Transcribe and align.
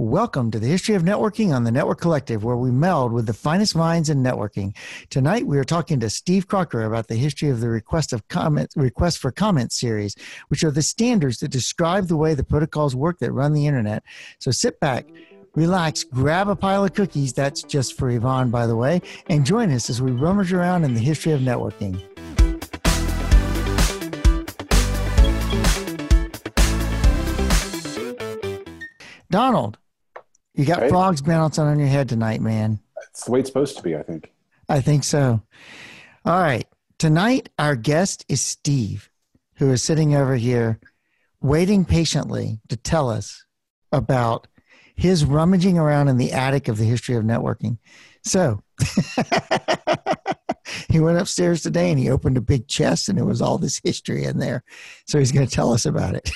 Welcome 0.00 0.50
to 0.52 0.58
the 0.58 0.66
History 0.66 0.94
of 0.94 1.02
Networking 1.02 1.54
on 1.54 1.64
the 1.64 1.70
Network 1.70 2.00
Collective, 2.00 2.42
where 2.42 2.56
we 2.56 2.70
meld 2.70 3.12
with 3.12 3.26
the 3.26 3.34
finest 3.34 3.76
minds 3.76 4.08
in 4.08 4.22
networking. 4.22 4.74
Tonight, 5.10 5.46
we 5.46 5.58
are 5.58 5.62
talking 5.62 6.00
to 6.00 6.08
Steve 6.08 6.48
Crocker 6.48 6.84
about 6.84 7.08
the 7.08 7.16
history 7.16 7.50
of 7.50 7.60
the 7.60 7.68
request 7.68 8.14
of 8.14 8.26
comment, 8.28 8.72
request 8.76 9.18
for 9.18 9.30
comment 9.30 9.72
series, 9.72 10.16
which 10.48 10.64
are 10.64 10.70
the 10.70 10.80
standards 10.80 11.40
that 11.40 11.48
describe 11.48 12.06
the 12.06 12.16
way 12.16 12.32
the 12.32 12.42
protocols 12.42 12.96
work 12.96 13.18
that 13.18 13.30
run 13.30 13.52
the 13.52 13.66
internet. 13.66 14.02
So 14.38 14.50
sit 14.50 14.80
back, 14.80 15.06
relax, 15.54 16.02
grab 16.02 16.48
a 16.48 16.56
pile 16.56 16.82
of 16.82 16.94
cookies. 16.94 17.34
That's 17.34 17.62
just 17.62 17.92
for 17.92 18.08
Yvonne, 18.08 18.50
by 18.50 18.66
the 18.66 18.76
way, 18.76 19.02
and 19.28 19.44
join 19.44 19.70
us 19.70 19.90
as 19.90 20.00
we 20.00 20.12
rummage 20.12 20.54
around 20.54 20.84
in 20.84 20.94
the 20.94 21.00
history 21.00 21.32
of 21.32 21.42
networking. 21.42 22.02
Donald, 29.30 29.78
you 30.60 30.66
got 30.66 30.82
Hey. 30.82 30.88
frogs 30.90 31.22
bouncing 31.22 31.64
on 31.64 31.78
your 31.78 31.88
head 31.88 32.08
tonight, 32.08 32.42
man. 32.42 32.80
It's 33.08 33.24
the 33.24 33.32
way 33.32 33.40
it's 33.40 33.48
supposed 33.48 33.78
to 33.78 33.82
be, 33.82 33.96
I 33.96 34.02
think. 34.02 34.30
I 34.68 34.80
think 34.82 35.04
so. 35.04 35.40
All 36.26 36.38
right. 36.38 36.66
Tonight, 36.98 37.48
our 37.58 37.76
guest 37.76 38.26
is 38.28 38.42
Steve, 38.42 39.08
who 39.54 39.70
is 39.70 39.82
sitting 39.82 40.14
over 40.14 40.36
here 40.36 40.78
waiting 41.40 41.86
patiently 41.86 42.60
to 42.68 42.76
tell 42.76 43.08
us 43.08 43.46
about 43.90 44.46
his 44.94 45.24
rummaging 45.24 45.78
around 45.78 46.08
in 46.08 46.18
the 46.18 46.32
attic 46.32 46.68
of 46.68 46.76
the 46.76 46.84
history 46.84 47.16
of 47.16 47.24
networking. 47.24 47.78
So 48.22 48.60
he 50.88 51.00
went 51.00 51.18
upstairs 51.18 51.62
today 51.62 51.90
and 51.90 51.98
he 51.98 52.10
opened 52.10 52.36
a 52.36 52.40
big 52.40 52.66
chest 52.68 53.08
and 53.08 53.18
there 53.18 53.24
was 53.24 53.42
all 53.42 53.58
this 53.58 53.80
history 53.82 54.24
in 54.24 54.38
there. 54.38 54.62
So 55.06 55.18
he's 55.18 55.32
going 55.32 55.46
to 55.46 55.52
tell 55.52 55.72
us 55.72 55.86
about 55.86 56.14
it. 56.14 56.30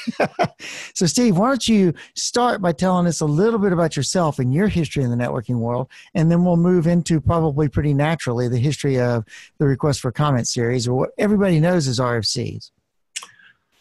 so, 0.94 1.06
Steve, 1.06 1.36
why 1.36 1.48
don't 1.48 1.68
you 1.68 1.94
start 2.14 2.60
by 2.60 2.72
telling 2.72 3.06
us 3.06 3.20
a 3.20 3.26
little 3.26 3.58
bit 3.58 3.72
about 3.72 3.96
yourself 3.96 4.38
and 4.38 4.52
your 4.52 4.68
history 4.68 5.02
in 5.02 5.10
the 5.10 5.16
networking 5.16 5.58
world, 5.58 5.88
and 6.14 6.30
then 6.30 6.44
we'll 6.44 6.56
move 6.56 6.86
into 6.86 7.20
probably 7.20 7.68
pretty 7.68 7.94
naturally 7.94 8.48
the 8.48 8.58
history 8.58 9.00
of 9.00 9.24
the 9.58 9.66
request 9.66 10.00
for 10.00 10.12
comment 10.12 10.48
series, 10.48 10.88
or 10.88 10.94
what 10.94 11.10
everybody 11.18 11.60
knows 11.60 11.86
as 11.86 11.98
RFCs. 11.98 12.70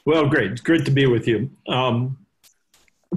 Well, 0.06 0.28
great. 0.28 0.52
It's 0.52 0.62
great 0.62 0.86
to 0.86 0.92
be 0.92 1.06
with 1.06 1.28
you. 1.28 1.50
Um, 1.68 2.18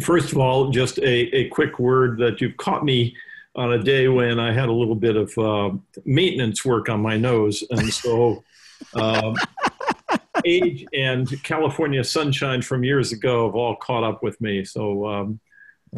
first 0.01 0.33
of 0.33 0.39
all, 0.39 0.71
just 0.71 0.99
a, 0.99 1.37
a 1.37 1.49
quick 1.49 1.79
word 1.79 2.19
that 2.19 2.41
you've 2.41 2.57
caught 2.57 2.85
me 2.85 3.17
on 3.57 3.73
a 3.73 3.83
day 3.83 4.07
when 4.07 4.39
I 4.39 4.53
had 4.53 4.69
a 4.69 4.73
little 4.73 4.95
bit 4.95 5.17
of 5.17 5.37
uh, 5.39 5.71
maintenance 6.05 6.65
work 6.65 6.89
on 6.89 7.01
my 7.01 7.17
nose. 7.17 7.65
And 7.71 7.93
so 7.93 8.45
um, 8.95 9.35
age 10.45 10.87
and 10.93 11.43
California 11.43 12.05
sunshine 12.05 12.63
from 12.63 12.85
years 12.85 13.13
ago 13.13 13.47
have 13.47 13.55
all 13.55 13.77
caught 13.77 14.05
up 14.05 14.23
with 14.23 14.41
me. 14.41 14.65
So 14.65 15.07
um, 15.07 15.41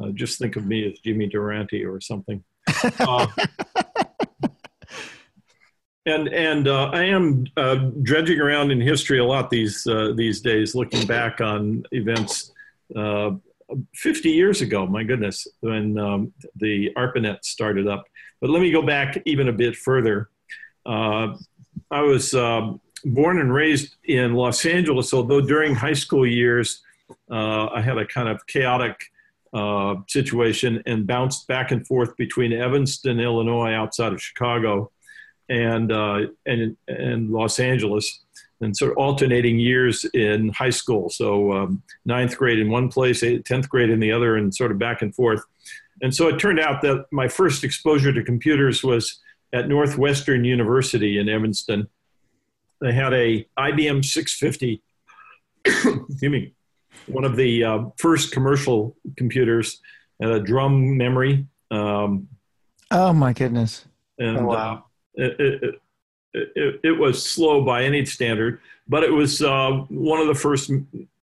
uh, 0.00 0.10
just 0.10 0.38
think 0.38 0.56
of 0.56 0.66
me 0.66 0.88
as 0.90 0.98
Jimmy 1.00 1.26
Durante 1.26 1.84
or 1.84 2.00
something. 2.00 2.42
Uh, 3.00 3.26
and 6.06 6.28
and 6.28 6.68
uh, 6.68 6.90
I 6.92 7.04
am 7.04 7.46
uh, 7.56 7.74
dredging 8.02 8.40
around 8.40 8.70
in 8.70 8.80
history 8.80 9.18
a 9.18 9.24
lot 9.24 9.50
these 9.50 9.86
uh, 9.86 10.12
these 10.14 10.40
days, 10.40 10.74
looking 10.74 11.06
back 11.06 11.40
on 11.40 11.82
events 11.92 12.52
uh, 12.94 13.30
50 13.94 14.30
years 14.30 14.60
ago. 14.60 14.86
My 14.86 15.02
goodness, 15.02 15.46
when 15.60 15.98
um, 15.98 16.32
the 16.56 16.90
ARPANET 16.96 17.44
started 17.44 17.86
up. 17.88 18.04
But 18.40 18.50
let 18.50 18.62
me 18.62 18.70
go 18.70 18.82
back 18.82 19.20
even 19.24 19.48
a 19.48 19.52
bit 19.52 19.76
further. 19.76 20.30
Uh, 20.86 21.36
I 21.90 22.02
was 22.02 22.34
um 22.34 22.80
born 23.04 23.40
and 23.40 23.52
raised 23.52 23.96
in 24.04 24.34
Los 24.34 24.64
Angeles, 24.64 25.14
although 25.14 25.40
during 25.40 25.74
high 25.74 25.92
school 25.92 26.26
years 26.26 26.82
uh, 27.30 27.68
I 27.68 27.80
had 27.80 27.98
a 27.98 28.06
kind 28.06 28.28
of 28.28 28.46
chaotic 28.46 28.96
uh, 29.52 29.96
situation 30.08 30.82
and 30.86 31.06
bounced 31.06 31.46
back 31.48 31.70
and 31.70 31.86
forth 31.86 32.16
between 32.16 32.52
Evanston, 32.52 33.20
Illinois, 33.20 33.72
outside 33.72 34.12
of 34.12 34.22
Chicago, 34.22 34.90
and 35.48 35.90
uh, 35.90 36.26
and 36.46 36.76
and 36.86 37.30
Los 37.30 37.58
Angeles, 37.58 38.24
and 38.60 38.76
sort 38.76 38.90
of 38.92 38.96
alternating 38.98 39.58
years 39.58 40.04
in 40.14 40.48
high 40.50 40.70
school. 40.70 41.08
So 41.10 41.52
um, 41.52 41.82
ninth 42.04 42.36
grade 42.36 42.58
in 42.58 42.70
one 42.70 42.88
place, 42.88 43.22
eighth- 43.22 43.44
tenth 43.44 43.68
grade 43.68 43.90
in 43.90 44.00
the 44.00 44.10
other, 44.12 44.36
and 44.36 44.54
sort 44.54 44.72
of 44.72 44.78
back 44.78 45.02
and 45.02 45.14
forth. 45.14 45.42
And 46.02 46.14
so 46.14 46.28
it 46.28 46.38
turned 46.38 46.60
out 46.60 46.82
that 46.82 47.06
my 47.12 47.28
first 47.28 47.64
exposure 47.64 48.12
to 48.12 48.22
computers 48.22 48.82
was 48.82 49.20
at 49.52 49.68
Northwestern 49.68 50.44
University 50.44 51.18
in 51.18 51.28
Evanston. 51.28 51.88
They 52.80 52.92
had 52.92 53.12
a 53.14 53.46
IBM 53.58 54.04
650. 54.04 54.82
excuse 55.64 56.22
me, 56.22 56.54
one 57.06 57.24
of 57.24 57.36
the 57.36 57.64
uh, 57.64 57.78
first 57.98 58.32
commercial 58.32 58.96
computers, 59.16 59.80
had 60.20 60.30
a 60.30 60.40
drum 60.40 60.96
memory. 60.96 61.46
Um, 61.70 62.28
Oh 62.90 63.12
my 63.12 63.32
goodness! 63.34 63.84
and 64.18 64.38
Oh, 64.38 64.44
wow. 64.46 64.74
uh, 64.74 64.80
it, 65.22 65.40
it, 65.62 65.74
it, 66.34 66.80
it, 66.84 66.98
was 66.98 67.24
slow 67.24 67.64
by 67.64 67.84
any 67.84 68.04
standard, 68.04 68.60
but 68.86 69.02
it 69.02 69.10
was 69.10 69.42
uh, 69.42 69.70
one 69.88 70.20
of 70.20 70.26
the 70.26 70.34
first 70.34 70.70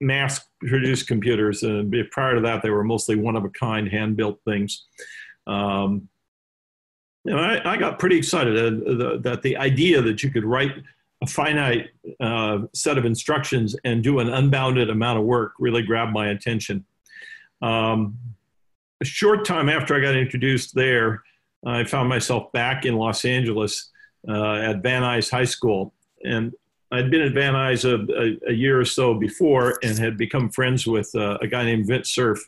mass-produced 0.01 1.07
computers. 1.07 1.63
And 1.63 1.95
prior 2.11 2.35
to 2.35 2.41
that, 2.43 2.63
they 2.63 2.71
were 2.71 2.85
mostly 2.85 3.17
one-of-a-kind, 3.17 3.89
hand-built 3.89 4.41
things. 4.45 4.85
Um, 5.47 6.09
and 7.27 7.39
I, 7.39 7.73
I 7.73 7.77
got 7.77 7.99
pretty 7.99 8.17
excited 8.17 8.57
uh, 8.57 8.71
the, 8.95 9.21
that 9.23 9.43
the 9.43 9.57
idea 9.57 10.03
that 10.03 10.23
you 10.23 10.31
could 10.31 10.45
write 10.45 10.73
a 11.23 11.27
finite 11.27 11.91
uh, 12.21 12.59
set 12.75 12.99
of 12.99 13.05
instructions 13.05 13.77
and 13.85 14.03
do 14.03 14.19
an 14.19 14.29
unbounded 14.29 14.91
amount 14.91 15.19
of 15.19 15.25
work 15.25 15.53
really 15.59 15.83
grabbed 15.83 16.13
my 16.13 16.29
attention. 16.29 16.85
Um, 17.63 18.19
a 19.01 19.05
short 19.05 19.45
time 19.45 19.69
after 19.69 19.95
I 19.95 20.01
got 20.01 20.15
introduced 20.17 20.75
there, 20.75 21.23
I 21.65 21.85
found 21.85 22.09
myself 22.09 22.53
back 22.53 22.85
in 22.85 22.97
Los 22.97 23.25
Angeles 23.25 23.91
uh, 24.29 24.55
at 24.55 24.83
Van 24.83 25.03
Nuys 25.03 25.31
High 25.31 25.45
School. 25.45 25.93
And 26.25 26.53
I'd 26.93 27.11
been 27.11 27.23
at 27.23 27.33
Van 27.33 27.55
Nuys 27.55 27.85
a, 27.85 28.49
a, 28.49 28.53
a 28.53 28.55
year 28.55 28.81
or 28.81 28.85
so 28.85 29.15
before 29.15 29.79
and 29.83 29.99
had 29.99 30.17
become 30.17 30.51
friends 30.51 30.87
with 30.87 31.11
uh, 31.15 31.39
a 31.41 31.47
guy 31.47 31.65
named 31.65 31.87
Vint 31.87 32.07
Cerf. 32.07 32.39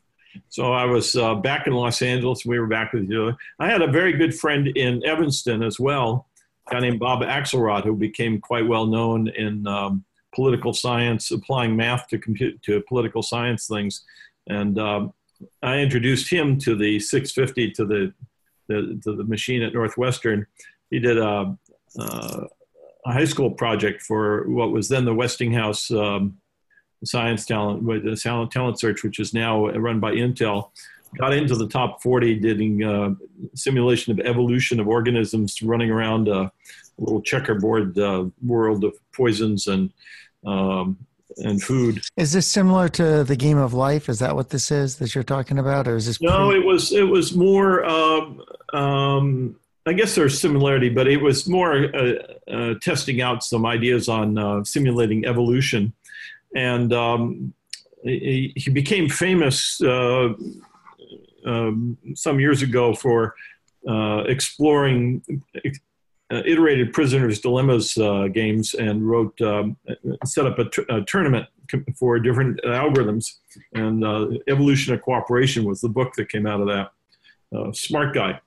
So 0.48 0.72
I 0.72 0.84
was 0.84 1.16
uh, 1.16 1.34
back 1.34 1.66
in 1.66 1.72
Los 1.72 2.02
Angeles. 2.02 2.44
We 2.44 2.58
were 2.58 2.66
back 2.66 2.92
with 2.92 3.04
each 3.04 3.16
other. 3.16 3.36
I 3.58 3.68
had 3.70 3.82
a 3.82 3.90
very 3.90 4.12
good 4.12 4.34
friend 4.34 4.68
in 4.68 5.04
Evanston 5.04 5.62
as 5.62 5.80
well, 5.80 6.28
a 6.68 6.74
guy 6.74 6.80
named 6.80 7.00
Bob 7.00 7.22
Axelrod, 7.22 7.84
who 7.84 7.96
became 7.96 8.40
quite 8.40 8.66
well 8.66 8.86
known 8.86 9.28
in 9.28 9.66
um, 9.66 10.04
political 10.34 10.74
science, 10.74 11.30
applying 11.30 11.74
math 11.74 12.06
to, 12.08 12.18
compute, 12.18 12.60
to 12.62 12.82
political 12.82 13.22
science 13.22 13.66
things. 13.66 14.04
And 14.46 14.78
um, 14.78 15.14
I 15.62 15.78
introduced 15.78 16.30
him 16.30 16.58
to 16.60 16.76
the 16.76 17.00
650, 17.00 17.70
to 17.72 17.86
the 17.86 18.12
the, 18.68 19.00
to 19.04 19.14
the 19.14 19.24
machine 19.24 19.62
at 19.62 19.74
Northwestern. 19.74 20.46
He 20.90 20.98
did 20.98 21.18
a, 21.18 21.26
uh, 21.26 21.54
a 21.98 23.12
high 23.12 23.24
school 23.24 23.50
project 23.50 24.02
for 24.02 24.48
what 24.48 24.72
was 24.72 24.88
then 24.88 25.04
the 25.04 25.14
Westinghouse 25.14 25.90
um, 25.90 26.38
Science 27.04 27.44
Talent, 27.46 27.86
the 27.86 28.16
talent, 28.16 28.50
talent 28.50 28.80
Search, 28.80 29.02
which 29.02 29.20
is 29.20 29.32
now 29.34 29.68
run 29.68 30.00
by 30.00 30.12
Intel. 30.12 30.70
Got 31.18 31.32
into 31.32 31.54
the 31.54 31.68
top 31.68 32.02
40, 32.02 32.40
doing 32.40 32.82
uh, 32.82 33.14
simulation 33.54 34.12
of 34.12 34.26
evolution 34.26 34.80
of 34.80 34.88
organisms 34.88 35.62
running 35.62 35.90
around 35.90 36.28
a 36.28 36.50
little 36.98 37.22
checkerboard 37.22 37.98
uh, 37.98 38.26
world 38.44 38.84
of 38.84 38.94
poisons 39.12 39.66
and 39.66 39.92
um, 40.44 40.98
and 41.38 41.62
food. 41.62 42.02
Is 42.16 42.32
this 42.32 42.46
similar 42.46 42.88
to 42.90 43.24
the 43.24 43.36
game 43.36 43.58
of 43.58 43.74
life? 43.74 44.08
Is 44.08 44.18
that 44.20 44.34
what 44.34 44.50
this 44.50 44.70
is 44.70 44.96
that 44.96 45.14
you're 45.14 45.24
talking 45.24 45.58
about, 45.58 45.86
or 45.86 45.96
is 45.96 46.06
this? 46.06 46.20
No, 46.20 46.50
it 46.50 46.64
was 46.64 46.92
it 46.92 47.02
was 47.02 47.34
more. 47.34 47.84
Um, 47.84 48.42
um, 48.72 49.56
I 49.88 49.92
guess 49.92 50.16
there's 50.16 50.40
similarity, 50.40 50.88
but 50.88 51.06
it 51.06 51.18
was 51.18 51.48
more 51.48 51.94
uh, 51.94 52.14
uh, 52.50 52.74
testing 52.82 53.20
out 53.20 53.44
some 53.44 53.64
ideas 53.64 54.08
on 54.08 54.36
uh, 54.36 54.64
simulating 54.64 55.24
evolution, 55.24 55.92
and 56.56 56.92
um, 56.92 57.54
he, 58.02 58.52
he 58.56 58.70
became 58.70 59.08
famous 59.08 59.80
um, 59.80 60.58
some 62.14 62.40
years 62.40 62.62
ago 62.62 62.94
for 62.94 63.36
exploring 64.26 65.22
uh, 66.32 66.42
iterated 66.44 66.92
prisoners 66.92 67.38
dilemmas 67.38 67.96
uh, 67.98 68.26
games 68.26 68.74
and 68.74 69.08
wrote 69.08 69.40
um, 69.40 69.76
set 70.24 70.44
up 70.44 70.58
a, 70.58 71.02
tournament 71.02 71.46
for 71.96 72.18
different 72.18 72.60
algorithms. 72.64 73.34
And 73.74 74.04
uh, 74.04 74.30
evolution 74.48 74.92
of 74.94 75.02
cooperation 75.02 75.64
was 75.64 75.80
the 75.80 75.88
book 75.88 76.14
that 76.14 76.28
came 76.28 76.44
out 76.44 76.60
of 76.60 76.66
that. 76.66 76.90
Smart 77.76 78.12
guy 78.12 78.40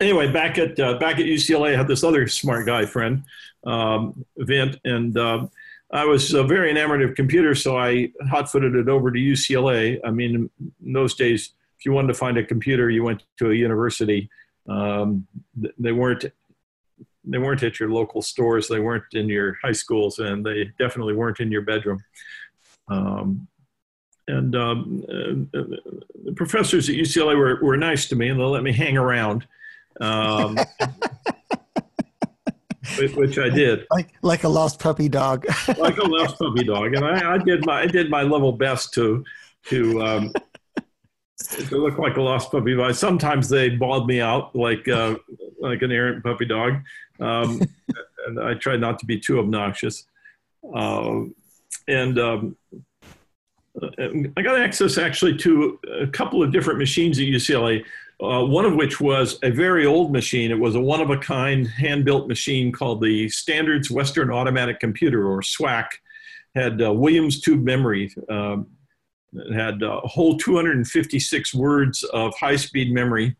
anyway 0.00 0.30
back 0.30 0.58
at 0.58 0.78
uh, 0.78 0.98
back 0.98 1.18
at 1.18 1.26
ucla 1.26 1.72
i 1.72 1.76
had 1.76 1.88
this 1.88 2.04
other 2.04 2.26
smart 2.26 2.66
guy 2.66 2.84
friend 2.84 3.22
um, 3.66 4.24
vint 4.38 4.78
and 4.84 5.18
um 5.18 5.50
i 5.92 6.04
was 6.04 6.34
uh, 6.34 6.42
very 6.42 6.70
enamored 6.70 7.02
of 7.02 7.14
computers 7.14 7.62
so 7.62 7.76
i 7.76 8.10
hot-footed 8.28 8.74
it 8.74 8.88
over 8.88 9.10
to 9.10 9.18
ucla 9.18 9.98
i 10.04 10.10
mean 10.10 10.50
in 10.84 10.92
those 10.92 11.14
days 11.14 11.52
if 11.78 11.84
you 11.84 11.92
wanted 11.92 12.08
to 12.08 12.14
find 12.14 12.38
a 12.38 12.44
computer 12.44 12.90
you 12.90 13.02
went 13.02 13.22
to 13.38 13.50
a 13.50 13.54
university. 13.54 14.30
Um, 14.68 15.26
they 15.78 15.92
weren't 15.92 16.24
they 17.28 17.38
weren't 17.38 17.62
at 17.62 17.80
your 17.80 17.90
local 17.90 18.22
stores 18.22 18.68
they 18.68 18.78
weren't 18.80 19.04
in 19.12 19.28
your 19.28 19.58
high 19.62 19.72
schools 19.72 20.20
and 20.20 20.46
they 20.46 20.72
definitely 20.78 21.14
weren't 21.14 21.40
in 21.40 21.52
your 21.52 21.62
bedroom. 21.62 22.02
Um, 22.88 23.48
and 24.28 24.56
um, 24.56 25.04
uh, 25.08 25.60
the 26.24 26.32
professors 26.34 26.88
at 26.88 26.96
UCLA 26.96 27.36
were, 27.36 27.60
were 27.62 27.76
nice 27.76 28.08
to 28.08 28.16
me 28.16 28.28
and 28.28 28.40
they 28.40 28.44
let 28.44 28.64
me 28.64 28.72
hang 28.72 28.96
around, 28.96 29.46
um, 30.00 30.56
which 33.14 33.38
I 33.38 33.48
did. 33.48 33.86
Like 33.90 34.14
like 34.22 34.44
a 34.44 34.48
lost 34.48 34.78
puppy 34.80 35.08
dog. 35.08 35.46
like 35.78 35.98
a 35.98 36.04
lost 36.04 36.38
puppy 36.38 36.64
dog, 36.64 36.94
and 36.94 37.04
I, 37.04 37.34
I, 37.34 37.38
did 37.38 37.64
my 37.66 37.80
I 37.82 37.86
did 37.86 38.10
my 38.10 38.22
level 38.22 38.52
best 38.52 38.94
to 38.94 39.24
to 39.66 40.02
um, 40.02 40.32
to 41.68 41.76
look 41.76 41.98
like 41.98 42.16
a 42.16 42.22
lost 42.22 42.50
puppy 42.50 42.76
dog. 42.76 42.94
Sometimes 42.94 43.48
they 43.48 43.70
bawled 43.70 44.06
me 44.06 44.20
out 44.20 44.54
like 44.54 44.86
uh, 44.88 45.16
like 45.60 45.82
an 45.82 45.92
errant 45.92 46.22
puppy 46.22 46.46
dog, 46.46 46.74
um, 47.20 47.60
and 48.26 48.40
I 48.40 48.54
tried 48.54 48.80
not 48.80 48.98
to 49.00 49.06
be 49.06 49.18
too 49.18 49.38
obnoxious. 49.38 50.04
Uh, 50.74 51.24
and 51.88 52.18
um, 52.18 52.56
I 54.36 54.42
got 54.42 54.58
access 54.58 54.98
actually 54.98 55.36
to 55.38 55.78
a 56.00 56.06
couple 56.06 56.42
of 56.42 56.52
different 56.52 56.78
machines 56.78 57.18
at 57.18 57.24
UCLA. 57.26 57.84
Uh, 58.22 58.42
one 58.42 58.64
of 58.64 58.74
which 58.74 58.98
was 58.98 59.38
a 59.42 59.50
very 59.50 59.84
old 59.84 60.10
machine. 60.10 60.50
It 60.50 60.58
was 60.58 60.74
a 60.74 60.80
one 60.80 61.02
of 61.02 61.10
a 61.10 61.18
kind 61.18 61.66
hand 61.66 62.06
built 62.06 62.28
machine 62.28 62.72
called 62.72 63.02
the 63.02 63.28
Standards 63.28 63.90
Western 63.90 64.30
Automatic 64.30 64.80
Computer, 64.80 65.28
or 65.28 65.42
SWAC. 65.42 65.86
Had 66.54 66.80
uh, 66.80 66.90
Williams 66.94 67.42
tube 67.42 67.62
memory. 67.62 68.14
Um, 68.30 68.68
it 69.34 69.52
had 69.52 69.82
a 69.82 70.00
whole 70.00 70.38
256 70.38 71.54
words 71.54 72.02
of 72.04 72.34
high 72.38 72.56
speed 72.56 72.92
memory 72.92 73.36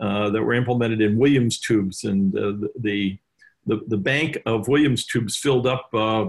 uh, 0.00 0.30
that 0.30 0.42
were 0.42 0.54
implemented 0.54 1.00
in 1.00 1.16
Williams 1.16 1.60
tubes. 1.60 2.04
And 2.04 2.32
the, 2.32 2.70
the, 2.80 3.18
the, 3.86 3.96
bank 3.96 4.38
of 4.46 4.68
Williams 4.68 5.06
tubes 5.06 5.36
filled 5.36 5.66
up 5.66 5.88
uh, 5.94 6.26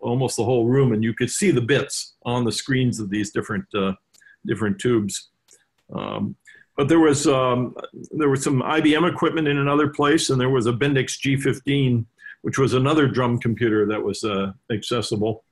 almost 0.00 0.36
the 0.36 0.44
whole 0.44 0.66
room, 0.66 0.92
and 0.92 1.02
you 1.02 1.14
could 1.14 1.30
see 1.30 1.50
the 1.50 1.60
bits 1.60 2.14
on 2.24 2.44
the 2.44 2.52
screens 2.52 3.00
of 3.00 3.10
these 3.10 3.30
different, 3.30 3.64
uh, 3.74 3.92
different 4.46 4.78
tubes. 4.78 5.30
Um, 5.94 6.36
but 6.78 6.88
there 6.88 7.00
was 7.00 7.26
um, 7.26 7.74
there 8.12 8.28
was 8.28 8.44
some 8.44 8.62
IBM 8.62 9.10
equipment 9.12 9.48
in 9.48 9.58
another 9.58 9.88
place, 9.88 10.30
and 10.30 10.40
there 10.40 10.48
was 10.48 10.66
a 10.66 10.72
Bendix 10.72 11.18
G15, 11.18 12.06
which 12.42 12.56
was 12.56 12.72
another 12.72 13.08
drum 13.08 13.38
computer 13.38 13.84
that 13.86 14.00
was 14.00 14.22
uh, 14.22 14.52
accessible. 14.72 15.44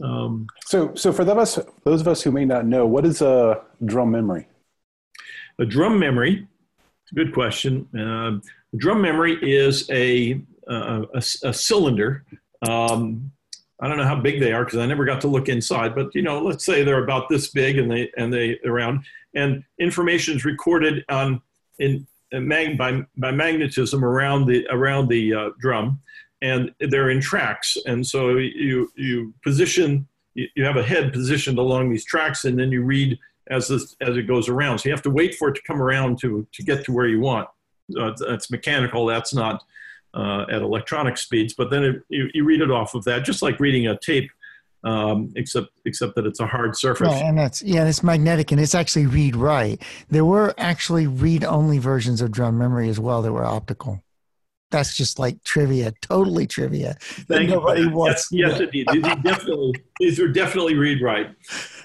Um, 0.00 0.46
so, 0.64 0.94
so 0.94 1.12
for 1.12 1.24
those 1.24 1.58
those 1.84 2.00
of 2.00 2.06
us 2.06 2.22
who 2.22 2.30
may 2.30 2.44
not 2.44 2.64
know, 2.64 2.86
what 2.86 3.04
is 3.04 3.22
a 3.22 3.60
drum 3.84 4.12
memory? 4.12 4.46
A 5.58 5.66
drum 5.66 5.98
memory, 5.98 6.46
good 7.12 7.34
question. 7.34 7.88
Uh, 7.98 8.38
drum 8.76 9.02
memory 9.02 9.38
is 9.42 9.90
a 9.90 10.40
a, 10.68 11.02
a, 11.12 11.22
a 11.42 11.52
cylinder. 11.52 12.24
Um, 12.62 13.32
I 13.80 13.88
don't 13.88 13.98
know 13.98 14.04
how 14.04 14.20
big 14.20 14.40
they 14.40 14.52
are 14.52 14.64
because 14.64 14.78
I 14.78 14.86
never 14.86 15.04
got 15.04 15.20
to 15.22 15.28
look 15.28 15.48
inside, 15.48 15.94
but 15.94 16.14
you 16.14 16.22
know, 16.22 16.40
let's 16.40 16.64
say 16.64 16.82
they're 16.82 17.02
about 17.02 17.28
this 17.28 17.48
big 17.48 17.78
and 17.78 17.90
they 17.90 18.10
and 18.16 18.32
they 18.32 18.58
around, 18.64 19.04
and 19.36 19.62
information 19.78 20.34
is 20.34 20.44
recorded 20.44 21.04
on 21.08 21.40
in, 21.78 22.06
in 22.32 22.48
mag, 22.48 22.76
by 22.76 23.02
by 23.16 23.30
magnetism 23.30 24.04
around 24.04 24.46
the 24.46 24.66
around 24.70 25.08
the 25.08 25.32
uh, 25.32 25.50
drum, 25.60 26.00
and 26.42 26.72
they're 26.80 27.10
in 27.10 27.20
tracks, 27.20 27.76
and 27.86 28.04
so 28.04 28.36
you 28.36 28.90
you 28.96 29.32
position 29.44 30.08
you 30.34 30.64
have 30.64 30.76
a 30.76 30.82
head 30.82 31.12
positioned 31.12 31.58
along 31.58 31.90
these 31.90 32.04
tracks, 32.04 32.44
and 32.44 32.58
then 32.58 32.72
you 32.72 32.82
read 32.82 33.18
as 33.48 33.68
this 33.68 33.94
as 34.00 34.16
it 34.16 34.22
goes 34.22 34.48
around. 34.48 34.78
So 34.78 34.88
you 34.88 34.94
have 34.94 35.02
to 35.02 35.10
wait 35.10 35.36
for 35.36 35.48
it 35.48 35.54
to 35.54 35.62
come 35.62 35.80
around 35.80 36.18
to 36.20 36.46
to 36.52 36.62
get 36.62 36.84
to 36.86 36.92
where 36.92 37.06
you 37.06 37.20
want. 37.20 37.48
Uh, 37.98 38.12
that's 38.18 38.50
mechanical. 38.50 39.06
That's 39.06 39.32
not 39.32 39.62
uh, 40.14 40.46
at 40.50 40.62
electronic 40.62 41.16
speeds, 41.18 41.54
but 41.54 41.70
then 41.70 41.84
it, 41.84 42.02
you, 42.08 42.28
you, 42.34 42.44
read 42.44 42.62
it 42.62 42.70
off 42.70 42.94
of 42.94 43.04
that, 43.04 43.24
just 43.24 43.42
like 43.42 43.60
reading 43.60 43.86
a 43.86 43.98
tape, 43.98 44.30
um, 44.84 45.32
except 45.36 45.68
except 45.84 46.14
that 46.14 46.26
it's 46.26 46.40
a 46.40 46.46
hard 46.46 46.76
surface. 46.76 47.08
Right, 47.08 47.22
and 47.22 47.38
that's 47.38 47.62
yeah, 47.62 47.86
it's 47.86 48.02
magnetic, 48.02 48.52
and 48.52 48.60
it's 48.60 48.74
actually 48.74 49.06
read 49.06 49.36
write. 49.36 49.82
There 50.10 50.24
were 50.24 50.54
actually 50.58 51.06
read 51.06 51.44
only 51.44 51.78
versions 51.78 52.20
of 52.20 52.30
drum 52.30 52.58
memory 52.58 52.88
as 52.88 53.00
well 53.00 53.22
that 53.22 53.32
were 53.32 53.44
optical. 53.44 54.02
That's 54.70 54.96
just 54.96 55.18
like 55.18 55.42
trivia, 55.44 55.92
totally 56.02 56.46
trivia. 56.46 56.96
Thank 57.00 57.50
nobody 57.50 57.82
you. 57.82 57.90
Wants 57.90 58.28
yes, 58.30 58.52
yes 58.52 58.60
indeed. 58.60 58.88
These 58.92 59.04
are 59.04 59.16
definitely 59.16 59.72
these 60.00 60.20
are 60.20 60.28
definitely 60.28 60.74
read 60.74 61.00
write. 61.00 61.30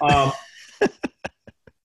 Um, 0.00 0.32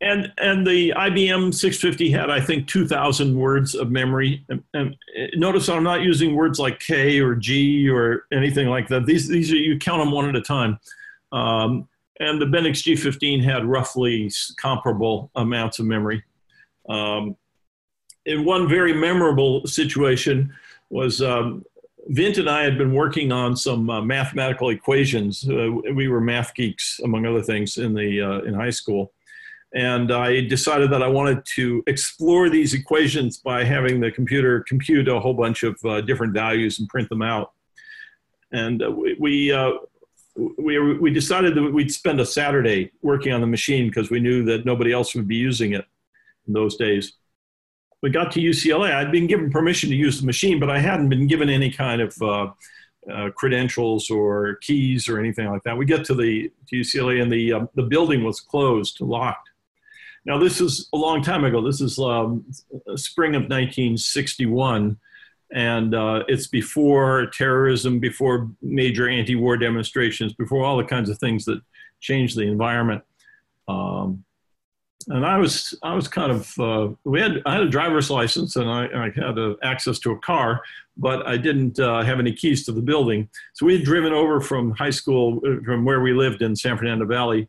and 0.01 0.31
and 0.37 0.65
the 0.65 0.91
IBM 0.91 1.53
650 1.53 2.11
had 2.11 2.29
I 2.29 2.39
think 2.39 2.67
2,000 2.67 3.35
words 3.35 3.73
of 3.73 3.91
memory. 3.91 4.45
And, 4.49 4.63
and, 4.73 4.95
notice 5.33 5.69
I'm 5.69 5.83
not 5.83 6.01
using 6.01 6.35
words 6.35 6.59
like 6.59 6.79
K 6.79 7.19
or 7.19 7.33
G 7.35 7.89
or 7.89 8.25
anything 8.31 8.67
like 8.67 8.87
that. 8.89 9.05
These 9.05 9.27
these 9.27 9.51
are 9.51 9.55
you 9.55 9.79
count 9.79 10.01
them 10.01 10.11
one 10.11 10.29
at 10.29 10.35
a 10.35 10.41
time. 10.41 10.79
Um, 11.31 11.87
and 12.19 12.41
the 12.41 12.45
Bendix 12.45 12.83
G15 12.83 13.43
had 13.43 13.65
roughly 13.65 14.31
comparable 14.57 15.29
amounts 15.35 15.79
of 15.79 15.85
memory. 15.85 16.23
Um, 16.89 17.35
in 18.25 18.43
one 18.43 18.67
very 18.67 18.93
memorable 18.93 19.65
situation 19.67 20.53
was 20.89 21.21
um, 21.21 21.63
Vint 22.07 22.37
and 22.37 22.49
I 22.49 22.63
had 22.63 22.77
been 22.77 22.93
working 22.93 23.31
on 23.31 23.55
some 23.55 23.89
uh, 23.89 24.01
mathematical 24.01 24.69
equations. 24.69 25.47
Uh, 25.47 25.69
we 25.93 26.07
were 26.07 26.21
math 26.21 26.55
geeks, 26.55 26.99
among 27.03 27.25
other 27.25 27.41
things, 27.41 27.77
in 27.77 27.93
the 27.93 28.21
uh, 28.21 28.39
in 28.41 28.53
high 28.53 28.69
school 28.69 29.11
and 29.77 30.11
I 30.11 30.41
decided 30.41 30.89
that 30.91 31.03
I 31.03 31.07
wanted 31.07 31.45
to 31.53 31.83
explore 31.85 32.49
these 32.49 32.73
equations 32.73 33.37
by 33.37 33.63
having 33.63 33.99
the 33.99 34.09
computer 34.09 34.61
compute 34.67 35.07
a 35.07 35.19
whole 35.19 35.35
bunch 35.35 35.61
of 35.61 35.77
uh, 35.85 36.01
different 36.01 36.33
values 36.33 36.79
and 36.79 36.89
print 36.89 37.09
them 37.09 37.21
out. 37.21 37.51
And 38.51 38.81
uh, 38.81 38.89
we, 38.89 39.15
we, 39.19 39.51
uh, 39.51 39.73
we, 40.57 40.97
we 40.97 41.11
decided 41.11 41.53
that 41.53 41.71
we'd 41.71 41.93
spend 41.93 42.19
a 42.19 42.25
Saturday 42.25 42.91
working 43.03 43.33
on 43.33 43.39
the 43.39 43.45
machine 43.45 43.87
because 43.87 44.09
we 44.09 44.19
knew 44.19 44.43
that 44.45 44.65
nobody 44.65 44.91
else 44.91 45.13
would 45.13 45.27
be 45.27 45.35
using 45.35 45.73
it 45.73 45.85
in 46.47 46.53
those 46.53 46.75
days. 46.75 47.13
We 48.01 48.09
got 48.09 48.31
to 48.31 48.39
UCLA. 48.39 48.95
I'd 48.95 49.11
been 49.11 49.27
given 49.27 49.51
permission 49.51 49.91
to 49.91 49.95
use 49.95 50.19
the 50.19 50.25
machine, 50.25 50.59
but 50.59 50.71
I 50.71 50.79
hadn't 50.79 51.09
been 51.09 51.27
given 51.27 51.51
any 51.51 51.69
kind 51.69 52.01
of 52.01 52.19
uh, 52.19 52.47
uh, 53.13 53.29
credentials 53.35 54.09
or 54.09 54.55
keys 54.61 55.07
or 55.07 55.19
anything 55.19 55.51
like 55.51 55.61
that. 55.63 55.77
We 55.77 55.85
get 55.85 56.03
to 56.05 56.15
the 56.15 56.51
to 56.69 56.75
UCLA 56.75 57.21
and 57.21 57.31
the 57.31 57.53
uh, 57.53 57.65
the 57.75 57.83
building 57.83 58.23
was 58.23 58.39
closed, 58.39 59.01
locked. 59.01 59.46
Now, 60.27 60.37
this 60.37 60.59
is 60.59 60.89
a 60.91 60.97
long 60.97 61.23
time 61.23 61.45
ago. 61.45 61.61
This 61.61 61.79
is 61.79 61.97
um, 61.97 62.43
spring 62.97 63.33
of 63.33 63.43
1961, 63.43 64.97
and 65.53 65.95
uh, 65.95 66.23
it's 66.27 66.47
before 66.47 67.27
terrorism, 67.27 67.99
before 67.99 68.49
major 68.61 69.07
anti 69.07 69.35
war 69.35 69.55
demonstrations, 69.55 70.33
before 70.33 70.65
all 70.65 70.75
the 70.75 70.83
kinds 70.83 71.09
of 71.09 71.17
things 71.17 71.45
that 71.45 71.61
changed 72.01 72.37
the 72.37 72.41
environment. 72.41 73.03
Um, 73.69 74.25
and 75.07 75.25
I 75.25 75.37
was, 75.37 75.73
I 75.81 75.95
was 75.95 76.09
kind 76.09 76.33
of, 76.33 76.59
uh, 76.59 76.89
we 77.05 77.21
had, 77.21 77.41
I 77.45 77.53
had 77.53 77.63
a 77.63 77.69
driver's 77.69 78.09
license 78.09 78.57
and 78.57 78.69
I, 78.69 78.87
I 78.87 79.03
had 79.15 79.37
a, 79.37 79.55
access 79.63 79.97
to 79.99 80.11
a 80.11 80.19
car, 80.19 80.61
but 80.97 81.25
I 81.25 81.37
didn't 81.37 81.79
uh, 81.79 82.03
have 82.03 82.19
any 82.19 82.33
keys 82.33 82.65
to 82.65 82.73
the 82.73 82.81
building. 82.81 83.29
So 83.53 83.65
we 83.65 83.77
had 83.77 83.85
driven 83.85 84.11
over 84.11 84.41
from 84.41 84.71
high 84.71 84.89
school, 84.89 85.39
uh, 85.47 85.63
from 85.63 85.85
where 85.85 86.01
we 86.01 86.11
lived 86.11 86.41
in 86.41 86.53
San 86.53 86.77
Fernando 86.77 87.05
Valley, 87.05 87.47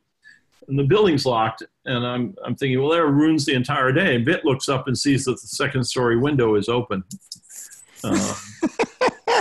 and 0.67 0.79
the 0.79 0.85
building's 0.85 1.27
locked. 1.27 1.63
And 1.85 2.07
I'm, 2.07 2.35
I'm 2.45 2.57
thinking, 2.57 2.81
well, 2.81 2.91
that 2.91 3.05
ruins 3.05 3.45
the 3.45 3.55
entire 3.55 3.93
day. 3.93 4.17
And 4.17 4.25
Vint 4.25 4.45
looks 4.45 4.69
up 4.69 4.89
and 4.89 4.97
sees 4.99 5.25
that 5.25 5.41
the 5.41 5.47
second 5.47 5.85
story 5.85 6.17
window 6.17 6.55
is 6.57 6.69
open. 6.69 7.05
Uh, 8.05 8.35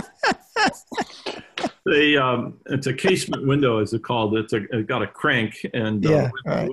the, 1.85 2.17
um, 2.17 2.59
it's 2.67 2.87
a 2.87 2.93
casement 2.93 3.47
window, 3.47 3.79
as 3.79 3.93
it's 3.93 4.05
called. 4.05 4.37
It's, 4.37 4.53
a, 4.53 4.63
it's 4.71 4.87
got 4.87 5.01
a 5.01 5.07
crank 5.07 5.65
and 5.73 6.05
uh, 6.05 6.09
yeah, 6.09 6.29
right. 6.45 6.69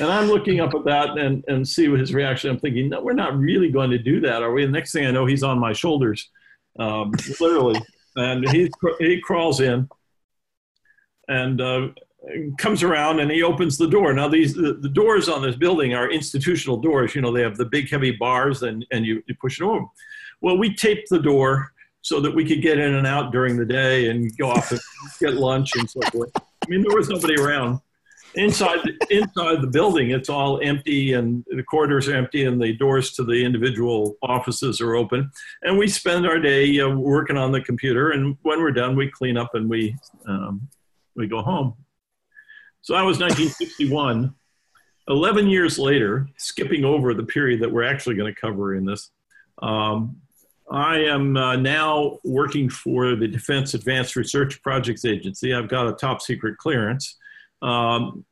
And 0.00 0.10
I'm 0.10 0.28
looking 0.28 0.60
up 0.60 0.74
at 0.74 0.84
that 0.84 1.18
and, 1.18 1.44
and 1.46 1.66
see 1.66 1.88
his 1.94 2.14
reaction. 2.14 2.50
I'm 2.50 2.58
thinking, 2.58 2.88
no, 2.88 3.02
we're 3.02 3.12
not 3.12 3.36
really 3.36 3.70
going 3.70 3.90
to 3.90 3.98
do 3.98 4.20
that, 4.20 4.42
are 4.42 4.52
we? 4.52 4.64
The 4.64 4.72
next 4.72 4.92
thing 4.92 5.06
I 5.06 5.10
know, 5.10 5.26
he's 5.26 5.42
on 5.42 5.58
my 5.58 5.72
shoulders, 5.72 6.30
um, 6.78 7.12
literally. 7.38 7.80
And 8.16 8.48
he, 8.48 8.70
he 8.98 9.20
crawls 9.20 9.60
in 9.60 9.88
and 11.28 11.60
uh, 11.60 11.88
comes 12.58 12.82
around 12.82 13.20
and 13.20 13.30
he 13.30 13.42
opens 13.42 13.76
the 13.76 13.86
door. 13.86 14.12
Now 14.12 14.28
these 14.28 14.54
the, 14.54 14.74
the, 14.74 14.88
doors 14.88 15.28
on 15.28 15.42
this 15.42 15.56
building 15.56 15.94
are 15.94 16.10
institutional 16.10 16.76
doors. 16.76 17.14
You 17.14 17.20
know 17.20 17.32
they 17.32 17.42
have 17.42 17.56
the 17.56 17.66
big 17.66 17.90
heavy 17.90 18.12
bars 18.12 18.62
and 18.62 18.84
and 18.90 19.04
you, 19.04 19.22
you 19.26 19.34
push 19.40 19.60
it 19.60 19.64
over. 19.64 19.84
Well, 20.40 20.58
we 20.58 20.74
taped 20.74 21.08
the 21.10 21.18
door 21.18 21.72
so 22.02 22.20
that 22.20 22.34
we 22.34 22.44
could 22.44 22.62
get 22.62 22.78
in 22.78 22.94
and 22.94 23.06
out 23.06 23.32
during 23.32 23.56
the 23.56 23.64
day 23.64 24.10
and 24.10 24.36
go 24.36 24.50
off 24.50 24.70
and 24.70 24.80
get 25.20 25.34
lunch 25.34 25.76
and 25.76 25.88
so 25.88 26.00
forth. 26.12 26.30
I 26.36 26.68
mean 26.68 26.82
there 26.82 26.96
was 26.96 27.08
nobody 27.08 27.34
around. 27.34 27.80
Inside 28.36 28.80
inside 29.10 29.62
the 29.62 29.68
building, 29.68 30.10
it's 30.10 30.28
all 30.28 30.60
empty 30.60 31.12
and 31.12 31.44
the 31.48 31.62
corridors 31.62 32.08
are 32.08 32.16
empty 32.16 32.44
and 32.44 32.60
the 32.60 32.72
doors 32.72 33.12
to 33.12 33.24
the 33.24 33.44
individual 33.44 34.16
offices 34.22 34.80
are 34.80 34.96
open. 34.96 35.30
And 35.62 35.78
we 35.78 35.86
spend 35.86 36.26
our 36.26 36.40
day 36.40 36.80
uh, 36.80 36.88
working 36.88 37.36
on 37.36 37.52
the 37.52 37.60
computer. 37.60 38.10
And 38.10 38.36
when 38.42 38.60
we're 38.60 38.72
done, 38.72 38.96
we 38.96 39.08
clean 39.08 39.36
up 39.36 39.54
and 39.54 39.68
we 39.70 39.94
um, 40.26 40.68
we 41.14 41.28
go 41.28 41.42
home. 41.42 41.74
So 42.84 42.92
that 42.92 43.02
was 43.02 43.18
1961. 43.18 44.34
11 45.08 45.48
years 45.48 45.78
later, 45.78 46.28
skipping 46.36 46.84
over 46.84 47.14
the 47.14 47.24
period 47.24 47.62
that 47.62 47.72
we're 47.72 47.82
actually 47.82 48.14
going 48.14 48.32
to 48.32 48.38
cover 48.38 48.74
in 48.74 48.84
this, 48.84 49.10
um, 49.62 50.16
I 50.70 50.98
am 50.98 51.34
uh, 51.34 51.56
now 51.56 52.18
working 52.24 52.68
for 52.68 53.16
the 53.16 53.26
Defense 53.26 53.72
Advanced 53.72 54.16
Research 54.16 54.62
Projects 54.62 55.06
Agency. 55.06 55.54
I've 55.54 55.68
got 55.68 55.88
a 55.88 55.94
top 55.94 56.20
secret 56.20 56.58
clearance. 56.58 57.16
Um, 57.62 58.26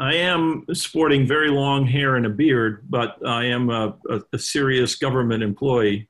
I 0.00 0.14
am 0.14 0.64
sporting 0.72 1.24
very 1.24 1.50
long 1.50 1.86
hair 1.86 2.16
and 2.16 2.26
a 2.26 2.30
beard, 2.30 2.86
but 2.90 3.24
I 3.24 3.44
am 3.44 3.70
a, 3.70 3.96
a, 4.08 4.20
a 4.32 4.38
serious 4.38 4.96
government 4.96 5.44
employee. 5.44 6.08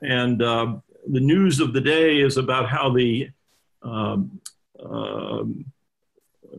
And 0.00 0.40
uh, 0.40 0.76
the 1.10 1.20
news 1.20 1.58
of 1.58 1.72
the 1.72 1.80
day 1.80 2.20
is 2.20 2.36
about 2.36 2.68
how 2.68 2.90
the 2.90 3.30
um, 3.82 4.40
uh, 4.78 5.42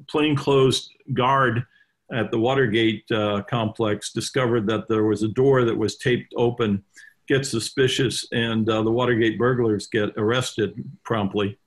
plainclothes 0.07 0.89
guard 1.13 1.65
at 2.11 2.31
the 2.31 2.39
Watergate 2.39 3.09
uh, 3.11 3.41
complex 3.49 4.11
discovered 4.11 4.67
that 4.67 4.87
there 4.87 5.03
was 5.03 5.23
a 5.23 5.27
door 5.27 5.63
that 5.63 5.77
was 5.77 5.97
taped 5.97 6.33
open, 6.37 6.83
get 7.27 7.45
suspicious, 7.45 8.25
and 8.31 8.69
uh, 8.69 8.83
the 8.83 8.91
Watergate 8.91 9.39
burglars 9.39 9.87
get 9.87 10.09
arrested 10.17 10.83
promptly. 11.03 11.57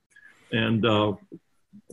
And 0.52 0.86
uh, 0.86 1.14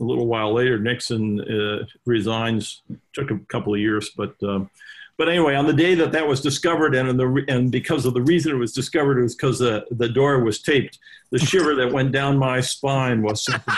a 0.00 0.04
little 0.04 0.26
while 0.26 0.52
later, 0.52 0.78
Nixon 0.78 1.40
uh, 1.40 1.86
resigns. 2.04 2.82
Took 3.12 3.30
a 3.30 3.38
couple 3.48 3.74
of 3.74 3.80
years, 3.80 4.10
but 4.16 4.34
um, 4.42 4.70
but 5.16 5.28
anyway, 5.28 5.54
on 5.54 5.66
the 5.66 5.72
day 5.72 5.94
that 5.94 6.12
that 6.12 6.26
was 6.26 6.40
discovered, 6.42 6.94
and 6.94 7.18
the 7.18 7.44
and 7.48 7.72
because 7.72 8.04
of 8.04 8.14
the 8.14 8.22
reason 8.22 8.52
it 8.52 8.58
was 8.58 8.72
discovered, 8.72 9.18
it 9.18 9.22
was 9.22 9.34
because 9.34 9.58
the 9.58 9.86
the 9.90 10.08
door 10.08 10.44
was 10.44 10.60
taped. 10.60 10.98
The 11.30 11.38
shiver 11.38 11.74
that 11.76 11.92
went 11.92 12.12
down 12.12 12.36
my 12.36 12.60
spine 12.60 13.22
was 13.22 13.44
something. 13.44 13.74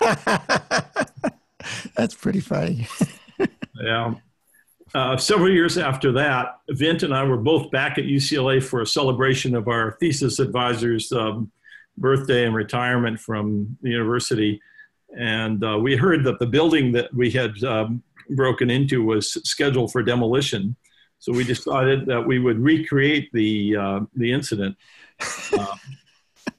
That's 1.96 2.14
pretty 2.14 2.40
funny. 2.40 2.86
yeah. 3.80 4.14
Uh, 4.94 5.16
several 5.16 5.50
years 5.50 5.76
after 5.76 6.12
that, 6.12 6.60
Vint 6.70 7.02
and 7.02 7.14
I 7.14 7.24
were 7.24 7.36
both 7.36 7.70
back 7.70 7.98
at 7.98 8.04
UCLA 8.04 8.62
for 8.62 8.82
a 8.82 8.86
celebration 8.86 9.54
of 9.54 9.68
our 9.68 9.96
thesis 10.00 10.38
advisor's 10.38 11.10
um, 11.12 11.50
birthday 11.98 12.46
and 12.46 12.54
retirement 12.54 13.18
from 13.18 13.76
the 13.82 13.90
university. 13.90 14.60
And 15.18 15.62
uh, 15.64 15.78
we 15.78 15.96
heard 15.96 16.24
that 16.24 16.38
the 16.38 16.46
building 16.46 16.92
that 16.92 17.12
we 17.12 17.30
had 17.30 17.62
um, 17.64 18.02
broken 18.30 18.70
into 18.70 19.04
was 19.04 19.32
scheduled 19.48 19.92
for 19.92 20.02
demolition. 20.02 20.76
So 21.18 21.32
we 21.32 21.44
decided 21.44 22.06
that 22.06 22.26
we 22.26 22.38
would 22.38 22.58
recreate 22.58 23.30
the, 23.32 23.76
uh, 23.76 24.00
the 24.14 24.32
incident. 24.32 24.76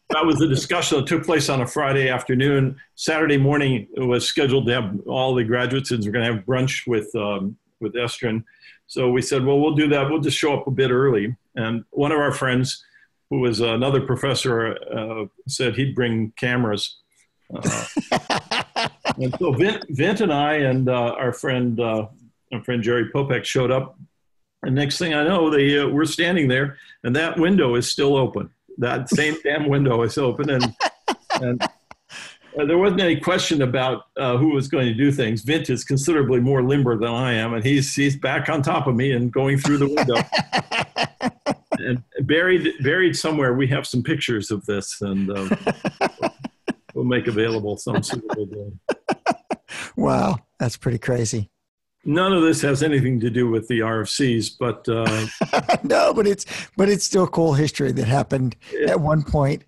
That 0.09 0.25
was 0.25 0.37
the 0.37 0.47
discussion 0.47 0.99
that 0.99 1.07
took 1.07 1.25
place 1.25 1.49
on 1.49 1.61
a 1.61 1.67
Friday 1.67 2.07
afternoon. 2.07 2.79
Saturday 2.95 3.37
morning 3.37 3.87
was 3.97 4.25
scheduled 4.25 4.67
to 4.67 4.73
have 4.73 4.99
all 5.05 5.35
the 5.35 5.43
graduates 5.43 5.91
and 5.91 6.03
We're 6.03 6.11
going 6.11 6.25
to 6.25 6.33
have 6.35 6.45
brunch 6.45 6.87
with 6.87 7.13
um, 7.15 7.57
with 7.81 7.93
Estrin. 7.93 8.43
So 8.87 9.11
we 9.11 9.21
said, 9.21 9.45
well, 9.45 9.59
we'll 9.59 9.75
do 9.75 9.89
that. 9.89 10.09
We'll 10.09 10.21
just 10.21 10.37
show 10.37 10.57
up 10.57 10.65
a 10.65 10.71
bit 10.71 10.91
early. 10.91 11.35
And 11.55 11.83
one 11.89 12.13
of 12.13 12.19
our 12.19 12.31
friends, 12.31 12.83
who 13.29 13.41
was 13.41 13.59
another 13.59 13.99
professor, 13.99 14.77
uh, 14.91 15.25
said 15.47 15.75
he'd 15.75 15.93
bring 15.93 16.31
cameras. 16.37 16.97
Uh, 17.53 17.85
and 19.17 19.35
so 19.37 19.51
Vint, 19.51 19.83
Vint, 19.89 20.21
and 20.21 20.31
I 20.31 20.53
and 20.53 20.87
uh, 20.87 21.15
our 21.17 21.33
friend, 21.33 21.79
uh, 21.81 22.07
our 22.53 22.63
friend 22.63 22.81
Jerry 22.81 23.09
Popek 23.13 23.43
showed 23.43 23.71
up. 23.71 23.99
And 24.63 24.73
next 24.73 24.97
thing 24.97 25.13
I 25.13 25.25
know, 25.25 25.49
they 25.49 25.77
uh, 25.77 25.89
we're 25.89 26.05
standing 26.05 26.47
there, 26.47 26.77
and 27.03 27.13
that 27.17 27.37
window 27.37 27.75
is 27.75 27.91
still 27.91 28.15
open 28.15 28.49
that 28.77 29.09
same 29.09 29.35
damn 29.43 29.67
window 29.67 30.01
is 30.03 30.17
open 30.17 30.49
and, 30.49 30.75
and 31.41 31.61
uh, 32.59 32.65
there 32.65 32.77
wasn't 32.77 33.01
any 33.01 33.19
question 33.19 33.61
about 33.61 34.03
uh, 34.17 34.37
who 34.37 34.53
was 34.53 34.67
going 34.67 34.87
to 34.87 34.93
do 34.93 35.11
things. 35.11 35.43
Vint 35.43 35.69
is 35.69 35.83
considerably 35.83 36.39
more 36.39 36.63
limber 36.63 36.97
than 36.97 37.09
I 37.09 37.33
am, 37.33 37.53
and 37.53 37.63
he's 37.63 37.93
he's 37.93 38.15
back 38.15 38.49
on 38.49 38.61
top 38.61 38.87
of 38.87 38.95
me 38.95 39.11
and 39.11 39.31
going 39.31 39.59
through 39.59 39.77
the 39.77 39.87
window. 39.87 40.15
and 41.79 42.03
buried 42.27 42.73
buried 42.81 43.15
somewhere, 43.15 43.53
we 43.53 43.67
have 43.67 43.85
some 43.85 44.01
pictures 44.01 44.49
of 44.49 44.65
this, 44.65 45.01
and 45.01 45.29
uh, 45.29 45.55
we'll 46.95 47.05
make 47.05 47.27
available 47.27 47.77
some 47.77 48.01
suitable 48.01 48.45
day. 48.45 48.95
Wow, 49.97 50.37
that's 50.59 50.77
pretty 50.77 50.99
crazy 50.99 51.49
none 52.07 52.33
of 52.33 52.41
this 52.41 52.61
has 52.61 52.81
anything 52.81 53.19
to 53.19 53.29
do 53.29 53.49
with 53.49 53.67
the 53.67 53.81
RFCs, 53.81 54.55
but 54.57 54.87
uh, 54.89 55.27
no, 55.83 56.13
but 56.13 56.25
it's 56.25 56.45
but 56.75 56.89
it's 56.89 57.05
still 57.05 57.27
cool 57.27 57.53
history 57.53 57.91
that 57.91 58.07
happened 58.07 58.55
it, 58.71 58.89
at 58.89 58.99
one 58.99 59.21
point 59.23 59.63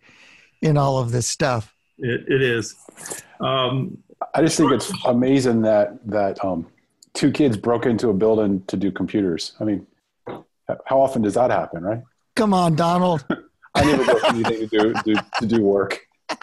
in 0.61 0.77
all 0.77 0.97
of 0.97 1.11
this 1.11 1.27
stuff. 1.27 1.75
It, 1.99 2.23
it 2.27 2.41
is. 2.41 2.75
Um, 3.39 3.97
I 4.33 4.41
just 4.41 4.57
think 4.57 4.71
it's 4.71 4.91
amazing 5.05 5.61
that 5.63 5.99
that 6.07 6.43
um, 6.43 6.65
two 7.13 7.31
kids 7.31 7.57
broke 7.57 7.85
into 7.85 8.09
a 8.09 8.13
building 8.13 8.63
to 8.67 8.77
do 8.77 8.91
computers. 8.91 9.53
I 9.59 9.65
mean, 9.65 9.85
how 10.85 11.01
often 11.01 11.21
does 11.21 11.35
that 11.35 11.51
happen, 11.51 11.83
right? 11.83 12.01
Come 12.35 12.53
on, 12.53 12.75
Donald. 12.75 13.25
I 13.75 13.83
never 13.85 14.03
broke 14.03 14.23
anything 14.29 14.67
to 14.67 14.67
do, 14.67 14.93
do 15.05 15.15
to 15.39 15.45
do 15.45 15.61
work 15.61 15.99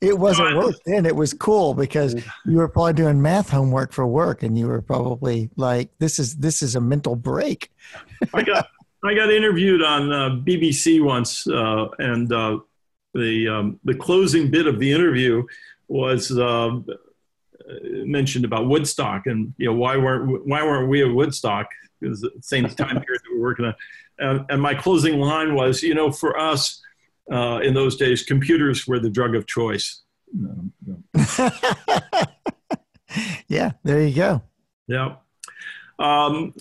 it 0.00 0.18
wasn't 0.18 0.56
work 0.56 0.76
then. 0.84 1.06
It 1.06 1.16
was 1.16 1.32
cool 1.32 1.74
because 1.74 2.14
you 2.44 2.56
were 2.56 2.68
probably 2.68 2.94
doing 2.94 3.20
math 3.20 3.50
homework 3.50 3.92
for 3.92 4.06
work, 4.06 4.42
and 4.42 4.58
you 4.58 4.66
were 4.66 4.82
probably 4.82 5.50
like, 5.56 5.90
"This 5.98 6.18
is 6.18 6.36
this 6.36 6.62
is 6.62 6.76
a 6.76 6.80
mental 6.80 7.16
break." 7.16 7.70
I 8.34 8.42
got 8.42 8.68
I 9.04 9.14
got 9.14 9.30
interviewed 9.30 9.82
on 9.82 10.12
uh, 10.12 10.30
BBC 10.30 11.02
once, 11.02 11.46
uh, 11.46 11.88
and 11.98 12.32
uh, 12.32 12.58
the 13.14 13.48
um, 13.48 13.80
the 13.84 13.94
closing 13.94 14.50
bit 14.50 14.66
of 14.66 14.78
the 14.78 14.92
interview 14.92 15.44
was 15.88 16.36
uh, 16.36 16.78
mentioned 17.82 18.44
about 18.44 18.66
Woodstock, 18.66 19.26
and 19.26 19.54
you 19.58 19.66
know 19.66 19.74
why 19.74 19.96
weren't 19.96 20.46
why 20.46 20.62
weren't 20.62 20.88
we 20.88 21.02
at 21.02 21.12
Woodstock? 21.12 21.68
Because 22.00 22.20
the 22.20 22.30
same 22.40 22.64
time 22.68 23.00
period 23.00 23.22
that 23.22 23.30
we 23.32 23.38
were 23.38 23.42
working 23.42 23.64
on, 23.66 23.74
and, 24.18 24.44
and 24.50 24.62
my 24.62 24.74
closing 24.74 25.18
line 25.18 25.54
was, 25.54 25.82
you 25.82 25.94
know, 25.94 26.10
for 26.10 26.38
us 26.38 26.82
uh, 27.30 27.60
in 27.62 27.74
those 27.74 27.96
days, 27.96 28.22
computers 28.22 28.86
were 28.86 28.98
the 28.98 29.10
drug 29.10 29.34
of 29.34 29.46
choice. 29.46 30.02
yeah, 33.48 33.72
there 33.84 34.02
you 34.02 34.14
go. 34.14 34.42
Yeah. 34.86 35.16
Um, 35.98 36.54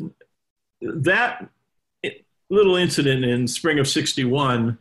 that 0.81 1.49
little 2.49 2.75
incident 2.75 3.25
in 3.25 3.47
spring 3.47 3.79
of 3.79 3.87
61, 3.87 4.77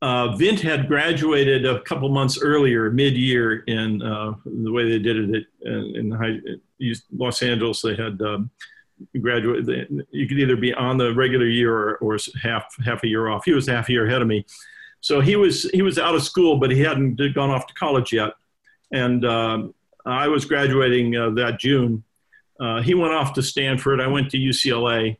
uh, 0.00 0.36
Vint 0.36 0.60
had 0.60 0.88
graduated 0.88 1.64
a 1.64 1.80
couple 1.82 2.08
months 2.08 2.40
earlier, 2.40 2.90
mid 2.90 3.16
year, 3.16 3.60
in 3.60 4.02
uh, 4.02 4.32
the 4.44 4.72
way 4.72 4.90
they 4.90 4.98
did 4.98 5.16
it 5.16 5.46
at, 5.64 5.72
in 5.72 6.10
high, 6.10 6.38
Los 7.12 7.42
Angeles. 7.42 7.82
They 7.82 7.94
had 7.94 8.20
um, 8.22 8.50
graduate. 9.20 9.68
You 10.10 10.26
could 10.26 10.40
either 10.40 10.56
be 10.56 10.74
on 10.74 10.96
the 10.96 11.14
regular 11.14 11.46
year 11.46 11.72
or, 11.72 11.96
or 11.96 12.18
half 12.42 12.74
half 12.84 13.04
a 13.04 13.06
year 13.06 13.28
off. 13.28 13.44
He 13.44 13.52
was 13.52 13.68
half 13.68 13.88
a 13.88 13.92
year 13.92 14.06
ahead 14.06 14.22
of 14.22 14.28
me. 14.28 14.44
So 15.02 15.20
he 15.20 15.34
was 15.34 15.64
he 15.74 15.82
was 15.82 15.98
out 15.98 16.14
of 16.14 16.22
school, 16.22 16.58
but 16.58 16.70
he 16.70 16.80
hadn't 16.80 17.16
gone 17.34 17.50
off 17.50 17.66
to 17.66 17.74
college 17.74 18.12
yet. 18.12 18.34
And 18.92 19.24
uh, 19.24 19.64
I 20.06 20.28
was 20.28 20.44
graduating 20.44 21.16
uh, 21.16 21.30
that 21.30 21.58
June. 21.58 22.04
Uh, 22.60 22.80
he 22.82 22.94
went 22.94 23.12
off 23.12 23.34
to 23.34 23.42
Stanford. 23.42 24.00
I 24.00 24.06
went 24.06 24.30
to 24.30 24.38
UCLA. 24.38 25.16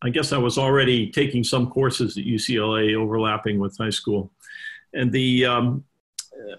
I 0.00 0.10
guess 0.10 0.32
I 0.32 0.38
was 0.38 0.58
already 0.58 1.10
taking 1.10 1.42
some 1.42 1.68
courses 1.68 2.16
at 2.16 2.24
UCLA, 2.24 2.94
overlapping 2.94 3.58
with 3.58 3.76
high 3.76 3.90
school. 3.90 4.30
And 4.94 5.10
the 5.10 5.46
um, 5.46 5.84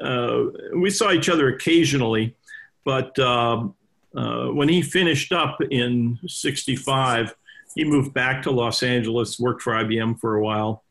uh, 0.02 0.44
we 0.76 0.90
saw 0.90 1.14
each 1.14 1.30
other 1.30 1.48
occasionally, 1.48 2.36
but 2.84 3.18
um, 3.18 3.76
uh, 4.14 4.48
when 4.48 4.68
he 4.68 4.82
finished 4.82 5.32
up 5.32 5.58
in 5.72 6.20
'65, 6.28 7.34
he 7.76 7.86
moved 7.86 8.14
back 8.14 8.42
to 8.42 8.52
Los 8.52 8.84
Angeles, 8.84 9.40
worked 9.40 9.62
for 9.62 9.72
IBM 9.72 10.20
for 10.20 10.36
a 10.36 10.44
while 10.44 10.84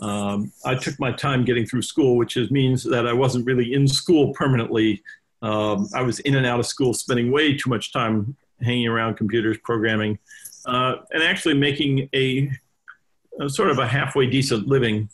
um, 0.00 0.52
I 0.64 0.74
took 0.74 0.98
my 1.00 1.12
time 1.12 1.44
getting 1.44 1.66
through 1.66 1.82
school, 1.82 2.16
which 2.16 2.36
is, 2.36 2.50
means 2.50 2.84
that 2.84 3.06
I 3.06 3.12
wasn't 3.12 3.46
really 3.46 3.72
in 3.72 3.88
school 3.88 4.32
permanently. 4.34 5.02
Um, 5.42 5.88
I 5.94 6.02
was 6.02 6.20
in 6.20 6.34
and 6.36 6.46
out 6.46 6.60
of 6.60 6.66
school, 6.66 6.92
spending 6.94 7.30
way 7.30 7.56
too 7.56 7.70
much 7.70 7.92
time 7.92 8.36
hanging 8.62 8.88
around 8.88 9.16
computers, 9.16 9.58
programming, 9.62 10.18
uh, 10.66 10.96
and 11.12 11.22
actually 11.22 11.54
making 11.54 12.08
a, 12.14 12.50
a, 13.40 13.48
sort 13.48 13.70
of 13.70 13.78
a 13.78 13.86
halfway 13.86 14.26
decent 14.26 14.66
living 14.66 15.08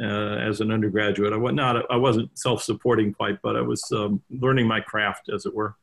uh, 0.00 0.36
as 0.36 0.60
an 0.60 0.70
undergraduate. 0.70 1.32
I 1.32 1.36
was 1.36 1.54
not, 1.54 1.90
I 1.90 1.96
wasn't 1.96 2.36
self-supporting 2.38 3.14
quite, 3.14 3.40
but 3.42 3.56
I 3.56 3.60
was 3.60 3.82
um, 3.92 4.22
learning 4.30 4.66
my 4.66 4.80
craft, 4.80 5.28
as 5.28 5.46
it 5.46 5.54
were. 5.54 5.76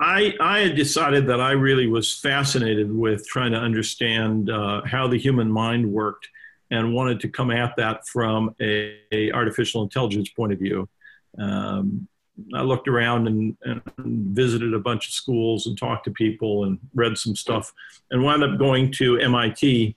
I, 0.00 0.34
I 0.40 0.60
had 0.60 0.76
decided 0.76 1.26
that 1.26 1.40
I 1.40 1.52
really 1.52 1.88
was 1.88 2.14
fascinated 2.14 2.90
with 2.94 3.26
trying 3.26 3.52
to 3.52 3.58
understand 3.58 4.48
uh, 4.48 4.82
how 4.84 5.08
the 5.08 5.18
human 5.18 5.50
mind 5.50 5.90
worked 5.90 6.28
and 6.70 6.94
wanted 6.94 7.20
to 7.20 7.28
come 7.28 7.50
at 7.50 7.74
that 7.76 8.06
from 8.06 8.54
a, 8.60 8.98
a 9.12 9.32
artificial 9.32 9.82
intelligence 9.82 10.28
point 10.30 10.52
of 10.52 10.58
view. 10.58 10.88
Um, 11.38 12.08
I 12.54 12.62
looked 12.62 12.88
around 12.88 13.26
and, 13.26 13.56
and, 13.64 13.82
visited 14.06 14.72
a 14.72 14.78
bunch 14.78 15.08
of 15.08 15.12
schools 15.12 15.66
and 15.66 15.76
talked 15.76 16.04
to 16.04 16.10
people 16.12 16.64
and 16.64 16.78
read 16.94 17.18
some 17.18 17.34
stuff 17.34 17.72
and 18.10 18.22
wound 18.22 18.44
up 18.44 18.58
going 18.58 18.92
to 18.92 19.18
MIT 19.18 19.96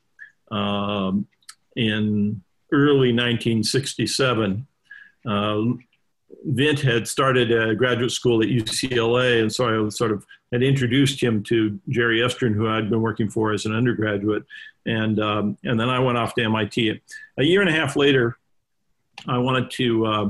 um, 0.50 1.28
in 1.76 2.42
early 2.72 3.14
1967. 3.14 4.66
Uh, 5.28 5.62
Vint 6.46 6.80
had 6.80 7.08
started 7.08 7.52
a 7.52 7.76
graduate 7.76 8.12
school 8.12 8.42
at 8.42 8.50
UCLA, 8.50 9.42
and 9.42 9.54
so 9.54 9.68
I 9.68 9.78
was 9.78 9.98
sort 9.98 10.12
of 10.12 10.26
had 10.52 10.64
introduced 10.64 11.22
him 11.22 11.44
to 11.44 11.80
Jerry 11.90 12.20
Estrin, 12.20 12.54
who 12.54 12.68
I'd 12.68 12.90
been 12.90 13.02
working 13.02 13.30
for 13.30 13.54
as 13.54 13.66
an 13.66 13.74
undergraduate, 13.74 14.44
and 14.86 15.20
um, 15.20 15.58
and 15.64 15.80
then 15.80 15.90
I 15.90 16.00
went 16.00 16.18
off 16.18 16.36
to 16.36 16.44
MIT. 16.44 17.02
A 17.38 17.44
year 17.44 17.62
and 17.62 17.70
a 17.70 17.74
half 17.74 17.96
later, 17.96 18.38
I 19.28 19.38
wanted 19.38 19.72
to 19.72 20.06
uh, 20.06 20.30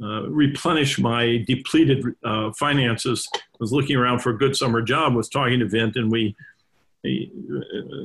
uh, 0.00 0.28
replenish 0.28 0.98
my 0.98 1.44
depleted 1.46 2.04
uh, 2.24 2.52
finances. 2.52 3.28
I 3.34 3.38
was 3.58 3.72
looking 3.72 3.96
around 3.96 4.20
for 4.20 4.30
a 4.30 4.38
good 4.38 4.56
summer 4.56 4.82
job, 4.82 5.14
was 5.14 5.28
talking 5.28 5.58
to 5.60 5.66
Vint, 5.66 5.96
and 5.96 6.10
we, 6.10 6.34
the, 7.02 7.30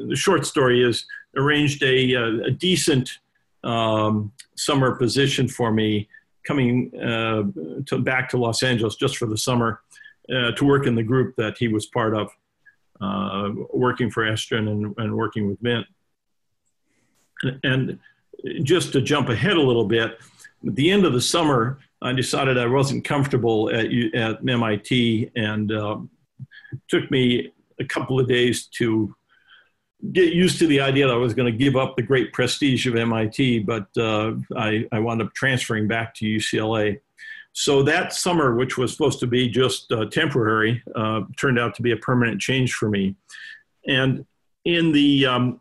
the 0.10 0.16
short 0.16 0.46
story 0.46 0.84
is, 0.84 1.06
arranged 1.36 1.82
a, 1.84 2.14
a 2.46 2.52
decent 2.52 3.20
um, 3.64 4.32
summer 4.56 4.96
position 4.96 5.48
for 5.48 5.72
me 5.72 6.10
coming 6.44 6.92
uh, 7.00 7.44
to, 7.86 8.00
back 8.00 8.30
to 8.30 8.38
Los 8.38 8.64
Angeles 8.64 8.96
just 8.96 9.18
for 9.18 9.28
the 9.28 9.38
summer 9.38 9.82
uh, 10.34 10.52
to 10.52 10.66
work 10.66 10.88
in 10.88 10.96
the 10.96 11.04
group 11.04 11.36
that 11.38 11.58
he 11.58 11.68
was 11.68 11.86
part 11.88 12.16
of, 12.16 12.32
uh, 13.00 13.50
working 13.74 14.10
for 14.10 14.24
Estrin 14.24 14.70
and, 14.70 14.94
and 14.98 15.16
working 15.16 15.48
with 15.48 15.60
Vint. 15.60 15.86
And 17.64 18.00
just 18.64 18.94
to 18.94 19.02
jump 19.02 19.30
ahead 19.30 19.58
a 19.58 19.62
little 19.62 19.86
bit, 19.86 20.20
at 20.66 20.76
the 20.76 20.92
end 20.92 21.06
of 21.06 21.14
the 21.14 21.22
summer, 21.22 21.80
I 22.02 22.14
decided 22.14 22.58
I 22.58 22.68
wasn't 22.68 23.04
comfortable 23.04 23.70
at, 23.70 23.86
at 24.14 24.48
MIT 24.48 25.32
and 25.36 25.72
um, 25.72 26.10
took 26.88 27.10
me 27.12 27.52
a 27.80 27.86
couple 27.86 28.20
of 28.20 28.28
days 28.28 28.66
to 28.78 29.16
get 30.12 30.34
used 30.34 30.58
to 30.60 30.68
the 30.68 30.82
idea 30.82 31.08
that 31.08 31.14
I 31.14 31.18
was 31.18 31.34
going 31.34 31.52
to 31.52 31.58
give 31.58 31.76
up 31.76 31.96
the 31.96 32.02
great 32.02 32.34
prestige 32.34 32.88
of 32.88 32.96
MIT, 32.96 33.60
but 33.60 33.88
uh, 33.98 34.34
I, 34.56 34.88
I 34.92 35.00
wound 35.00 35.22
up 35.22 35.34
transferring 35.34 35.88
back 35.88 36.16
to 36.16 36.26
UCLA. 36.26 37.00
So 37.54 37.84
that 37.84 38.14
summer, 38.14 38.56
which 38.56 38.78
was 38.78 38.92
supposed 38.92 39.20
to 39.20 39.28
be 39.28 39.50
just 39.50 39.92
uh, 39.92 40.06
temporary, 40.06 40.82
uh, 40.96 41.22
turned 41.38 41.60
out 41.60 41.76
to 41.76 41.82
be 41.82 41.92
a 41.92 41.98
permanent 41.98 42.40
change 42.40 42.74
for 42.74 42.90
me. 42.90 43.16
And 43.88 44.26
in 44.64 44.92
the, 44.92 45.26
um, 45.26 45.60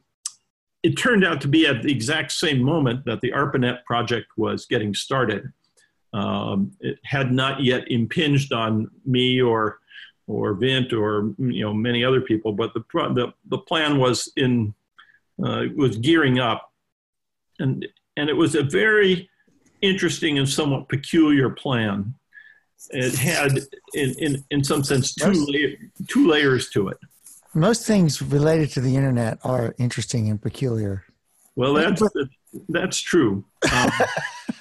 it 0.83 0.97
turned 0.97 1.25
out 1.25 1.41
to 1.41 1.49
be 1.49 1.67
at 1.67 1.83
the 1.83 1.91
exact 1.91 2.33
same 2.33 2.63
moment 2.63 3.05
that 3.07 3.21
the 3.21 3.33
ARPANET 3.33 3.85
project 3.85 4.29
was 4.37 4.67
getting 4.67 4.95
started. 4.95 5.53
Um, 6.13 6.73
it 6.81 6.99
had 7.05 7.33
not 7.33 7.63
yet 7.63 7.91
impinged 7.91 8.53
on 8.53 8.91
me 9.05 9.41
or 9.41 9.79
or 10.27 10.55
Vint 10.55 10.93
or 10.93 11.35
you 11.39 11.65
know 11.65 11.75
many 11.75 12.05
other 12.05 12.21
people, 12.21 12.53
but 12.53 12.73
the 12.75 12.85
the, 13.15 13.33
the 13.49 13.59
plan 13.59 13.99
was 13.99 14.33
in 14.37 14.75
uh, 15.45 15.65
was 15.77 15.97
gearing 15.99 16.39
up, 16.39 16.73
and 17.59 17.87
and 18.17 18.29
it 18.29 18.37
was 18.37 18.55
a 18.55 18.63
very 18.63 19.30
interesting 19.83 20.39
and 20.39 20.49
somewhat 20.49 20.89
peculiar 20.89 21.51
plan. 21.51 22.15
It 22.91 23.15
had, 23.15 23.59
in 23.95 24.15
in, 24.19 24.45
in 24.51 24.65
some 24.65 24.83
sense, 24.83 25.15
two 25.15 25.33
la- 25.33 26.05
two 26.09 26.27
layers 26.29 26.71
to 26.71 26.89
it. 26.89 26.99
Most 27.55 27.87
things 27.87 28.23
related 28.23 28.71
to 28.71 28.81
the 28.81 28.97
internet 28.97 29.39
are 29.45 29.75
interesting 29.79 30.31
and 30.31 30.41
peculiar. 30.41 31.05
Well, 31.57 31.75
that's 31.75 32.03
that's 32.69 32.99
true. 32.99 33.45
Um, 33.73 33.91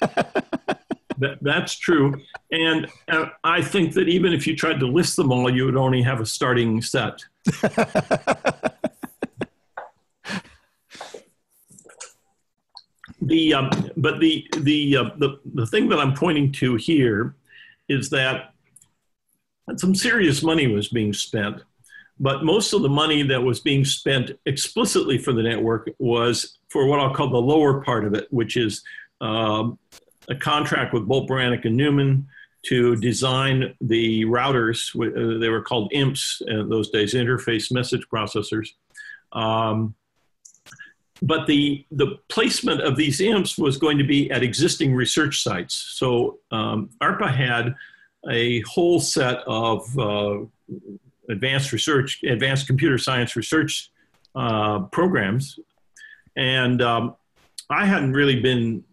that, 1.20 1.38
that's 1.40 1.78
true. 1.78 2.20
And 2.50 2.88
uh, 3.08 3.26
I 3.44 3.62
think 3.62 3.94
that 3.94 4.08
even 4.08 4.32
if 4.32 4.46
you 4.46 4.56
tried 4.56 4.80
to 4.80 4.86
list 4.86 5.16
them 5.16 5.30
all, 5.32 5.48
you 5.54 5.64
would 5.66 5.76
only 5.76 6.02
have 6.02 6.20
a 6.20 6.26
starting 6.26 6.82
set. 6.82 7.20
the 13.20 13.54
um, 13.54 13.70
but 13.96 14.20
the 14.20 14.46
the, 14.58 14.96
uh, 14.96 15.10
the 15.18 15.40
the 15.54 15.66
thing 15.66 15.88
that 15.88 15.98
I'm 15.98 16.14
pointing 16.14 16.52
to 16.52 16.76
here 16.76 17.34
is 17.88 18.10
that 18.10 18.54
some 19.76 19.94
serious 19.94 20.42
money 20.42 20.66
was 20.66 20.88
being 20.88 21.12
spent, 21.12 21.62
but 22.18 22.44
most 22.44 22.72
of 22.72 22.82
the 22.82 22.88
money 22.88 23.22
that 23.22 23.42
was 23.42 23.60
being 23.60 23.84
spent 23.84 24.32
explicitly 24.46 25.18
for 25.18 25.32
the 25.32 25.42
network 25.42 25.90
was 25.98 26.58
for 26.68 26.86
what 26.86 27.00
I'll 27.00 27.14
call 27.14 27.30
the 27.30 27.36
lower 27.36 27.82
part 27.82 28.04
of 28.04 28.14
it, 28.14 28.26
which 28.30 28.56
is 28.56 28.82
um, 29.20 29.78
a 30.28 30.34
contract 30.34 30.94
with 30.94 31.06
Bolt 31.06 31.28
Beranek 31.28 31.64
and 31.64 31.76
Newman 31.76 32.26
to 32.66 32.96
design 32.96 33.74
the 33.80 34.24
routers. 34.24 34.94
Uh, 34.94 35.38
they 35.38 35.48
were 35.48 35.62
called 35.62 35.90
IMPs 35.92 36.42
in 36.46 36.68
those 36.68 36.90
days, 36.90 37.14
interface 37.14 37.72
message 37.72 38.06
processors. 38.12 38.68
Um, 39.32 39.94
but 41.22 41.46
the, 41.46 41.84
the 41.90 42.18
placement 42.28 42.80
of 42.80 42.96
these 42.96 43.20
IMPs 43.20 43.58
was 43.58 43.76
going 43.76 43.98
to 43.98 44.04
be 44.04 44.30
at 44.30 44.42
existing 44.42 44.94
research 44.94 45.42
sites. 45.42 45.74
So 45.74 46.38
um, 46.50 46.90
ARPA 47.00 47.34
had 47.34 47.74
a 48.28 48.60
whole 48.62 49.00
set 49.00 49.38
of 49.46 49.98
uh, 49.98 50.38
advanced 51.28 51.72
research, 51.72 52.22
advanced 52.22 52.66
computer 52.66 52.98
science 52.98 53.36
research 53.36 53.90
uh, 54.34 54.80
programs. 54.80 55.58
And 56.36 56.80
um, 56.80 57.16
I 57.68 57.84
hadn't 57.86 58.12
really 58.12 58.40
been 58.40 58.84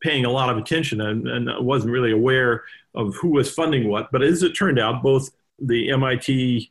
paying 0.00 0.24
a 0.24 0.30
lot 0.30 0.50
of 0.50 0.56
attention 0.56 1.00
and, 1.00 1.28
and 1.28 1.50
I 1.50 1.60
wasn't 1.60 1.92
really 1.92 2.12
aware 2.12 2.64
of 2.94 3.14
who 3.16 3.30
was 3.30 3.52
funding 3.52 3.88
what. 3.88 4.10
But 4.10 4.22
as 4.22 4.42
it 4.42 4.52
turned 4.52 4.78
out, 4.78 5.02
both 5.02 5.30
the 5.60 5.90
MIT 5.90 6.70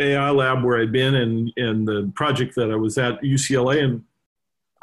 AI 0.00 0.30
lab 0.30 0.64
where 0.64 0.80
I'd 0.80 0.92
been 0.92 1.14
and, 1.14 1.52
and 1.56 1.86
the 1.86 2.12
project 2.14 2.54
that 2.56 2.70
I 2.70 2.76
was 2.76 2.98
at 2.98 3.20
UCLA 3.22 3.84
and 3.84 4.02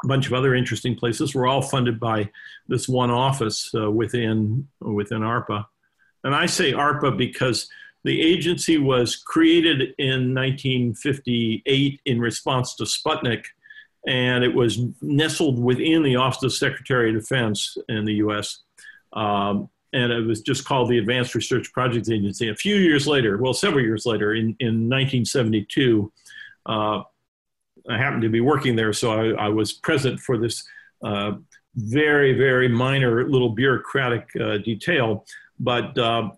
a 0.04 0.06
bunch 0.06 0.26
of 0.26 0.32
other 0.32 0.54
interesting 0.54 0.94
places 0.94 1.34
were 1.34 1.46
all 1.46 1.62
funded 1.62 1.98
by 1.98 2.30
this 2.68 2.88
one 2.88 3.10
office 3.10 3.70
uh, 3.74 3.90
within 3.90 4.68
within 4.80 5.22
ARPA. 5.22 5.66
And 6.24 6.34
I 6.34 6.46
say 6.46 6.72
ARPA 6.72 7.16
because 7.16 7.68
the 8.04 8.20
agency 8.20 8.78
was 8.78 9.16
created 9.16 9.94
in 9.98 10.34
1958 10.34 12.00
in 12.04 12.20
response 12.20 12.74
to 12.76 12.84
Sputnik 12.84 13.44
and 14.06 14.44
it 14.44 14.54
was 14.54 14.80
nestled 15.02 15.58
within 15.58 16.02
the 16.02 16.16
Office 16.16 16.42
of 16.42 16.52
Secretary 16.52 17.10
of 17.10 17.20
Defense 17.20 17.76
in 17.88 18.04
the 18.04 18.14
U.S. 18.14 18.60
Um, 19.12 19.68
and 19.92 20.12
it 20.12 20.26
was 20.26 20.40
just 20.42 20.64
called 20.64 20.88
the 20.90 20.98
Advanced 20.98 21.34
Research 21.34 21.72
Projects 21.72 22.10
Agency. 22.10 22.48
A 22.48 22.54
few 22.54 22.76
years 22.76 23.06
later, 23.06 23.38
well, 23.38 23.54
several 23.54 23.82
years 23.82 24.04
later, 24.06 24.34
in, 24.34 24.56
in 24.60 24.88
1972, 24.88 26.12
uh, 26.66 27.02
I 27.88 27.96
happened 27.96 28.22
to 28.22 28.28
be 28.28 28.40
working 28.40 28.76
there, 28.76 28.92
so 28.92 29.12
I, 29.12 29.46
I 29.46 29.48
was 29.48 29.72
present 29.72 30.20
for 30.20 30.36
this 30.36 30.66
uh, 31.02 31.32
very, 31.74 32.34
very 32.34 32.68
minor 32.68 33.28
little 33.28 33.50
bureaucratic 33.50 34.28
uh, 34.38 34.58
detail. 34.58 35.24
But 35.60 35.96
uh, 35.98 36.30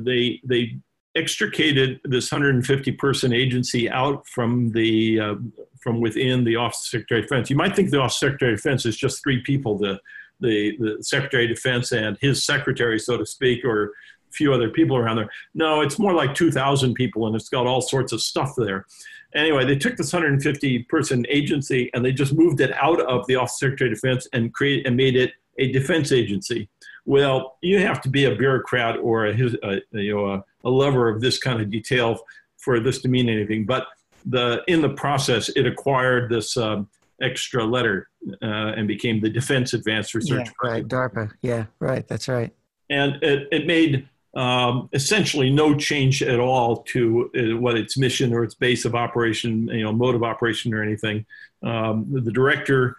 they 0.00 0.40
they 0.44 0.78
extricated 1.16 2.00
this 2.04 2.30
150 2.30 2.92
person 2.92 3.32
agency 3.32 3.90
out 3.90 4.26
from 4.28 4.70
the 4.72 5.20
uh, 5.20 5.34
from 5.80 6.00
within 6.00 6.44
the 6.44 6.56
Office 6.56 6.80
of 6.80 6.86
Secretary 6.86 7.20
of 7.20 7.28
Defense. 7.28 7.50
You 7.50 7.56
might 7.56 7.74
think 7.74 7.90
the 7.90 8.00
Office 8.00 8.16
of 8.16 8.28
Secretary 8.28 8.52
of 8.52 8.58
Defense 8.58 8.86
is 8.86 8.96
just 8.96 9.22
three 9.22 9.42
people, 9.42 9.78
the, 9.78 10.00
the, 10.40 10.76
the 10.78 10.98
Secretary 11.02 11.44
of 11.44 11.50
Defense 11.50 11.92
and 11.92 12.16
his 12.20 12.44
secretary, 12.44 12.98
so 12.98 13.16
to 13.16 13.26
speak, 13.26 13.64
or 13.64 13.84
a 13.84 14.32
few 14.32 14.52
other 14.52 14.70
people 14.70 14.96
around 14.96 15.16
there. 15.16 15.30
No, 15.54 15.80
it's 15.80 15.98
more 15.98 16.14
like 16.14 16.34
2,000 16.34 16.94
people, 16.94 17.26
and 17.26 17.36
it's 17.36 17.48
got 17.48 17.66
all 17.66 17.80
sorts 17.80 18.12
of 18.12 18.20
stuff 18.20 18.52
there. 18.56 18.86
Anyway, 19.34 19.64
they 19.64 19.76
took 19.76 19.96
this 19.96 20.12
150 20.12 20.84
person 20.84 21.26
agency 21.28 21.90
and 21.92 22.04
they 22.04 22.12
just 22.12 22.32
moved 22.32 22.60
it 22.60 22.72
out 22.72 23.00
of 23.02 23.26
the 23.26 23.36
Office 23.36 23.54
of 23.54 23.58
Secretary 23.58 23.90
of 23.90 23.96
Defense 23.96 24.26
and 24.32 24.52
create 24.54 24.86
and 24.86 24.96
made 24.96 25.16
it 25.16 25.32
a 25.58 25.70
defense 25.72 26.12
agency. 26.12 26.68
Well, 27.04 27.58
you 27.60 27.80
have 27.80 28.00
to 28.02 28.08
be 28.08 28.24
a 28.24 28.34
bureaucrat 28.34 28.98
or 28.98 29.26
a, 29.26 29.32
a 29.32 29.80
you 29.92 30.14
know 30.14 30.26
a, 30.26 30.44
a 30.64 30.70
lover 30.70 31.08
of 31.08 31.20
this 31.20 31.38
kind 31.38 31.60
of 31.60 31.70
detail 31.70 32.20
for 32.56 32.80
this 32.80 33.00
to 33.02 33.08
mean 33.08 33.28
anything. 33.28 33.66
But 33.66 33.86
the 34.24 34.62
in 34.68 34.80
the 34.80 34.90
process, 34.90 35.48
it 35.50 35.66
acquired 35.66 36.30
this 36.30 36.56
um, 36.56 36.88
extra 37.20 37.64
letter 37.64 38.08
uh, 38.42 38.46
and 38.76 38.86
became 38.86 39.20
the 39.20 39.30
Defense 39.30 39.72
Advanced 39.72 40.14
Research. 40.14 40.48
Yeah, 40.62 40.70
right, 40.70 40.86
DARPA. 40.86 41.32
Yeah, 41.42 41.66
right. 41.80 42.06
That's 42.06 42.28
right. 42.28 42.52
And 42.90 43.22
it, 43.22 43.48
it 43.50 43.66
made 43.66 44.08
um, 44.36 44.88
essentially 44.92 45.50
no 45.50 45.74
change 45.74 46.22
at 46.22 46.38
all 46.38 46.82
to 46.84 47.30
uh, 47.34 47.58
what 47.58 47.76
its 47.76 47.96
mission 47.96 48.32
or 48.32 48.44
its 48.44 48.54
base 48.54 48.84
of 48.84 48.94
operation, 48.94 49.68
you 49.68 49.82
know, 49.82 49.92
mode 49.92 50.14
of 50.14 50.22
operation 50.22 50.74
or 50.74 50.82
anything. 50.82 51.24
Um, 51.62 52.06
the, 52.10 52.20
the 52.20 52.32
director 52.32 52.96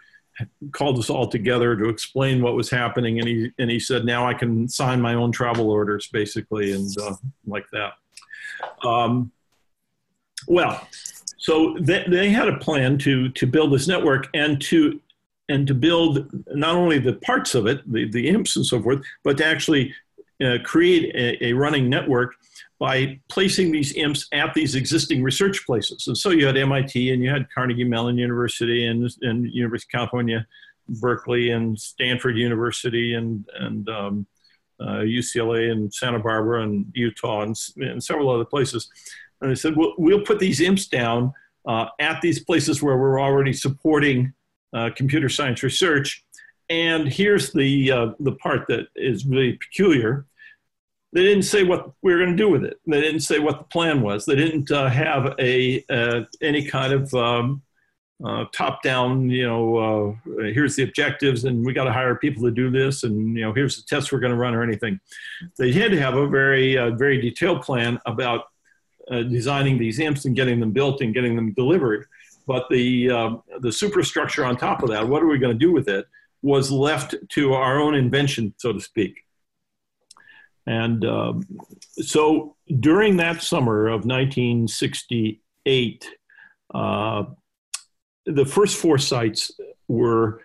called 0.72 0.98
us 0.98 1.10
all 1.10 1.26
together 1.26 1.76
to 1.76 1.88
explain 1.88 2.42
what 2.42 2.54
was 2.54 2.70
happening, 2.70 3.18
and 3.18 3.28
he 3.28 3.52
and 3.58 3.70
he 3.70 3.80
said, 3.80 4.04
"Now 4.04 4.26
I 4.26 4.34
can 4.34 4.68
sign 4.68 5.00
my 5.00 5.14
own 5.14 5.32
travel 5.32 5.70
orders, 5.70 6.08
basically, 6.12 6.72
and 6.72 6.88
uh, 7.00 7.14
like 7.46 7.66
that." 7.72 7.94
Um, 8.86 9.32
well, 10.46 10.86
so 11.38 11.76
they, 11.80 12.04
they 12.08 12.30
had 12.30 12.48
a 12.48 12.58
plan 12.58 12.98
to 12.98 13.30
to 13.30 13.46
build 13.46 13.72
this 13.72 13.88
network 13.88 14.28
and 14.34 14.60
to 14.62 15.00
and 15.48 15.66
to 15.66 15.74
build 15.74 16.28
not 16.48 16.74
only 16.74 16.98
the 16.98 17.14
parts 17.14 17.54
of 17.54 17.66
it, 17.66 17.80
the, 17.90 18.10
the 18.10 18.28
imps 18.28 18.56
and 18.56 18.66
so 18.66 18.82
forth, 18.82 19.02
but 19.24 19.38
to 19.38 19.46
actually 19.46 19.94
uh, 20.44 20.58
create 20.62 21.14
a, 21.14 21.46
a, 21.46 21.52
running 21.52 21.88
network 21.88 22.34
by 22.78 23.18
placing 23.28 23.72
these 23.72 23.94
imps 23.94 24.28
at 24.32 24.52
these 24.54 24.74
existing 24.74 25.22
research 25.22 25.64
places. 25.66 26.06
And 26.06 26.16
so 26.16 26.30
you 26.30 26.46
had 26.46 26.56
MIT 26.56 27.12
and 27.12 27.22
you 27.22 27.30
had 27.30 27.50
Carnegie 27.52 27.82
Mellon 27.84 28.18
University 28.18 28.86
and, 28.86 29.10
and 29.22 29.50
University 29.50 29.88
of 29.88 30.00
California, 30.00 30.46
Berkeley 30.88 31.50
and 31.50 31.78
Stanford 31.78 32.36
University 32.36 33.14
and, 33.14 33.48
and 33.58 33.88
um, 33.88 34.26
uh, 34.80 35.00
UCLA 35.00 35.72
and 35.72 35.92
Santa 35.92 36.20
Barbara 36.20 36.62
and 36.62 36.86
Utah 36.94 37.42
and, 37.42 37.56
and 37.78 38.02
several 38.02 38.30
other 38.30 38.44
places. 38.44 38.90
And 39.40 39.50
they 39.50 39.54
said, 39.54 39.76
we'll, 39.76 39.94
we'll 39.98 40.22
put 40.22 40.38
these 40.38 40.60
imps 40.60 40.86
down 40.86 41.32
uh, 41.66 41.86
at 41.98 42.20
these 42.20 42.42
places 42.42 42.82
where 42.82 42.96
we're 42.96 43.20
already 43.20 43.52
supporting 43.52 44.32
uh, 44.72 44.90
computer 44.96 45.28
science 45.28 45.62
research. 45.62 46.24
And 46.70 47.08
here's 47.08 47.52
the 47.52 47.90
uh, 47.90 48.06
the 48.20 48.32
part 48.32 48.66
that 48.68 48.88
is 48.94 49.24
really 49.24 49.54
peculiar. 49.54 50.26
They 51.12 51.22
didn't 51.22 51.44
say 51.44 51.62
what 51.62 51.92
we 52.02 52.12
were 52.12 52.18
going 52.18 52.36
to 52.36 52.36
do 52.36 52.50
with 52.50 52.64
it. 52.64 52.78
They 52.86 53.00
didn't 53.00 53.20
say 53.20 53.38
what 53.38 53.58
the 53.58 53.64
plan 53.64 54.02
was. 54.02 54.26
They 54.26 54.36
didn't 54.36 54.70
uh, 54.70 54.88
have 54.88 55.34
a 55.38 55.82
uh, 55.88 56.24
any 56.42 56.64
kind 56.64 56.92
of 56.92 57.14
um, 57.14 57.62
uh, 58.22 58.44
top 58.52 58.82
down. 58.82 59.30
You 59.30 59.46
know, 59.46 59.76
uh, 59.76 60.42
here's 60.42 60.76
the 60.76 60.82
objectives, 60.82 61.44
and 61.44 61.64
we 61.64 61.72
got 61.72 61.84
to 61.84 61.92
hire 61.92 62.14
people 62.16 62.42
to 62.44 62.50
do 62.50 62.70
this, 62.70 63.04
and 63.04 63.34
you 63.34 63.42
know, 63.42 63.54
here's 63.54 63.76
the 63.76 63.82
tests 63.88 64.12
we're 64.12 64.20
going 64.20 64.32
to 64.32 64.38
run 64.38 64.54
or 64.54 64.62
anything. 64.62 65.00
They 65.56 65.72
had 65.72 65.90
to 65.92 66.00
have 66.00 66.16
a 66.16 66.28
very 66.28 66.76
uh, 66.76 66.90
very 66.90 67.20
detailed 67.20 67.62
plan 67.62 67.98
about 68.04 68.44
uh, 69.10 69.22
designing 69.22 69.78
these 69.78 69.98
imps 69.98 70.24
and 70.24 70.36
getting 70.36 70.60
them 70.60 70.72
built 70.72 71.00
and 71.00 71.14
getting 71.14 71.36
them 71.36 71.52
delivered. 71.54 72.06
But 72.46 72.66
the 72.70 73.08
the 73.60 73.72
superstructure 73.72 74.44
on 74.44 74.56
top 74.56 74.82
of 74.82 74.88
that, 74.88 75.06
what 75.06 75.22
are 75.22 75.26
we 75.26 75.38
going 75.38 75.52
to 75.52 75.58
do 75.58 75.72
with 75.72 75.88
it? 75.88 76.06
was 76.42 76.70
left 76.70 77.14
to 77.30 77.54
our 77.54 77.80
own 77.80 77.94
invention, 77.94 78.52
so 78.58 78.72
to 78.72 78.80
speak. 78.80 79.24
And 80.66 81.04
um, 81.04 81.42
so 81.96 82.56
during 82.80 83.16
that 83.16 83.42
summer 83.42 83.88
of 83.88 84.04
1968, 84.04 86.08
uh, 86.74 87.24
the 88.26 88.44
first 88.44 88.76
four 88.76 88.98
sites 88.98 89.50
were 89.88 90.42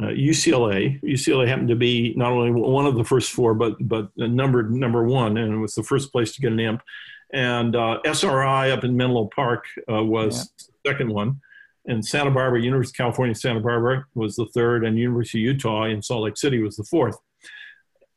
uh, 0.00 0.06
UCLA. 0.06 1.00
UCLA 1.02 1.46
happened 1.46 1.68
to 1.68 1.76
be 1.76 2.14
not 2.16 2.32
only 2.32 2.50
one 2.50 2.86
of 2.86 2.96
the 2.96 3.04
first 3.04 3.32
four, 3.32 3.52
but 3.54 3.76
but 3.80 4.08
numbered 4.16 4.72
number 4.72 5.04
one, 5.04 5.36
and 5.36 5.54
it 5.54 5.58
was 5.58 5.74
the 5.74 5.82
first 5.82 6.10
place 6.12 6.34
to 6.34 6.40
get 6.40 6.52
an 6.52 6.60
imp. 6.60 6.80
And 7.32 7.74
uh, 7.74 7.98
SRI 8.04 8.70
up 8.70 8.84
in 8.84 8.96
Menlo 8.96 9.28
Park 9.34 9.64
uh, 9.90 10.02
was 10.02 10.36
yeah. 10.36 10.44
the 10.84 10.90
second 10.90 11.12
one 11.12 11.40
and 11.86 12.04
Santa 12.04 12.30
Barbara, 12.30 12.60
University 12.60 12.94
of 12.94 12.96
California, 12.96 13.34
Santa 13.34 13.60
Barbara 13.60 14.06
was 14.14 14.36
the 14.36 14.46
third, 14.46 14.84
and 14.84 14.98
University 14.98 15.46
of 15.48 15.54
Utah 15.54 15.84
in 15.84 16.02
Salt 16.02 16.24
Lake 16.24 16.36
City 16.36 16.60
was 16.62 16.76
the 16.76 16.84
fourth. 16.84 17.16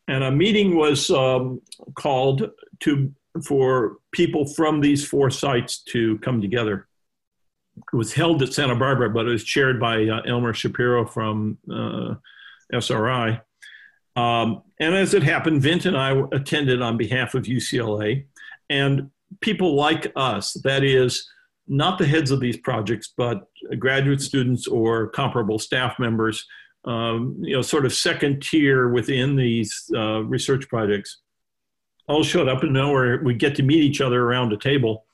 And 0.07 0.23
a 0.23 0.31
meeting 0.31 0.75
was 0.75 1.09
um, 1.11 1.61
called 1.95 2.49
to 2.81 3.13
for 3.45 3.97
people 4.11 4.45
from 4.45 4.81
these 4.81 5.07
four 5.07 5.29
sites 5.29 5.83
to 5.83 6.17
come 6.19 6.41
together. 6.41 6.87
It 7.77 7.95
was 7.95 8.11
held 8.11 8.41
at 8.41 8.53
Santa 8.53 8.75
Barbara, 8.75 9.11
but 9.11 9.27
it 9.27 9.29
was 9.29 9.43
chaired 9.43 9.79
by 9.79 10.07
uh, 10.07 10.21
Elmer 10.25 10.53
Shapiro 10.53 11.05
from 11.05 11.59
uh, 11.71 12.15
SRI. 12.73 13.39
Um, 14.15 14.63
and 14.79 14.95
as 14.95 15.13
it 15.13 15.21
happened, 15.21 15.61
Vint 15.61 15.85
and 15.85 15.95
I 15.95 16.21
attended 16.31 16.81
on 16.81 16.97
behalf 16.97 17.35
of 17.35 17.43
UCLA, 17.43 18.25
and 18.69 19.09
people 19.41 19.75
like 19.75 20.11
us, 20.15 20.53
that 20.63 20.83
is, 20.83 21.27
not 21.69 21.99
the 21.99 22.05
heads 22.05 22.31
of 22.31 22.39
these 22.39 22.57
projects, 22.57 23.13
but 23.15 23.47
graduate 23.77 24.21
students 24.21 24.67
or 24.67 25.07
comparable 25.09 25.59
staff 25.59 25.99
members, 25.99 26.45
um, 26.85 27.37
you 27.41 27.55
know, 27.55 27.61
sort 27.61 27.85
of 27.85 27.93
second 27.93 28.41
tier 28.41 28.89
within 28.89 29.35
these 29.35 29.89
uh, 29.95 30.23
research 30.23 30.67
projects, 30.67 31.19
all 32.07 32.23
showed 32.23 32.49
up 32.49 32.63
and 32.63 32.73
now 32.73 33.17
we 33.17 33.35
get 33.35 33.55
to 33.55 33.63
meet 33.63 33.83
each 33.83 34.01
other 34.01 34.23
around 34.23 34.51
a 34.51 34.57
table. 34.57 35.05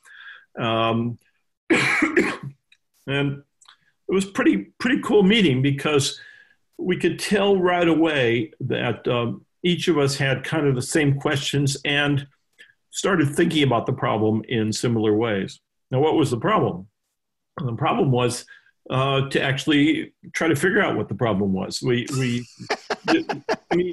Um, 0.58 1.18
and 1.70 3.42
it 4.08 4.12
was 4.12 4.24
pretty 4.24 4.72
pretty 4.78 5.02
cool 5.02 5.22
meeting 5.22 5.60
because 5.60 6.18
we 6.78 6.96
could 6.96 7.18
tell 7.18 7.58
right 7.58 7.88
away 7.88 8.52
that 8.60 9.06
um, 9.08 9.44
each 9.62 9.88
of 9.88 9.98
us 9.98 10.16
had 10.16 10.44
kind 10.44 10.66
of 10.66 10.74
the 10.74 10.82
same 10.82 11.18
questions 11.20 11.76
and 11.84 12.26
started 12.96 13.28
thinking 13.36 13.62
about 13.62 13.84
the 13.84 13.92
problem 13.92 14.42
in 14.48 14.72
similar 14.72 15.14
ways. 15.14 15.60
Now, 15.90 16.00
what 16.00 16.14
was 16.14 16.30
the 16.30 16.38
problem? 16.38 16.88
The 17.62 17.74
problem 17.74 18.10
was 18.10 18.46
uh, 18.88 19.28
to 19.28 19.42
actually 19.42 20.14
try 20.32 20.48
to 20.48 20.56
figure 20.56 20.80
out 20.80 20.96
what 20.96 21.08
the 21.08 21.14
problem 21.14 21.52
was. 21.52 21.82
We, 21.82 22.06
we 22.18 22.46
I 23.08 23.74
mean, 23.74 23.92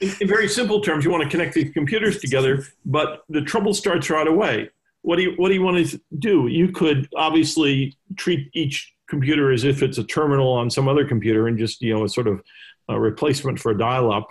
in, 0.00 0.12
in, 0.20 0.28
very 0.28 0.46
simple 0.46 0.80
terms, 0.80 1.04
you 1.04 1.10
want 1.10 1.24
to 1.24 1.28
connect 1.28 1.54
these 1.54 1.72
computers 1.72 2.20
together, 2.20 2.64
but 2.84 3.24
the 3.28 3.42
trouble 3.42 3.74
starts 3.74 4.10
right 4.10 4.28
away. 4.28 4.70
What 5.02 5.16
do 5.16 5.22
you, 5.22 5.34
what 5.36 5.48
do 5.48 5.54
you 5.54 5.62
want 5.62 5.84
to 5.84 6.00
do? 6.18 6.46
You 6.46 6.68
could 6.68 7.08
obviously 7.16 7.96
treat 8.16 8.48
each 8.54 8.92
computer 9.08 9.50
as 9.50 9.64
if 9.64 9.82
it's 9.82 9.98
a 9.98 10.04
terminal 10.04 10.52
on 10.52 10.70
some 10.70 10.86
other 10.86 11.04
computer 11.04 11.48
and 11.48 11.58
just, 11.58 11.82
you 11.82 11.94
know, 11.94 12.04
a 12.04 12.08
sort 12.08 12.28
of 12.28 12.42
a 12.88 12.98
replacement 12.98 13.58
for 13.58 13.72
a 13.72 13.78
dial-up. 13.78 14.28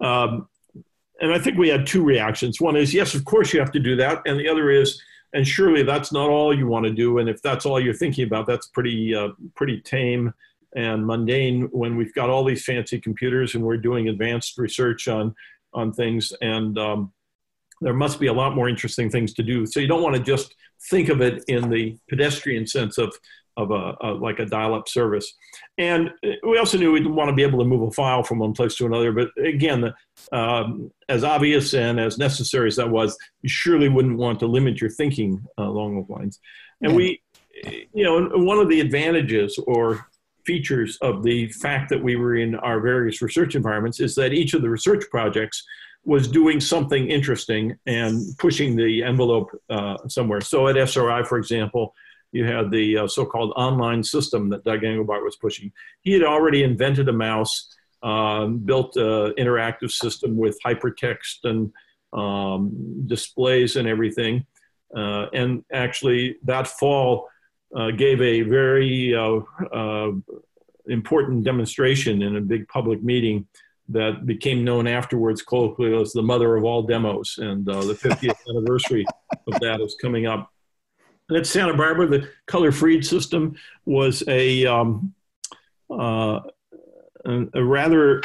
Um, 0.00 0.48
and 1.24 1.32
I 1.32 1.38
think 1.38 1.56
we 1.56 1.70
had 1.70 1.86
two 1.86 2.04
reactions. 2.04 2.60
One 2.60 2.76
is, 2.76 2.92
yes, 2.92 3.14
of 3.14 3.24
course 3.24 3.54
you 3.54 3.58
have 3.58 3.72
to 3.72 3.78
do 3.78 3.96
that. 3.96 4.20
And 4.26 4.38
the 4.38 4.46
other 4.46 4.70
is, 4.70 5.02
and 5.32 5.48
surely 5.48 5.82
that's 5.82 6.12
not 6.12 6.28
all 6.28 6.54
you 6.54 6.66
want 6.66 6.84
to 6.84 6.92
do. 6.92 7.16
And 7.16 7.30
if 7.30 7.40
that's 7.40 7.64
all 7.64 7.80
you're 7.80 7.94
thinking 7.94 8.26
about, 8.26 8.46
that's 8.46 8.66
pretty 8.66 9.14
uh, 9.14 9.28
pretty 9.56 9.80
tame 9.80 10.34
and 10.76 11.06
mundane. 11.06 11.62
When 11.72 11.96
we've 11.96 12.12
got 12.12 12.28
all 12.28 12.44
these 12.44 12.62
fancy 12.62 13.00
computers 13.00 13.54
and 13.54 13.64
we're 13.64 13.78
doing 13.78 14.10
advanced 14.10 14.58
research 14.58 15.08
on 15.08 15.34
on 15.72 15.94
things, 15.94 16.30
and 16.42 16.78
um, 16.78 17.10
there 17.80 17.94
must 17.94 18.20
be 18.20 18.26
a 18.26 18.32
lot 18.32 18.54
more 18.54 18.68
interesting 18.68 19.08
things 19.08 19.32
to 19.32 19.42
do. 19.42 19.64
So 19.64 19.80
you 19.80 19.88
don't 19.88 20.02
want 20.02 20.16
to 20.16 20.22
just 20.22 20.54
think 20.90 21.08
of 21.08 21.22
it 21.22 21.42
in 21.48 21.70
the 21.70 21.96
pedestrian 22.10 22.66
sense 22.66 22.98
of 22.98 23.16
of 23.56 23.70
a, 23.70 23.96
a, 24.00 24.08
like 24.14 24.38
a 24.38 24.46
dial-up 24.46 24.88
service. 24.88 25.32
And 25.78 26.10
we 26.46 26.58
also 26.58 26.78
knew 26.78 26.92
we'd 26.92 27.06
want 27.06 27.28
to 27.28 27.34
be 27.34 27.42
able 27.42 27.58
to 27.60 27.64
move 27.64 27.82
a 27.82 27.90
file 27.90 28.22
from 28.22 28.38
one 28.38 28.52
place 28.52 28.74
to 28.76 28.86
another. 28.86 29.12
But 29.12 29.28
again, 29.42 29.92
um, 30.32 30.90
as 31.08 31.24
obvious 31.24 31.74
and 31.74 32.00
as 32.00 32.18
necessary 32.18 32.68
as 32.68 32.76
that 32.76 32.90
was, 32.90 33.16
you 33.42 33.48
surely 33.48 33.88
wouldn't 33.88 34.18
want 34.18 34.40
to 34.40 34.46
limit 34.46 34.80
your 34.80 34.90
thinking 34.90 35.44
uh, 35.58 35.64
along 35.64 35.96
those 35.96 36.08
lines. 36.08 36.40
And 36.82 36.92
yeah. 36.92 36.96
we, 36.96 37.22
you 37.92 38.04
know, 38.04 38.28
one 38.44 38.58
of 38.58 38.68
the 38.68 38.80
advantages 38.80 39.58
or 39.66 40.06
features 40.44 40.98
of 41.00 41.22
the 41.22 41.48
fact 41.48 41.88
that 41.88 42.02
we 42.02 42.16
were 42.16 42.36
in 42.36 42.54
our 42.56 42.80
various 42.80 43.22
research 43.22 43.54
environments 43.54 44.00
is 44.00 44.14
that 44.14 44.32
each 44.32 44.54
of 44.54 44.62
the 44.62 44.68
research 44.68 45.04
projects 45.10 45.64
was 46.04 46.28
doing 46.28 46.60
something 46.60 47.10
interesting 47.10 47.74
and 47.86 48.20
pushing 48.38 48.76
the 48.76 49.02
envelope 49.02 49.48
uh, 49.70 49.96
somewhere. 50.06 50.40
So 50.40 50.68
at 50.68 50.76
SRI, 50.76 51.22
for 51.24 51.38
example, 51.38 51.94
you 52.34 52.44
had 52.44 52.70
the 52.70 52.98
uh, 52.98 53.06
so-called 53.06 53.52
online 53.56 54.02
system 54.02 54.48
that 54.50 54.64
Doug 54.64 54.80
Engelbart 54.80 55.22
was 55.22 55.36
pushing. 55.36 55.70
He 56.02 56.12
had 56.12 56.24
already 56.24 56.64
invented 56.64 57.08
a 57.08 57.12
mouse, 57.12 57.72
um, 58.02 58.58
built 58.58 58.96
an 58.96 59.34
interactive 59.38 59.92
system 59.92 60.36
with 60.36 60.58
hypertext 60.66 61.44
and 61.44 61.72
um, 62.12 63.06
displays 63.06 63.76
and 63.76 63.86
everything. 63.86 64.44
Uh, 64.96 65.26
and 65.32 65.64
actually, 65.72 66.36
that 66.42 66.66
fall 66.66 67.28
uh, 67.76 67.92
gave 67.92 68.20
a 68.20 68.42
very 68.42 69.14
uh, 69.14 69.38
uh, 69.72 70.10
important 70.86 71.44
demonstration 71.44 72.22
in 72.22 72.36
a 72.36 72.40
big 72.40 72.66
public 72.66 73.02
meeting 73.02 73.46
that 73.88 74.26
became 74.26 74.64
known 74.64 74.86
afterwards 74.86 75.42
colloquially 75.42 76.00
as 76.00 76.12
the 76.12 76.22
mother 76.22 76.56
of 76.56 76.64
all 76.64 76.82
demos. 76.82 77.38
And 77.38 77.68
uh, 77.68 77.84
the 77.84 77.94
50th 77.94 78.36
anniversary 78.48 79.04
of 79.46 79.60
that 79.60 79.80
is 79.80 79.96
coming 80.00 80.26
up 80.26 80.50
at 81.32 81.46
Santa 81.46 81.74
Barbara, 81.74 82.06
the 82.06 82.28
Culler-Fried 82.46 83.04
system 83.04 83.56
was 83.86 84.22
a, 84.28 84.66
um, 84.66 85.14
uh, 85.90 86.40
a, 87.24 87.64
rather 87.64 88.22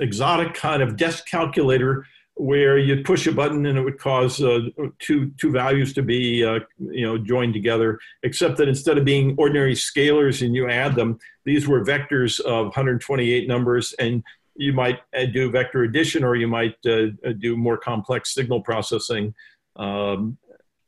exotic 0.00 0.54
kind 0.54 0.82
of 0.82 0.96
desk 0.96 1.26
calculator 1.28 2.06
where 2.34 2.78
you'd 2.78 3.04
push 3.04 3.26
a 3.26 3.32
button 3.32 3.66
and 3.66 3.76
it 3.76 3.82
would 3.82 3.98
cause 3.98 4.42
uh, 4.42 4.60
two, 4.98 5.30
two 5.38 5.52
values 5.52 5.92
to 5.92 6.02
be 6.02 6.44
uh, 6.44 6.58
you 6.78 7.06
know, 7.06 7.18
joined 7.18 7.52
together, 7.52 7.98
except 8.22 8.56
that 8.56 8.68
instead 8.68 8.96
of 8.96 9.04
being 9.04 9.34
ordinary 9.38 9.74
scalars 9.74 10.44
and 10.44 10.54
you 10.54 10.68
add 10.68 10.94
them, 10.94 11.18
these 11.44 11.68
were 11.68 11.84
vectors 11.84 12.40
of 12.40 12.66
128 12.66 13.46
numbers 13.46 13.94
and 13.98 14.24
you 14.56 14.72
might 14.72 15.00
uh, 15.16 15.26
do 15.26 15.50
vector 15.50 15.82
addition 15.82 16.24
or 16.24 16.34
you 16.34 16.48
might 16.48 16.74
uh, 16.86 17.06
do 17.38 17.56
more 17.56 17.76
complex 17.76 18.34
signal 18.34 18.60
processing 18.62 19.34
um, 19.76 20.36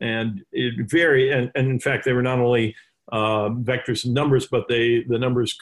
and 0.02 0.42
it 0.52 0.90
vary. 0.90 1.30
And, 1.30 1.50
and 1.54 1.68
in 1.68 1.80
fact, 1.80 2.04
they 2.04 2.12
were 2.12 2.22
not 2.22 2.40
only 2.40 2.74
uh, 3.10 3.48
vectors 3.50 4.04
and 4.04 4.14
numbers, 4.14 4.46
but 4.46 4.68
they 4.68 5.04
the 5.08 5.18
numbers 5.18 5.58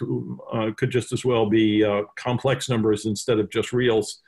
uh, 0.53 0.70
could 0.76 0.90
just 0.90 1.12
as 1.12 1.24
well 1.24 1.46
be 1.48 1.85
uh, 1.85 2.03
complex 2.16 2.68
numbers 2.68 3.07
instead 3.07 3.38
of 3.38 3.50
just 3.50 3.72
reals. 3.72 4.20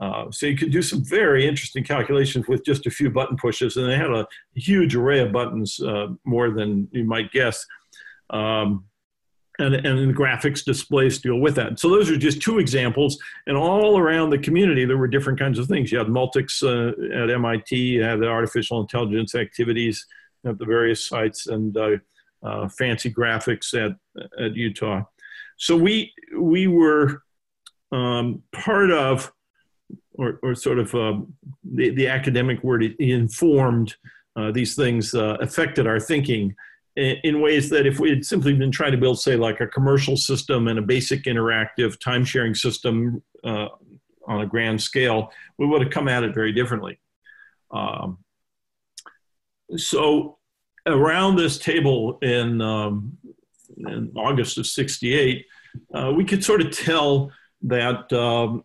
Uh, 0.00 0.30
so 0.30 0.46
you 0.46 0.56
could 0.56 0.70
do 0.70 0.82
some 0.82 1.02
very 1.02 1.46
interesting 1.46 1.82
calculations 1.82 2.46
with 2.48 2.64
just 2.64 2.86
a 2.86 2.90
few 2.90 3.10
button 3.10 3.36
pushes, 3.36 3.76
and 3.76 3.86
they 3.86 3.96
had 3.96 4.10
a 4.10 4.26
huge 4.54 4.94
array 4.94 5.20
of 5.20 5.32
buttons, 5.32 5.80
uh, 5.80 6.08
more 6.24 6.50
than 6.50 6.86
you 6.92 7.04
might 7.04 7.32
guess. 7.32 7.64
Um, 8.30 8.84
and, 9.58 9.74
and 9.74 10.14
graphics 10.14 10.64
displays 10.64 11.18
deal 11.18 11.38
with 11.38 11.54
that. 11.54 11.78
So 11.78 11.88
those 11.88 12.10
are 12.10 12.16
just 12.16 12.42
two 12.42 12.58
examples. 12.58 13.18
And 13.46 13.56
all 13.56 13.98
around 13.98 14.30
the 14.30 14.38
community, 14.38 14.84
there 14.84 14.98
were 14.98 15.08
different 15.08 15.38
kinds 15.38 15.58
of 15.58 15.66
things. 15.66 15.90
You 15.90 15.98
had 15.98 16.08
Multics 16.08 16.62
uh, 16.62 17.22
at 17.22 17.30
MIT, 17.30 17.76
you 17.76 18.02
had 18.02 18.20
the 18.20 18.28
artificial 18.28 18.80
intelligence 18.80 19.34
activities 19.34 20.06
at 20.44 20.58
the 20.58 20.64
various 20.64 21.06
sites, 21.08 21.46
and 21.46 21.76
uh, 21.76 21.96
uh, 22.42 22.68
fancy 22.68 23.12
graphics 23.12 23.74
at, 23.74 23.96
at 24.42 24.54
Utah. 24.54 25.02
So 25.56 25.76
we, 25.76 26.12
we 26.38 26.66
were 26.66 27.22
um, 27.92 28.42
part 28.52 28.90
of, 28.90 29.32
or, 30.14 30.38
or 30.42 30.54
sort 30.54 30.78
of 30.78 30.94
um, 30.94 31.34
the, 31.64 31.90
the 31.90 32.08
academic 32.08 32.62
word, 32.62 32.82
informed 32.98 33.94
uh, 34.36 34.52
these 34.52 34.74
things 34.74 35.14
uh, 35.14 35.36
affected 35.40 35.86
our 35.86 35.98
thinking 35.98 36.54
in, 36.96 37.40
ways 37.40 37.68
that 37.70 37.86
if 37.86 38.00
we 38.00 38.10
had 38.10 38.24
simply 38.24 38.54
been 38.54 38.70
trying 38.70 38.92
to 38.92 38.98
build, 38.98 39.20
say, 39.20 39.36
like 39.36 39.60
a 39.60 39.66
commercial 39.66 40.16
system 40.16 40.68
and 40.68 40.78
a 40.78 40.82
basic 40.82 41.24
interactive 41.24 42.00
time 42.00 42.24
sharing 42.24 42.54
system 42.54 43.22
uh, 43.44 43.68
on 44.26 44.40
a 44.40 44.46
grand 44.46 44.80
scale, 44.80 45.30
we 45.58 45.66
would 45.66 45.82
have 45.82 45.90
come 45.90 46.08
at 46.08 46.22
it 46.22 46.34
very 46.34 46.52
differently. 46.52 46.98
Um, 47.70 48.18
so 49.76 50.38
around 50.86 51.36
this 51.36 51.58
table 51.58 52.18
in, 52.22 52.60
um, 52.60 53.18
in 53.76 54.12
August 54.16 54.56
of 54.56 54.66
68, 54.66 55.44
uh, 55.94 56.12
we 56.16 56.24
could 56.24 56.42
sort 56.42 56.62
of 56.62 56.70
tell 56.70 57.30
that 57.62 58.10
um, 58.12 58.64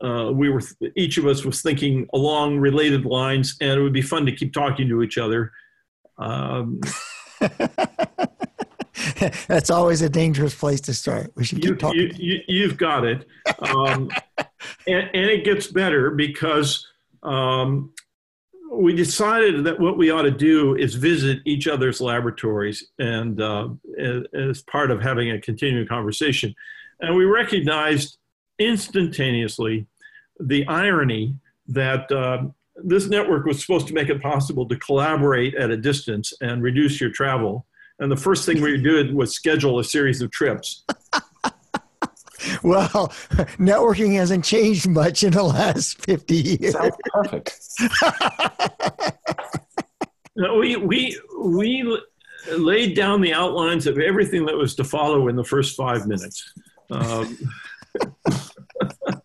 uh, 0.00 0.30
we 0.32 0.50
were 0.50 0.62
each 0.96 1.18
of 1.18 1.26
us 1.26 1.44
was 1.44 1.62
thinking 1.62 2.06
along 2.14 2.58
related 2.58 3.04
lines, 3.04 3.56
and 3.60 3.72
it 3.72 3.82
would 3.82 3.92
be 3.92 4.02
fun 4.02 4.24
to 4.26 4.32
keep 4.32 4.52
talking 4.52 4.88
to 4.88 5.02
each 5.02 5.18
other. 5.18 5.52
That's 9.48 9.70
always 9.70 10.02
a 10.02 10.08
dangerous 10.08 10.54
place 10.54 10.80
to 10.82 10.94
start. 10.94 11.32
We 11.34 11.44
should 11.44 11.60
keep 11.60 11.70
you, 11.70 11.76
talking. 11.76 12.12
You, 12.16 12.68
have 12.68 12.76
got 12.76 13.04
it, 13.04 13.26
um, 13.60 14.10
and, 14.86 15.10
and, 15.14 15.30
it 15.30 15.44
gets 15.44 15.68
better 15.68 16.10
because 16.10 16.86
um, 17.22 17.92
we 18.70 18.94
decided 18.94 19.64
that 19.64 19.80
what 19.80 19.96
we 19.96 20.10
ought 20.10 20.22
to 20.22 20.30
do 20.30 20.76
is 20.76 20.94
visit 20.94 21.40
each 21.44 21.66
other's 21.66 22.00
laboratories, 22.00 22.88
and 22.98 23.40
uh, 23.40 23.68
as 24.34 24.62
part 24.62 24.90
of 24.90 25.00
having 25.00 25.30
a 25.30 25.40
continuing 25.40 25.86
conversation, 25.86 26.54
and 27.00 27.16
we 27.16 27.24
recognized 27.24 28.18
instantaneously 28.58 29.86
the 30.38 30.66
irony 30.66 31.34
that 31.66 32.10
uh, 32.12 32.44
this 32.84 33.08
network 33.08 33.46
was 33.46 33.60
supposed 33.60 33.86
to 33.88 33.94
make 33.94 34.08
it 34.08 34.20
possible 34.22 34.66
to 34.68 34.76
collaborate 34.76 35.54
at 35.54 35.70
a 35.70 35.76
distance 35.76 36.32
and 36.40 36.62
reduce 36.62 37.00
your 37.00 37.10
travel. 37.10 37.66
And 37.98 38.10
the 38.10 38.16
first 38.16 38.46
thing 38.46 38.62
we 38.62 38.80
did 38.80 39.14
was 39.14 39.34
schedule 39.34 39.78
a 39.78 39.84
series 39.84 40.22
of 40.22 40.30
trips. 40.30 40.84
well, 42.62 43.12
networking 43.58 44.14
hasn't 44.14 44.44
changed 44.44 44.88
much 44.88 45.22
in 45.22 45.32
the 45.32 45.42
last 45.42 46.04
50 46.04 46.34
years. 46.34 46.72
Sounds 46.72 46.96
perfect. 47.12 47.60
no, 50.36 50.56
we, 50.56 50.76
we, 50.76 51.20
we 51.38 52.00
laid 52.56 52.96
down 52.96 53.20
the 53.20 53.34
outlines 53.34 53.86
of 53.86 53.98
everything 53.98 54.46
that 54.46 54.56
was 54.56 54.74
to 54.76 54.84
follow 54.84 55.28
in 55.28 55.36
the 55.36 55.44
first 55.44 55.76
five 55.76 56.06
minutes. 56.06 56.52
Um, 56.90 57.38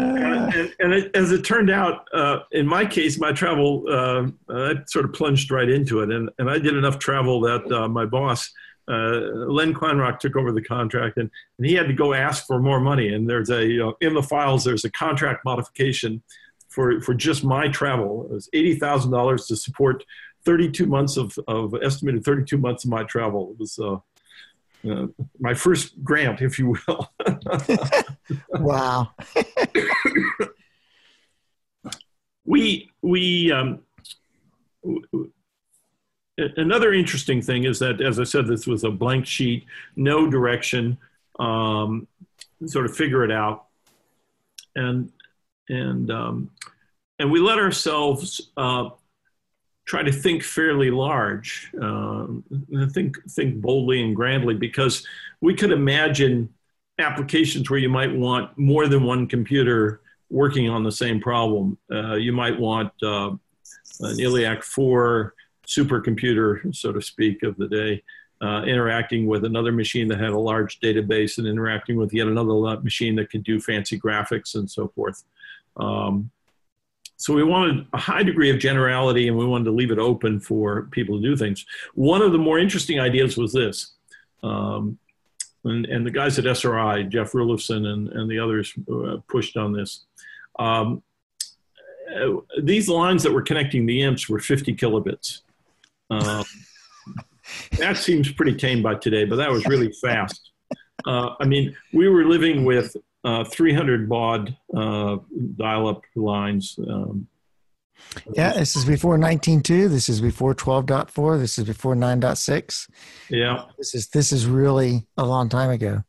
and, 0.00 0.74
and, 0.78 0.92
it, 0.92 1.16
as 1.16 1.32
it 1.32 1.44
turned 1.44 1.70
out, 1.70 2.06
uh, 2.12 2.40
in 2.52 2.66
my 2.66 2.84
case, 2.84 3.18
my 3.18 3.32
travel, 3.32 3.84
uh, 3.88 4.26
I 4.48 4.74
sort 4.86 5.04
of 5.04 5.12
plunged 5.12 5.50
right 5.50 5.68
into 5.68 6.00
it. 6.00 6.10
And, 6.10 6.30
and 6.38 6.50
I 6.50 6.58
did 6.58 6.76
enough 6.76 6.98
travel 6.98 7.40
that 7.42 7.70
uh, 7.72 7.88
my 7.88 8.06
boss, 8.06 8.50
uh, 8.88 9.20
Len 9.48 9.74
Kleinrock, 9.74 10.18
took 10.18 10.36
over 10.36 10.52
the 10.52 10.62
contract 10.62 11.16
and, 11.18 11.30
and 11.58 11.66
he 11.66 11.74
had 11.74 11.86
to 11.88 11.94
go 11.94 12.14
ask 12.14 12.46
for 12.46 12.60
more 12.60 12.80
money. 12.80 13.14
And 13.14 13.28
there's 13.28 13.50
a, 13.50 13.64
you 13.64 13.78
know, 13.78 13.94
in 14.00 14.14
the 14.14 14.22
files, 14.22 14.64
there's 14.64 14.84
a 14.84 14.90
contract 14.90 15.44
modification 15.44 16.22
for, 16.68 17.00
for 17.00 17.14
just 17.14 17.44
my 17.44 17.68
travel. 17.68 18.26
It 18.26 18.32
was 18.32 18.48
$80,000 18.54 19.46
to 19.48 19.56
support 19.56 20.04
32 20.44 20.86
months 20.86 21.16
of, 21.16 21.38
of 21.48 21.74
estimated 21.82 22.24
32 22.24 22.58
months 22.58 22.84
of 22.84 22.90
my 22.90 23.04
travel. 23.04 23.50
It 23.52 23.58
was, 23.58 23.78
uh, 24.88 25.06
my 25.38 25.54
first 25.54 26.02
grant, 26.02 26.40
if 26.40 26.58
you 26.58 26.76
will. 26.86 27.10
wow. 28.60 29.10
we 32.44 32.90
we 33.02 33.52
um, 33.52 33.80
another 36.56 36.92
interesting 36.92 37.42
thing 37.42 37.64
is 37.64 37.78
that, 37.80 38.00
as 38.00 38.18
I 38.18 38.24
said, 38.24 38.46
this 38.46 38.66
was 38.66 38.84
a 38.84 38.90
blank 38.90 39.26
sheet, 39.26 39.66
no 39.96 40.28
direction, 40.30 40.98
um, 41.38 42.06
sort 42.66 42.86
of 42.86 42.96
figure 42.96 43.24
it 43.24 43.30
out, 43.30 43.66
and 44.74 45.12
and 45.68 46.10
um, 46.10 46.50
and 47.18 47.30
we 47.30 47.40
let 47.40 47.58
ourselves 47.58 48.50
uh, 48.56 48.90
try 49.86 50.02
to 50.02 50.12
think 50.12 50.42
fairly 50.42 50.90
large, 50.90 51.70
um, 51.80 52.44
think 52.92 53.16
think 53.30 53.60
boldly 53.60 54.02
and 54.02 54.14
grandly, 54.14 54.54
because 54.54 55.06
we 55.40 55.54
could 55.54 55.72
imagine 55.72 56.48
applications 56.98 57.70
where 57.70 57.78
you 57.78 57.88
might 57.88 58.14
want 58.14 58.56
more 58.58 58.86
than 58.86 59.04
one 59.04 59.26
computer 59.26 60.00
working 60.28 60.68
on 60.68 60.84
the 60.84 60.92
same 60.92 61.20
problem. 61.20 61.76
Uh, 61.90 62.14
you 62.14 62.32
might 62.32 62.58
want 62.58 62.92
uh, 63.02 63.30
an 64.00 64.16
ILLIAC 64.18 64.62
4 64.62 65.34
supercomputer, 65.66 66.74
so 66.74 66.92
to 66.92 67.00
speak, 67.00 67.42
of 67.42 67.56
the 67.56 67.68
day, 67.68 68.02
uh, 68.40 68.62
interacting 68.62 69.26
with 69.26 69.44
another 69.44 69.72
machine 69.72 70.08
that 70.08 70.20
had 70.20 70.30
a 70.30 70.38
large 70.38 70.80
database 70.80 71.38
and 71.38 71.46
interacting 71.46 71.96
with 71.96 72.12
yet 72.12 72.26
another 72.26 72.80
machine 72.80 73.14
that 73.16 73.30
could 73.30 73.44
do 73.44 73.60
fancy 73.60 73.98
graphics 73.98 74.54
and 74.54 74.70
so 74.70 74.88
forth. 74.88 75.24
Um, 75.76 76.30
so 77.20 77.34
we 77.34 77.44
wanted 77.44 77.86
a 77.92 77.98
high 77.98 78.22
degree 78.22 78.48
of 78.48 78.58
generality 78.58 79.28
and 79.28 79.36
we 79.36 79.44
wanted 79.44 79.64
to 79.64 79.72
leave 79.72 79.90
it 79.90 79.98
open 79.98 80.40
for 80.40 80.84
people 80.84 81.20
to 81.20 81.22
do 81.22 81.36
things. 81.36 81.66
One 81.92 82.22
of 82.22 82.32
the 82.32 82.38
more 82.38 82.58
interesting 82.58 82.98
ideas 82.98 83.36
was 83.36 83.52
this. 83.52 83.92
Um, 84.42 84.98
and, 85.64 85.84
and, 85.84 86.06
the 86.06 86.10
guys 86.10 86.38
at 86.38 86.46
SRI, 86.46 87.02
Jeff 87.02 87.32
Rulifson 87.32 87.84
and, 87.88 88.08
and 88.08 88.30
the 88.30 88.38
others 88.38 88.72
uh, 88.90 89.18
pushed 89.28 89.58
on 89.58 89.74
this. 89.74 90.06
Um, 90.58 91.02
uh, 92.10 92.40
these 92.62 92.88
lines 92.88 93.22
that 93.24 93.32
were 93.32 93.42
connecting 93.42 93.84
the 93.84 94.00
imps 94.00 94.26
were 94.26 94.40
50 94.40 94.74
kilobits. 94.76 95.42
Uh, 96.08 96.42
that 97.72 97.98
seems 97.98 98.32
pretty 98.32 98.56
tame 98.56 98.82
by 98.82 98.94
today, 98.94 99.26
but 99.26 99.36
that 99.36 99.50
was 99.50 99.66
really 99.66 99.92
fast. 100.00 100.52
Uh, 101.06 101.34
I 101.38 101.44
mean, 101.44 101.76
we 101.92 102.08
were 102.08 102.24
living 102.24 102.64
with 102.64 102.96
uh, 103.24 103.44
300 103.44 104.08
baud 104.08 104.56
uh, 104.74 105.16
dial-up 105.56 106.02
lines. 106.14 106.78
Um, 106.88 107.26
yeah, 108.32 108.54
this 108.54 108.76
is 108.76 108.84
before 108.84 109.18
19.2. 109.18 109.88
This 109.88 110.08
is 110.08 110.20
before 110.20 110.54
12.4. 110.54 111.38
This 111.38 111.58
is 111.58 111.64
before 111.64 111.94
9.6. 111.94 112.90
Yeah, 113.28 113.64
this 113.76 113.94
is 113.94 114.08
this 114.08 114.32
is 114.32 114.46
really 114.46 115.06
a 115.16 115.24
long 115.24 115.48
time 115.48 115.70
ago. 115.70 116.02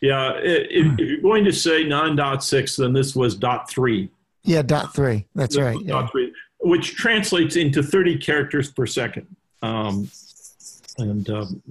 Yeah, 0.00 0.32
if, 0.36 0.66
if 0.70 0.98
you're 0.98 1.20
going 1.20 1.44
to 1.44 1.52
say 1.52 1.84
9.6, 1.84 2.76
then 2.76 2.92
this 2.92 3.14
was 3.14 3.36
dot 3.36 3.68
three. 3.68 4.10
Yeah, 4.44 4.62
dot 4.62 4.94
three. 4.94 5.26
That's 5.34 5.56
this 5.56 5.64
right. 5.64 5.78
Yeah. 5.80 5.92
Dot 5.92 6.10
three, 6.10 6.32
which 6.60 6.94
translates 6.94 7.56
into 7.56 7.82
30 7.82 8.18
characters 8.18 8.70
per 8.70 8.86
second. 8.86 9.26
Um, 9.62 10.10
and 10.98 11.28
um, 11.30 11.62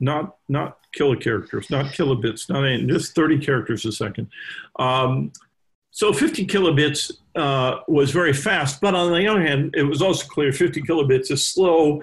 not 0.00 0.36
not 0.48 0.78
kilocharacters, 0.96 1.70
not 1.70 1.86
kilobits, 1.86 2.48
not 2.48 2.64
any, 2.64 2.86
just 2.86 3.14
30 3.14 3.38
characters 3.38 3.84
a 3.84 3.92
second. 3.92 4.28
Um, 4.78 5.32
so 5.90 6.12
50 6.12 6.46
kilobits 6.46 7.10
uh, 7.34 7.80
was 7.88 8.10
very 8.10 8.32
fast, 8.32 8.80
but 8.80 8.94
on 8.94 9.12
the 9.12 9.26
other 9.26 9.42
hand, 9.42 9.74
it 9.76 9.82
was 9.82 10.00
also 10.00 10.26
clear 10.26 10.52
50 10.52 10.82
kilobits 10.82 11.30
is 11.30 11.46
slow 11.46 12.02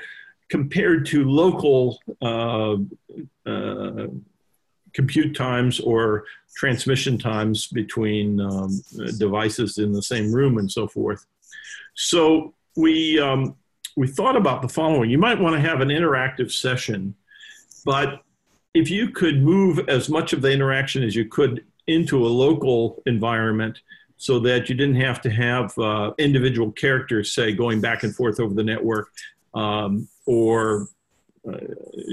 compared 0.50 1.06
to 1.08 1.24
local 1.24 2.00
uh, 2.22 2.76
uh, 3.50 4.08
compute 4.94 5.36
times 5.36 5.80
or 5.80 6.26
transmission 6.56 7.18
times 7.18 7.68
between 7.68 8.40
um, 8.40 8.82
devices 9.18 9.78
in 9.78 9.92
the 9.92 10.02
same 10.02 10.32
room 10.32 10.58
and 10.58 10.72
so 10.72 10.88
forth. 10.88 11.26
So 11.96 12.54
we 12.76 13.20
um, 13.20 13.56
we 13.96 14.08
thought 14.08 14.36
about 14.36 14.62
the 14.62 14.70
following: 14.70 15.10
you 15.10 15.18
might 15.18 15.40
want 15.40 15.56
to 15.56 15.62
have 15.62 15.82
an 15.82 15.90
interactive 15.90 16.52
session 16.52 17.16
but 17.86 18.22
if 18.74 18.90
you 18.92 19.10
could 19.10 19.42
move 19.42 19.80
as 19.88 20.10
much 20.10 20.34
of 20.34 20.42
the 20.42 20.52
interaction 20.52 21.02
as 21.02 21.16
you 21.16 21.26
could 21.26 21.64
into 21.88 22.26
a 22.26 22.28
local 22.28 23.02
environment 23.06 23.80
so 24.18 24.40
that 24.40 24.68
you 24.70 24.76
didn't 24.76 24.96
have 24.96 25.22
to 25.22 25.30
have 25.30 25.78
uh, 25.78 26.12
individual 26.18 26.72
characters, 26.72 27.34
say, 27.34 27.54
going 27.54 27.80
back 27.80 28.04
and 28.04 28.16
forth 28.16 28.40
over 28.40 28.54
the 28.54 28.64
network 28.64 29.10
um, 29.54 30.08
or 30.26 30.88
uh, 31.48 31.58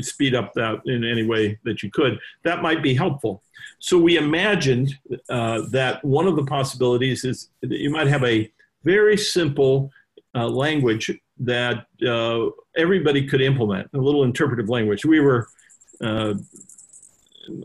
speed 0.01 0.35
up 0.35 0.53
that 0.55 0.81
in 0.87 1.05
any 1.05 1.25
way 1.25 1.59
that 1.65 1.83
you 1.83 1.91
could, 1.91 2.19
that 2.45 2.63
might 2.63 2.83
be 2.83 2.95
helpful. 2.95 3.43
So 3.79 3.99
we 3.99 4.17
imagined 4.17 4.97
uh, 5.29 5.63
that 5.71 6.05
one 6.05 6.27
of 6.27 6.37
the 6.37 6.45
possibilities 6.45 7.25
is 7.25 7.49
that 7.63 7.71
you 7.71 7.91
might 7.91 8.09
have 8.09 8.25
a 8.25 8.51
very 8.85 9.17
simple 9.17 9.91
uh, 10.35 10.47
language 10.49 11.11
that 11.39 11.87
uh, 12.07 12.51
everybody 12.77 13.27
could 13.27 13.41
implement, 13.41 13.89
a 13.95 13.99
little 13.99 14.25
interpretive 14.25 14.69
language. 14.69 15.05
We 15.05 15.21
were 15.21 15.49
uh, 16.03 16.35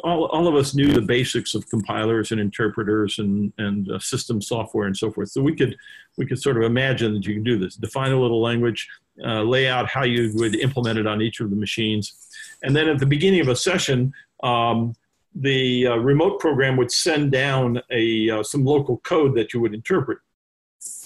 all, 0.03 0.25
all 0.25 0.47
of 0.47 0.55
us 0.55 0.73
knew 0.73 0.91
the 0.91 1.01
basics 1.01 1.53
of 1.55 1.69
compilers 1.69 2.31
and 2.31 2.41
interpreters 2.41 3.19
and, 3.19 3.53
and 3.57 3.91
uh, 3.91 3.99
system 3.99 4.41
software 4.41 4.87
and 4.87 4.97
so 4.97 5.11
forth. 5.11 5.29
So 5.29 5.41
we 5.41 5.55
could, 5.55 5.75
we 6.17 6.25
could 6.25 6.41
sort 6.41 6.57
of 6.57 6.63
imagine 6.63 7.13
that 7.13 7.25
you 7.25 7.35
can 7.35 7.43
do 7.43 7.57
this. 7.57 7.75
Define 7.75 8.11
a 8.11 8.19
little 8.19 8.41
language, 8.41 8.87
uh, 9.23 9.43
lay 9.43 9.67
out 9.67 9.87
how 9.89 10.03
you 10.03 10.31
would 10.35 10.55
implement 10.55 10.99
it 10.99 11.07
on 11.07 11.21
each 11.21 11.39
of 11.39 11.49
the 11.49 11.55
machines. 11.55 12.15
And 12.63 12.75
then 12.75 12.87
at 12.89 12.99
the 12.99 13.05
beginning 13.05 13.41
of 13.41 13.47
a 13.49 13.55
session, 13.55 14.13
um, 14.43 14.95
the 15.35 15.87
uh, 15.87 15.95
remote 15.97 16.39
program 16.39 16.77
would 16.77 16.91
send 16.91 17.31
down 17.31 17.79
a, 17.91 18.29
uh, 18.29 18.43
some 18.43 18.65
local 18.65 18.97
code 18.99 19.35
that 19.35 19.53
you 19.53 19.59
would 19.59 19.73
interpret. 19.73 20.19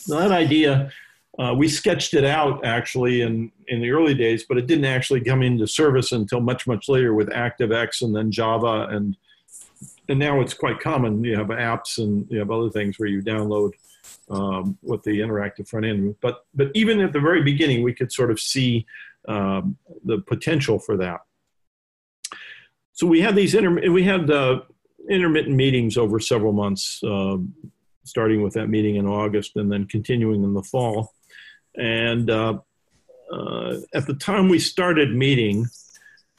Now 0.08 0.20
that 0.20 0.32
idea 0.32 0.91
Uh, 1.39 1.54
we 1.58 1.67
sketched 1.67 2.13
it 2.13 2.26
out 2.26 2.63
actually 2.65 3.22
in, 3.22 3.52
in 3.67 3.82
the 3.82 3.89
early 3.89 4.13
days, 4.13 4.44
but 4.48 4.58
it 4.58 4.67
didn't 4.67 4.86
actually 4.86 5.22
come 5.22 5.41
into 5.41 5.65
service 5.65 6.12
until 6.12 6.41
much, 6.41 6.67
much 6.67 6.89
later 6.89 7.13
with 7.13 7.30
ActiveX 7.30 8.02
and 8.02 8.15
then 8.15 8.32
Java. 8.32 8.88
And, 8.91 9.15
and 10.10 10.20
now 10.20 10.41
it's 10.41 10.54
quite 10.54 10.80
common. 10.82 11.24
You 11.24 11.38
have 11.38 11.48
apps 11.48 11.98
and 12.00 12.30
you 12.30 12.39
have 12.39 12.52
other 12.52 12.70
things 12.70 13.00
where 13.00 13.08
you 13.08 13.22
download 13.22 13.72
um, 14.30 14.78
with 14.82 15.04
the 15.04 15.20
interactive 15.20 15.70
front 15.70 15.86
end. 15.86 16.15
But, 16.22 16.46
but 16.54 16.70
even 16.74 17.00
at 17.00 17.13
the 17.13 17.20
very 17.20 17.44
beginning, 17.44 17.82
we 17.82 17.94
could 17.94 18.12
sort 18.12 18.30
of 18.30 18.39
see 18.39 18.86
um, 19.28 19.78
the 20.04 20.20
potential 20.20 20.80
for 20.80 20.98
that. 20.98 21.22
So 22.94 23.08
we 23.08 23.22
had 23.22 23.36
these 23.36 23.56
inter- 23.56 23.89
we 23.89 24.04
had 24.04 24.30
uh, 24.30 24.62
intermittent 25.10 25.56
meetings 25.56 25.98
over 25.98 26.20
several 26.20 26.54
months, 26.54 27.02
uh, 27.04 27.38
starting 28.04 28.41
with 28.41 28.54
that 28.54 28.67
meeting 28.67 28.98
in 28.98 29.08
August 29.08 29.56
and 29.56 29.72
then 29.72 29.86
continuing 29.86 30.44
in 30.44 30.54
the 30.54 30.63
fall. 30.63 31.13
And 31.77 32.29
uh, 32.29 32.60
uh, 33.31 33.77
at 33.93 34.07
the 34.07 34.15
time 34.15 34.49
we 34.49 34.60
started 34.60 35.15
meeting, 35.15 35.67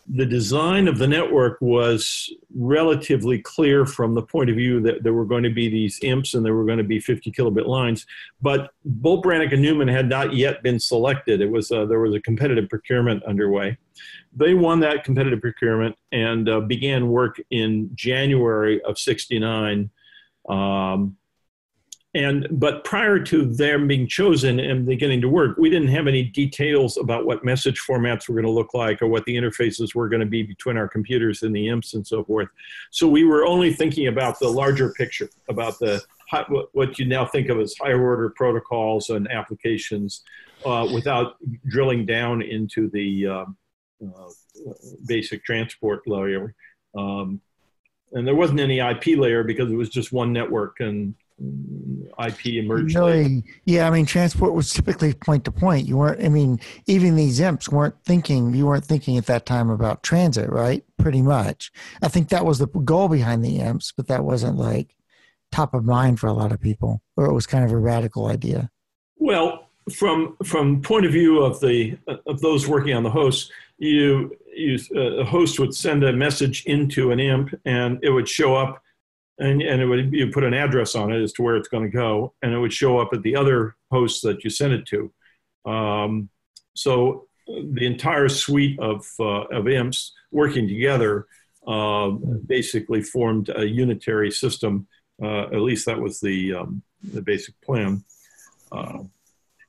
the 0.08 0.26
design 0.26 0.88
of 0.88 0.98
the 0.98 1.06
network 1.06 1.58
was 1.60 2.32
relatively 2.54 3.38
clear 3.38 3.86
from 3.86 4.14
the 4.14 4.22
point 4.22 4.50
of 4.50 4.56
view 4.56 4.80
that 4.80 5.02
there 5.04 5.12
were 5.12 5.24
going 5.24 5.44
to 5.44 5.50
be 5.50 5.68
these 5.68 6.00
IMPs 6.00 6.34
and 6.34 6.44
there 6.44 6.54
were 6.54 6.64
going 6.64 6.78
to 6.78 6.84
be 6.84 6.98
50 6.98 7.30
kilobit 7.30 7.66
lines. 7.66 8.04
But 8.40 8.72
Bolt, 8.84 9.24
Beranek, 9.24 9.52
and 9.52 9.62
Newman 9.62 9.88
had 9.88 10.08
not 10.08 10.34
yet 10.34 10.62
been 10.62 10.80
selected. 10.80 11.40
It 11.40 11.50
was 11.50 11.70
uh, 11.70 11.86
there 11.86 12.00
was 12.00 12.14
a 12.14 12.20
competitive 12.20 12.68
procurement 12.68 13.22
underway. 13.24 13.78
They 14.34 14.54
won 14.54 14.80
that 14.80 15.04
competitive 15.04 15.40
procurement 15.40 15.96
and 16.10 16.48
uh, 16.48 16.60
began 16.60 17.08
work 17.08 17.40
in 17.50 17.90
January 17.94 18.82
of 18.82 18.98
'69. 18.98 19.88
Um, 20.48 21.16
and 22.14 22.46
but 22.50 22.84
prior 22.84 23.18
to 23.18 23.46
them 23.46 23.86
being 23.86 24.06
chosen 24.06 24.60
and 24.60 24.84
beginning 24.84 25.20
to 25.20 25.28
work 25.28 25.56
we 25.56 25.70
didn't 25.70 25.88
have 25.88 26.06
any 26.06 26.22
details 26.22 26.96
about 26.96 27.24
what 27.24 27.44
message 27.44 27.80
formats 27.80 28.28
were 28.28 28.34
going 28.34 28.44
to 28.44 28.50
look 28.50 28.74
like 28.74 29.00
or 29.00 29.06
what 29.06 29.24
the 29.24 29.34
interfaces 29.34 29.94
were 29.94 30.08
going 30.08 30.20
to 30.20 30.26
be 30.26 30.42
between 30.42 30.76
our 30.76 30.88
computers 30.88 31.42
and 31.42 31.54
the 31.54 31.68
imps 31.68 31.94
and 31.94 32.06
so 32.06 32.24
forth. 32.24 32.48
So 32.90 33.08
we 33.08 33.24
were 33.24 33.46
only 33.46 33.72
thinking 33.72 34.08
about 34.08 34.38
the 34.38 34.48
larger 34.48 34.90
picture 34.90 35.30
about 35.48 35.78
the 35.78 36.02
what 36.72 36.98
you 36.98 37.04
now 37.04 37.26
think 37.26 37.50
of 37.50 37.60
as 37.60 37.74
higher 37.78 38.02
order 38.02 38.30
protocols 38.30 39.10
and 39.10 39.30
applications 39.30 40.22
uh, 40.64 40.88
without 40.92 41.36
drilling 41.66 42.06
down 42.06 42.40
into 42.40 42.88
the 42.88 43.26
uh, 43.26 43.44
uh, 44.02 44.72
basic 45.06 45.44
transport 45.44 46.06
layer. 46.06 46.54
Um, 46.96 47.42
and 48.12 48.26
there 48.26 48.34
wasn't 48.34 48.60
any 48.60 48.78
IP 48.78 49.18
layer 49.18 49.44
because 49.44 49.70
it 49.70 49.76
was 49.76 49.90
just 49.90 50.10
one 50.10 50.32
network 50.32 50.80
and 50.80 51.14
IP 51.38 52.46
emerged. 52.46 52.94
Really, 52.94 53.44
yeah. 53.64 53.86
I 53.86 53.90
mean, 53.90 54.06
transport 54.06 54.54
was 54.54 54.72
typically 54.72 55.14
point 55.14 55.44
to 55.44 55.52
point. 55.52 55.86
You 55.86 55.96
weren't. 55.96 56.22
I 56.22 56.28
mean, 56.28 56.60
even 56.86 57.16
these 57.16 57.40
imps 57.40 57.68
weren't 57.68 57.94
thinking. 58.04 58.54
You 58.54 58.66
weren't 58.66 58.84
thinking 58.84 59.16
at 59.16 59.26
that 59.26 59.46
time 59.46 59.70
about 59.70 60.02
transit, 60.02 60.50
right? 60.50 60.84
Pretty 60.98 61.22
much. 61.22 61.72
I 62.02 62.08
think 62.08 62.28
that 62.28 62.44
was 62.44 62.58
the 62.58 62.66
goal 62.66 63.08
behind 63.08 63.44
the 63.44 63.58
imps, 63.58 63.92
but 63.96 64.08
that 64.08 64.24
wasn't 64.24 64.58
like 64.58 64.94
top 65.50 65.74
of 65.74 65.84
mind 65.84 66.20
for 66.20 66.26
a 66.26 66.32
lot 66.32 66.52
of 66.52 66.60
people, 66.60 67.02
or 67.16 67.26
it 67.26 67.34
was 67.34 67.46
kind 67.46 67.64
of 67.64 67.72
a 67.72 67.78
radical 67.78 68.26
idea. 68.26 68.70
Well, 69.16 69.68
from 69.92 70.36
from 70.44 70.82
point 70.82 71.06
of 71.06 71.12
view 71.12 71.42
of 71.42 71.60
the 71.60 71.96
of 72.26 72.40
those 72.40 72.68
working 72.68 72.94
on 72.94 73.02
the 73.02 73.10
host, 73.10 73.52
you 73.78 74.36
you 74.54 74.78
uh, 74.94 75.20
a 75.20 75.24
host 75.24 75.58
would 75.58 75.74
send 75.74 76.04
a 76.04 76.12
message 76.12 76.64
into 76.66 77.10
an 77.10 77.20
imp, 77.20 77.54
and 77.64 77.98
it 78.02 78.10
would 78.10 78.28
show 78.28 78.54
up 78.54 78.82
and, 79.38 79.62
and 79.62 79.80
it 79.80 79.86
would 79.86 80.12
you 80.12 80.30
put 80.30 80.44
an 80.44 80.54
address 80.54 80.94
on 80.94 81.12
it 81.12 81.22
as 81.22 81.32
to 81.34 81.42
where 81.42 81.56
it's 81.56 81.68
going 81.68 81.84
to 81.84 81.90
go, 81.90 82.34
and 82.42 82.52
it 82.52 82.58
would 82.58 82.72
show 82.72 82.98
up 82.98 83.10
at 83.12 83.22
the 83.22 83.36
other 83.36 83.76
host 83.90 84.22
that 84.22 84.44
you 84.44 84.50
sent 84.50 84.72
it 84.72 84.86
to. 84.86 85.12
Um, 85.70 86.28
so 86.74 87.26
the 87.46 87.86
entire 87.86 88.28
suite 88.28 88.78
of 88.80 89.06
uh, 89.18 89.44
of 89.44 89.68
imps 89.68 90.12
working 90.30 90.68
together 90.68 91.26
uh, 91.66 92.10
basically 92.46 93.02
formed 93.02 93.50
a 93.54 93.66
unitary 93.66 94.30
system. 94.30 94.86
Uh, 95.22 95.42
at 95.44 95.60
least 95.60 95.86
that 95.86 96.00
was 96.00 96.20
the 96.20 96.54
um, 96.54 96.82
the 97.12 97.22
basic 97.22 97.58
plan. 97.60 98.04
Uh, 98.70 98.98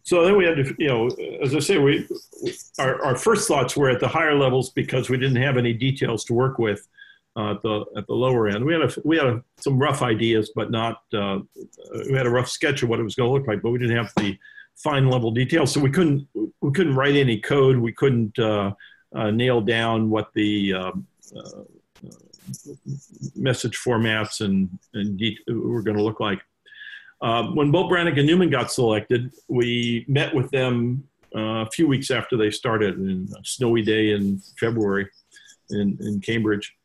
so 0.04 0.26
then 0.26 0.36
we 0.36 0.46
had 0.46 0.58
to, 0.58 0.76
you 0.78 0.88
know, 0.88 1.08
as 1.42 1.56
I 1.56 1.60
say, 1.60 1.78
we 1.78 2.08
our, 2.78 3.04
our 3.04 3.16
first 3.16 3.48
thoughts 3.48 3.78
were 3.78 3.90
at 3.90 4.02
the 4.02 4.08
higher 4.08 4.36
levels 4.36 4.70
because 4.70 5.10
we 5.10 5.18
didn't 5.18 5.42
have 5.42 5.58
any 5.58 5.74
details 5.74 6.26
to 6.26 6.34
work 6.34 6.60
with 6.60 6.88
uh, 7.36 7.52
at 7.52 7.62
the 7.62 7.86
at 7.98 8.08
the 8.08 8.14
lower 8.14 8.48
end. 8.48 8.64
We 8.64 8.74
had 8.74 8.84
a, 8.84 8.94
we 9.04 9.18
had 9.18 9.26
a, 9.26 9.44
some 9.58 9.80
rough 9.80 10.02
ideas, 10.02 10.52
but 10.56 10.72
not 10.72 11.02
uh, 11.14 11.40
we 12.10 12.16
had 12.16 12.28
a 12.28 12.30
rough 12.30 12.50
sketch 12.50 12.84
of 12.84 12.90
what 12.90 13.00
it 13.00 13.04
was 13.04 13.16
going 13.16 13.28
to 13.30 13.34
look 13.34 13.48
like, 13.48 13.62
but 13.62 13.72
we 13.72 13.80
didn't 13.80 13.98
have 13.98 14.12
the 14.18 14.38
fine 14.76 15.10
level 15.10 15.32
details. 15.32 15.72
So 15.72 15.80
we 15.80 15.90
couldn't 15.90 16.28
we 16.34 16.72
couldn't 16.72 16.96
write 16.96 17.16
any 17.16 17.40
code. 17.40 17.78
We 17.78 17.92
couldn't 17.92 18.38
uh, 18.38 18.74
uh 19.16 19.32
nail 19.32 19.62
down 19.62 20.10
what 20.10 20.30
the 20.36 20.74
um, 20.74 21.08
uh, 21.36 21.64
message 23.36 23.80
formats 23.80 24.42
and 24.42 24.70
and 24.94 25.20
were 25.48 25.82
going 25.82 25.98
to 25.98 26.04
look 26.04 26.20
like. 26.20 26.42
When 27.20 27.72
Bolt 27.72 27.90
Beranek 27.90 28.18
and 28.18 28.28
Newman 28.28 28.50
got 28.50 28.72
selected, 28.72 29.32
we 29.48 30.06
met 30.10 30.36
with 30.36 30.52
them 30.52 31.08
uh, 31.36 31.66
a 31.66 31.70
few 31.72 31.88
weeks 31.88 32.12
after 32.12 32.38
they 32.38 32.52
started, 32.52 33.00
in 33.00 33.28
a 33.40 33.44
snowy 33.46 33.82
day 33.82 34.12
in 34.12 34.40
February 34.60 35.10
in, 35.72 35.98
in 36.02 36.20
Cambridge 36.20 36.76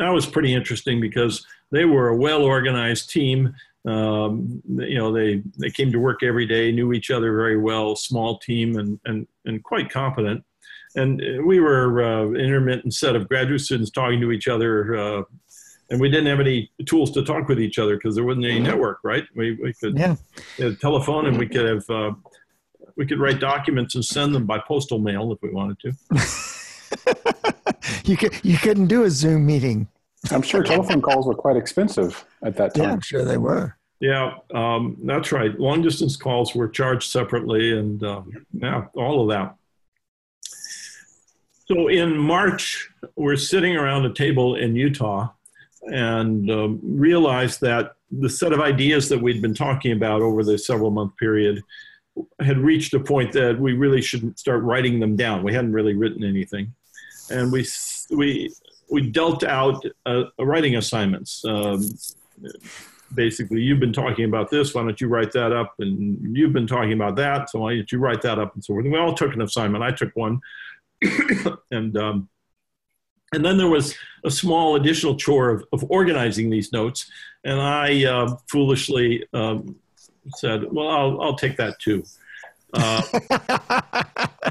that 0.00 0.10
was 0.10 0.26
pretty 0.26 0.54
interesting 0.54 1.00
because 1.00 1.46
they 1.70 1.84
were 1.84 2.08
a 2.08 2.16
well 2.16 2.42
organized 2.42 3.10
team. 3.10 3.54
Um, 3.86 4.62
you 4.66 4.98
know, 4.98 5.12
they, 5.12 5.42
they 5.58 5.70
came 5.70 5.90
to 5.92 5.98
work 5.98 6.22
every 6.22 6.46
day, 6.46 6.70
knew 6.70 6.92
each 6.92 7.10
other 7.10 7.34
very 7.34 7.56
well, 7.58 7.96
small 7.96 8.38
team, 8.38 8.76
and, 8.76 9.00
and, 9.06 9.26
and 9.46 9.62
quite 9.64 9.90
competent. 9.90 10.44
And 10.96 11.46
we 11.46 11.60
were 11.60 12.02
uh, 12.02 12.32
intermittent 12.32 12.94
set 12.94 13.16
of 13.16 13.28
graduate 13.28 13.60
students 13.60 13.90
talking 13.90 14.20
to 14.20 14.32
each 14.32 14.48
other. 14.48 14.96
Uh, 14.96 15.22
and 15.90 16.00
we 16.00 16.08
didn't 16.08 16.26
have 16.26 16.40
any 16.40 16.70
tools 16.86 17.10
to 17.12 17.24
talk 17.24 17.48
with 17.48 17.60
each 17.60 17.78
other 17.78 17.96
because 17.96 18.14
there 18.14 18.24
wasn't 18.24 18.46
any 18.46 18.60
network, 18.60 18.98
right? 19.02 19.24
We, 19.34 19.52
we 19.54 19.72
could 19.72 19.98
yeah. 19.98 20.16
telephone 20.80 21.26
and 21.26 21.38
we 21.38 21.48
could 21.48 21.66
have 21.66 21.90
uh, 21.90 22.12
we 22.96 23.06
could 23.06 23.18
write 23.18 23.40
documents 23.40 23.94
and 23.94 24.04
send 24.04 24.34
them 24.34 24.46
by 24.46 24.58
postal 24.58 24.98
mail 24.98 25.32
if 25.32 25.40
we 25.42 25.50
wanted 25.50 25.78
to. 25.80 27.54
you 28.10 28.16
could 28.16 28.34
you 28.42 28.58
couldn't 28.58 28.88
do 28.88 29.04
a 29.04 29.10
Zoom 29.10 29.46
meeting. 29.46 29.86
I'm 30.30 30.42
sure 30.42 30.62
telephone 30.62 31.00
calls 31.00 31.26
were 31.26 31.34
quite 31.34 31.56
expensive 31.56 32.24
at 32.42 32.56
that 32.56 32.74
time. 32.74 32.84
Yeah, 32.84 32.92
I'm 32.92 33.00
sure 33.00 33.24
they 33.24 33.38
were. 33.38 33.76
Yeah, 34.00 34.34
um, 34.52 34.98
that's 35.04 35.30
right. 35.32 35.58
Long 35.58 35.80
distance 35.80 36.16
calls 36.16 36.54
were 36.54 36.68
charged 36.68 37.10
separately, 37.10 37.78
and 37.78 38.02
um, 38.02 38.46
yeah, 38.52 38.86
all 38.94 39.22
of 39.22 39.28
that. 39.28 39.54
So 41.66 41.88
in 41.88 42.18
March, 42.18 42.90
we're 43.14 43.36
sitting 43.36 43.76
around 43.76 44.04
a 44.04 44.12
table 44.12 44.56
in 44.56 44.74
Utah 44.74 45.28
and 45.82 46.50
um, 46.50 46.80
realized 46.82 47.60
that 47.60 47.92
the 48.10 48.28
set 48.28 48.52
of 48.52 48.60
ideas 48.60 49.08
that 49.08 49.22
we'd 49.22 49.40
been 49.40 49.54
talking 49.54 49.92
about 49.92 50.20
over 50.20 50.42
the 50.42 50.58
several 50.58 50.90
month 50.90 51.16
period 51.16 51.62
had 52.40 52.58
reached 52.58 52.92
a 52.92 53.00
point 53.00 53.32
that 53.32 53.58
we 53.58 53.72
really 53.72 54.02
should 54.02 54.36
start 54.36 54.64
writing 54.64 54.98
them 54.98 55.14
down. 55.14 55.44
We 55.44 55.54
hadn't 55.54 55.72
really 55.72 55.94
written 55.94 56.24
anything 56.24 56.74
and 57.30 57.52
we 57.52 57.64
we 58.10 58.52
we 58.90 59.08
dealt 59.10 59.44
out 59.44 59.84
uh, 60.06 60.24
writing 60.38 60.76
assignments. 60.76 61.44
Um, 61.44 61.88
basically, 63.14 63.62
you've 63.62 63.80
been 63.80 63.92
talking 63.92 64.24
about 64.24 64.50
this. 64.50 64.74
Why 64.74 64.82
don't 64.82 65.00
you 65.00 65.08
write 65.08 65.32
that 65.32 65.52
up? 65.52 65.74
And 65.78 66.36
you've 66.36 66.52
been 66.52 66.66
talking 66.66 66.92
about 66.92 67.16
that. 67.16 67.50
So 67.50 67.60
why 67.60 67.74
don't 67.74 67.90
you 67.90 67.98
write 67.98 68.22
that 68.22 68.38
up? 68.38 68.54
And 68.54 68.64
so 68.64 68.74
forth. 68.74 68.84
We 68.84 68.98
all 68.98 69.14
took 69.14 69.34
an 69.34 69.42
assignment. 69.42 69.84
I 69.84 69.92
took 69.92 70.14
one, 70.14 70.40
and 71.70 71.96
um, 71.96 72.28
and 73.32 73.44
then 73.44 73.58
there 73.58 73.68
was 73.68 73.94
a 74.24 74.30
small 74.30 74.76
additional 74.76 75.16
chore 75.16 75.50
of, 75.50 75.64
of 75.72 75.84
organizing 75.88 76.50
these 76.50 76.72
notes. 76.72 77.10
And 77.44 77.60
I 77.60 78.04
uh, 78.04 78.36
foolishly 78.48 79.24
um, 79.32 79.76
said, 80.36 80.64
"Well, 80.70 80.88
I'll 80.88 81.22
I'll 81.22 81.36
take 81.36 81.56
that 81.56 81.78
too." 81.78 82.04
Uh, 82.72 83.02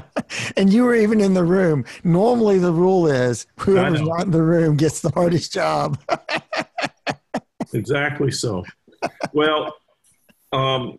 and 0.56 0.72
you 0.72 0.84
were 0.84 0.94
even 0.94 1.20
in 1.20 1.34
the 1.34 1.44
room. 1.44 1.84
Normally, 2.04 2.58
the 2.58 2.72
rule 2.72 3.06
is 3.06 3.46
whoever's 3.58 4.00
not 4.00 4.24
in 4.24 4.30
the 4.30 4.42
room 4.42 4.76
gets 4.76 5.00
the 5.00 5.10
hardest 5.10 5.52
job. 5.52 5.98
exactly 7.72 8.30
so. 8.30 8.64
Well, 9.32 9.74
um, 10.52 10.98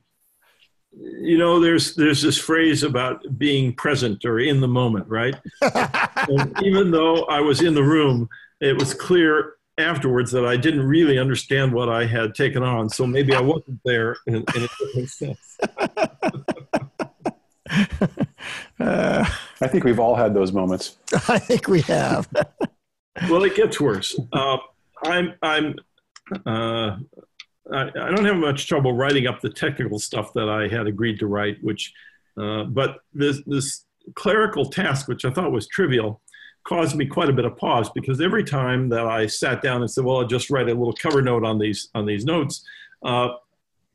you 0.94 1.38
know, 1.38 1.60
there's 1.60 1.96
there's 1.96 2.22
this 2.22 2.38
phrase 2.38 2.84
about 2.84 3.24
being 3.38 3.74
present 3.74 4.26
or 4.26 4.40
in 4.40 4.62
the 4.62 4.68
moment, 4.68 5.08
right? 5.08 5.36
even 6.64 6.92
though 6.92 7.24
I 7.24 7.40
was 7.40 7.62
in 7.62 7.74
the 7.74 7.84
room, 7.84 8.28
it 8.60 8.78
was 8.78 8.94
clear 8.94 9.56
afterwards 9.78 10.32
that 10.32 10.46
I 10.46 10.58
didn't 10.58 10.86
really 10.86 11.18
understand 11.18 11.74
what 11.74 11.90
I 11.90 12.06
had 12.06 12.36
taken 12.36 12.64
on. 12.64 12.90
So 12.90 13.08
maybe 13.08 13.34
I 13.34 13.42
wasn't 13.42 13.80
there 13.86 14.18
in, 14.28 14.36
in 14.36 14.44
a 14.64 14.68
different 14.80 15.10
sense. 15.10 15.58
uh, 18.80 19.26
I 19.62 19.68
think 19.68 19.84
we've 19.84 20.00
all 20.00 20.16
had 20.16 20.34
those 20.34 20.52
moments. 20.52 20.98
I 21.28 21.40
think 21.40 21.68
we 21.68 21.82
have. 21.82 22.28
well, 23.30 23.44
it 23.44 23.56
gets 23.56 23.80
worse. 23.80 24.20
Uh, 24.34 24.58
I'm, 25.04 25.34
I'm, 25.42 25.76
uh, 26.46 26.98
I, 27.72 27.82
I, 27.82 28.12
don't 28.12 28.26
have 28.26 28.38
much 28.38 28.68
trouble 28.68 28.94
writing 28.94 29.28
up 29.28 29.42
the 29.42 29.50
technical 29.50 30.00
stuff 30.00 30.34
that 30.34 30.50
I 30.50 30.68
had 30.68 30.88
agreed 30.88 31.20
to 31.20 31.28
write, 31.28 31.58
which 31.64 31.94
Uh, 32.38 32.64
but 32.64 33.00
this, 33.14 33.42
this 33.46 33.86
clerical 34.16 34.66
task, 34.66 35.08
which 35.08 35.26
I 35.26 35.32
thought 35.32 35.52
was 35.52 35.68
trivial, 35.68 36.22
caused 36.64 36.96
me 36.96 37.06
quite 37.06 37.30
a 37.30 37.34
bit 37.34 37.46
of 37.46 37.58
pause 37.58 37.90
because 37.90 38.22
every 38.22 38.44
time 38.44 38.90
that 38.90 39.06
I 39.08 39.28
sat 39.28 39.62
down 39.62 39.82
and 39.82 39.90
said, 39.90 40.06
"Well, 40.06 40.18
I'll 40.18 40.28
just 40.28 40.50
write 40.50 40.70
a 40.70 40.74
little 40.74 40.94
cover 40.94 41.22
note 41.22 41.44
on 41.44 41.58
these 41.60 41.90
on 41.94 42.06
these 42.06 42.26
notes," 42.26 42.64
uh, 43.04 43.30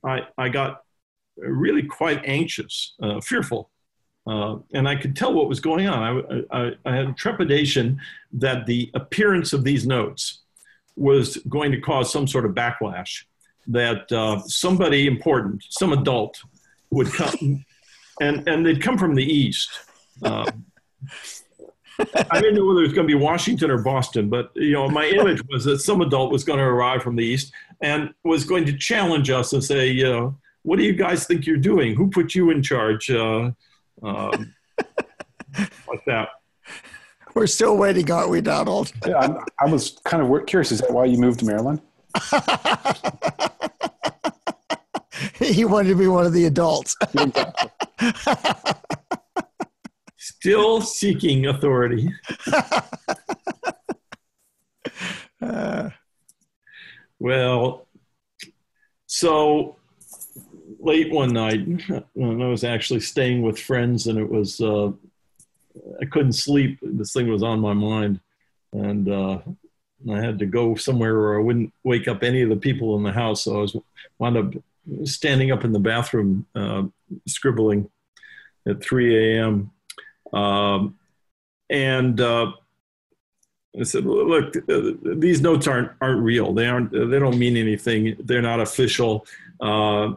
I 0.04 0.26
I 0.36 0.48
got 0.48 0.82
really 1.36 1.82
quite 1.82 2.22
anxious, 2.24 2.94
uh, 3.02 3.20
fearful, 3.20 3.70
uh, 4.26 4.56
and 4.72 4.88
I 4.88 4.96
could 4.96 5.14
tell 5.14 5.32
what 5.32 5.48
was 5.48 5.60
going 5.60 5.86
on. 5.86 6.44
I, 6.50 6.58
I, 6.58 6.72
I 6.84 6.96
had 6.96 7.16
trepidation 7.16 8.00
that 8.32 8.66
the 8.66 8.90
appearance 8.94 9.52
of 9.52 9.62
these 9.62 9.86
notes 9.86 10.40
was 10.96 11.36
going 11.48 11.70
to 11.72 11.80
cause 11.80 12.12
some 12.12 12.26
sort 12.26 12.44
of 12.44 12.52
backlash, 12.52 13.24
that 13.68 14.10
uh, 14.10 14.40
somebody 14.46 15.06
important, 15.06 15.64
some 15.68 15.92
adult, 15.92 16.40
would 16.90 17.12
come, 17.12 17.64
and 18.20 18.48
and 18.48 18.64
they'd 18.64 18.82
come 18.82 18.98
from 18.98 19.14
the 19.14 19.24
east. 19.24 19.70
Uh, 20.22 20.50
I 22.30 22.40
didn't 22.40 22.56
know 22.56 22.66
whether 22.66 22.80
it 22.80 22.88
was 22.88 22.92
going 22.92 23.08
to 23.08 23.14
be 23.16 23.22
Washington 23.22 23.70
or 23.70 23.78
Boston, 23.78 24.28
but 24.28 24.50
you 24.54 24.72
know, 24.72 24.88
my 24.88 25.06
image 25.06 25.40
was 25.48 25.64
that 25.64 25.78
some 25.78 26.00
adult 26.00 26.32
was 26.32 26.44
going 26.44 26.58
to 26.58 26.64
arrive 26.64 27.02
from 27.02 27.16
the 27.16 27.24
east 27.24 27.52
and 27.80 28.12
was 28.24 28.44
going 28.44 28.66
to 28.66 28.76
challenge 28.76 29.30
us 29.30 29.52
and 29.52 29.62
say, 29.62 29.88
you 29.88 30.04
know, 30.04 30.36
what 30.62 30.78
do 30.78 30.84
you 30.84 30.92
guys 30.92 31.26
think 31.26 31.46
you're 31.46 31.56
doing? 31.56 31.94
Who 31.94 32.10
put 32.10 32.34
you 32.34 32.50
in 32.50 32.62
charge? 32.62 33.10
Uh, 33.10 33.52
um, 34.02 34.54
like 35.58 36.04
that. 36.06 36.28
We're 37.34 37.46
still 37.46 37.76
waiting, 37.76 38.10
aren't 38.10 38.30
we, 38.30 38.40
Donald? 38.40 38.90
Yeah, 39.06 39.18
I'm, 39.18 39.36
I 39.60 39.66
was 39.66 40.00
kind 40.04 40.22
of 40.22 40.46
curious. 40.46 40.72
Is 40.72 40.80
that 40.80 40.90
why 40.90 41.04
you 41.04 41.18
moved 41.18 41.40
to 41.40 41.44
Maryland? 41.44 41.82
he 45.38 45.66
wanted 45.66 45.90
to 45.90 45.96
be 45.96 46.06
one 46.06 46.24
of 46.24 46.32
the 46.32 46.46
adults. 46.46 46.96
Still 50.16 50.80
seeking 50.80 51.44
authority. 51.46 52.08
Uh, 55.40 55.90
well, 57.18 57.88
so 59.06 59.75
late 60.96 61.12
one 61.12 61.32
night, 61.32 61.66
when 62.14 62.42
I 62.42 62.48
was 62.48 62.64
actually 62.64 63.00
staying 63.00 63.42
with 63.42 63.58
friends, 63.58 64.06
and 64.06 64.18
it 64.18 64.28
was 64.28 64.60
uh, 64.60 64.90
I 66.00 66.04
couldn't 66.06 66.32
sleep. 66.32 66.78
This 66.82 67.12
thing 67.12 67.28
was 67.28 67.42
on 67.42 67.60
my 67.60 67.74
mind, 67.74 68.20
and 68.72 69.08
uh, 69.08 69.38
I 70.10 70.20
had 70.20 70.38
to 70.38 70.46
go 70.46 70.74
somewhere 70.74 71.18
where 71.18 71.38
I 71.38 71.42
wouldn't 71.42 71.72
wake 71.84 72.08
up 72.08 72.22
any 72.22 72.42
of 72.42 72.48
the 72.48 72.56
people 72.56 72.96
in 72.96 73.02
the 73.02 73.12
house. 73.12 73.42
So 73.42 73.58
I 73.58 73.60
was 73.60 73.76
wound 74.18 74.36
up 74.36 74.54
standing 75.04 75.50
up 75.52 75.64
in 75.64 75.72
the 75.72 75.78
bathroom, 75.78 76.46
uh, 76.54 76.84
scribbling 77.26 77.90
at 78.66 78.82
3 78.82 79.36
a.m. 79.36 79.70
Um, 80.32 80.96
and 81.68 82.20
uh, 82.20 82.52
I 83.78 83.82
said, 83.82 84.06
"Look, 84.06 84.54
these 84.66 85.42
notes 85.42 85.66
aren't 85.66 85.90
aren't 86.00 86.22
real. 86.22 86.54
They 86.54 86.66
aren't. 86.66 86.92
They 86.92 87.18
don't 87.18 87.38
mean 87.38 87.56
anything. 87.56 88.16
They're 88.20 88.40
not 88.40 88.60
official. 88.60 89.26
Uh, 89.60 90.14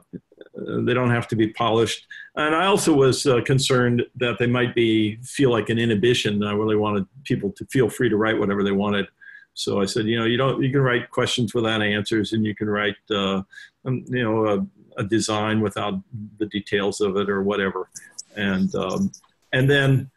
they 0.86 0.94
don't 0.94 1.10
have 1.10 1.28
to 1.30 1.36
be 1.36 1.50
polished." 1.50 2.08
And 2.36 2.56
I 2.56 2.66
also 2.66 2.94
was 2.94 3.26
uh, 3.26 3.42
concerned 3.42 4.06
that 4.16 4.38
they 4.40 4.48
might 4.48 4.76
be 4.76 5.18
feel 5.24 5.52
like 5.52 5.70
an 5.70 5.80
inhibition. 5.80 6.44
I 6.44 6.54
really 6.54 6.76
wanted 6.76 7.06
people 7.24 7.52
to 7.54 7.66
feel 7.66 7.90
free 7.90 8.10
to 8.10 8.18
write 8.18 8.40
whatever 8.40 8.64
they 8.64 8.72
wanted. 8.72 9.08
So 9.54 9.82
I 9.82 9.86
said, 9.86 10.06
you 10.06 10.18
know, 10.18 10.26
you 10.26 10.38
don't. 10.38 10.62
You 10.64 10.72
can 10.72 10.82
write 10.82 11.10
questions 11.10 11.54
without 11.54 11.82
answers, 11.82 12.34
and 12.34 12.46
you 12.46 12.56
can 12.56 12.70
write, 12.70 12.96
uh, 13.12 13.42
um, 13.86 14.06
you 14.08 14.24
know, 14.24 14.48
a, 14.48 15.02
a, 15.02 15.04
design 15.04 15.60
without 15.60 15.96
the 16.38 16.46
details 16.46 17.02
of 17.02 17.18
it 17.18 17.30
or 17.30 17.44
whatever. 17.44 17.90
And 18.38 18.74
um, 18.76 19.12
and 19.52 19.70
then 19.70 20.12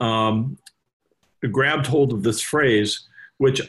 um, 0.00 0.56
grabbed 1.50 1.86
hold 1.86 2.12
of 2.12 2.22
this 2.22 2.40
phrase, 2.40 3.06
which 3.38 3.60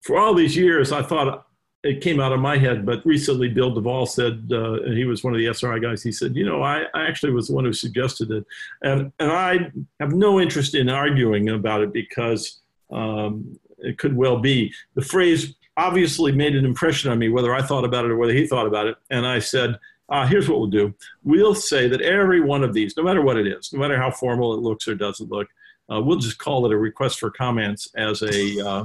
for 0.00 0.18
all 0.18 0.34
these 0.34 0.56
years 0.56 0.92
I 0.92 1.02
thought 1.02 1.46
it 1.84 2.00
came 2.00 2.20
out 2.20 2.32
of 2.32 2.40
my 2.40 2.56
head, 2.56 2.86
but 2.86 3.04
recently 3.04 3.48
Bill 3.48 3.74
Duvall 3.74 4.06
said, 4.06 4.48
uh, 4.52 4.82
and 4.82 4.96
he 4.96 5.04
was 5.04 5.24
one 5.24 5.34
of 5.34 5.38
the 5.38 5.48
SRI 5.48 5.80
guys, 5.80 6.02
he 6.02 6.12
said, 6.12 6.36
you 6.36 6.46
know, 6.46 6.62
I, 6.62 6.84
I 6.94 7.06
actually 7.06 7.32
was 7.32 7.48
the 7.48 7.54
one 7.54 7.64
who 7.64 7.72
suggested 7.72 8.30
it. 8.30 8.44
And, 8.82 9.12
and 9.18 9.32
I 9.32 9.70
have 9.98 10.12
no 10.12 10.40
interest 10.40 10.76
in 10.76 10.88
arguing 10.88 11.48
about 11.48 11.82
it 11.82 11.92
because 11.92 12.60
um, 12.92 13.58
it 13.78 13.98
could 13.98 14.16
well 14.16 14.38
be. 14.38 14.72
The 14.94 15.02
phrase 15.02 15.56
obviously 15.76 16.30
made 16.30 16.54
an 16.54 16.64
impression 16.64 17.10
on 17.10 17.18
me, 17.18 17.30
whether 17.30 17.52
I 17.52 17.62
thought 17.62 17.84
about 17.84 18.04
it 18.04 18.12
or 18.12 18.16
whether 18.16 18.34
he 18.34 18.46
thought 18.46 18.66
about 18.66 18.86
it. 18.86 18.96
And 19.10 19.26
I 19.26 19.40
said, 19.40 19.76
uh, 20.08 20.26
here's 20.26 20.48
what 20.48 20.60
we'll 20.60 20.68
do. 20.68 20.94
We'll 21.24 21.54
say 21.54 21.88
that 21.88 22.02
every 22.02 22.40
one 22.40 22.62
of 22.62 22.74
these, 22.74 22.96
no 22.96 23.02
matter 23.02 23.22
what 23.22 23.38
it 23.38 23.46
is, 23.46 23.72
no 23.72 23.80
matter 23.80 23.96
how 23.96 24.10
formal 24.10 24.54
it 24.54 24.60
looks 24.60 24.86
or 24.86 24.94
doesn't 24.94 25.30
look, 25.30 25.48
uh, 25.92 26.00
we'll 26.00 26.18
just 26.18 26.38
call 26.38 26.64
it 26.64 26.72
a 26.72 26.76
request 26.76 27.18
for 27.18 27.30
comments 27.30 27.88
as 27.96 28.22
a 28.22 28.66
uh, 28.66 28.84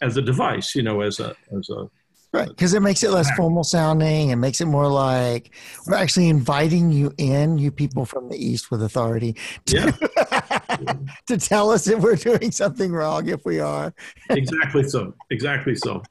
as 0.00 0.16
a 0.16 0.22
device, 0.22 0.74
you 0.74 0.82
know, 0.82 1.00
as 1.00 1.20
a 1.20 1.34
as 1.56 1.68
a 1.70 1.88
right 2.32 2.48
because 2.48 2.74
it 2.74 2.80
makes 2.80 3.02
it 3.02 3.10
less 3.10 3.30
formal 3.36 3.64
sounding 3.64 4.32
and 4.32 4.40
makes 4.40 4.60
it 4.60 4.66
more 4.66 4.88
like 4.88 5.54
we're 5.86 5.96
actually 5.96 6.28
inviting 6.28 6.90
you 6.90 7.12
in, 7.18 7.58
you 7.58 7.70
people 7.70 8.04
from 8.04 8.28
the 8.28 8.36
east 8.36 8.70
with 8.70 8.82
authority, 8.82 9.36
to, 9.66 9.76
yeah. 9.76 10.92
to 11.26 11.38
tell 11.38 11.70
us 11.70 11.86
if 11.88 12.00
we're 12.00 12.16
doing 12.16 12.50
something 12.50 12.92
wrong. 12.92 13.28
If 13.28 13.44
we 13.44 13.60
are, 13.60 13.94
exactly 14.30 14.84
so, 14.84 15.14
exactly 15.30 15.74
so. 15.74 16.02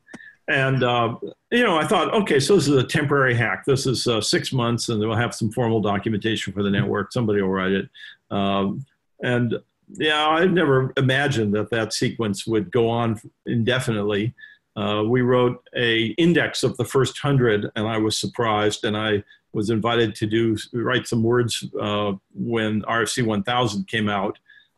And 0.48 0.84
uh, 0.84 1.16
you 1.52 1.64
know, 1.64 1.78
I 1.78 1.88
thought, 1.88 2.14
okay, 2.14 2.40
so 2.40 2.56
this 2.56 2.68
is 2.68 2.76
a 2.76 2.84
temporary 2.84 3.34
hack. 3.34 3.66
This 3.66 3.88
is 3.88 4.06
uh, 4.06 4.22
six 4.22 4.54
months, 4.54 4.90
and 4.90 5.00
we'll 5.00 5.16
have 5.16 5.34
some 5.34 5.52
formal 5.52 5.82
documentation 5.82 6.54
for 6.54 6.62
the 6.62 6.70
network. 6.70 7.12
Somebody 7.12 7.42
will 7.42 7.50
write 7.50 7.72
it. 7.72 7.90
Um, 8.30 8.86
and 9.24 9.56
yeah, 9.94 10.28
I'd 10.28 10.54
never 10.54 10.94
imagined 10.98 11.54
that 11.56 11.70
that 11.72 11.94
sequence 11.94 12.48
would 12.48 12.72
go 12.72 12.90
on 12.90 13.20
indefinitely. 13.46 14.34
Uh, 14.76 15.04
we 15.08 15.22
wrote 15.22 15.64
a 15.76 16.08
index 16.18 16.64
of 16.64 16.76
the 16.78 16.86
first 16.86 17.18
hundred, 17.20 17.70
and 17.76 17.88
I 17.88 17.98
was 17.98 18.18
surprised. 18.18 18.84
And 18.84 18.98
I 18.98 19.24
was 19.54 19.70
invited 19.70 20.16
to 20.16 20.26
do 20.26 20.58
write 20.74 21.08
some 21.08 21.24
words 21.24 21.64
uh, 21.80 22.14
when 22.34 22.82
RFC 22.84 23.26
1000 23.26 23.88
came 23.88 24.10
out, 24.10 24.38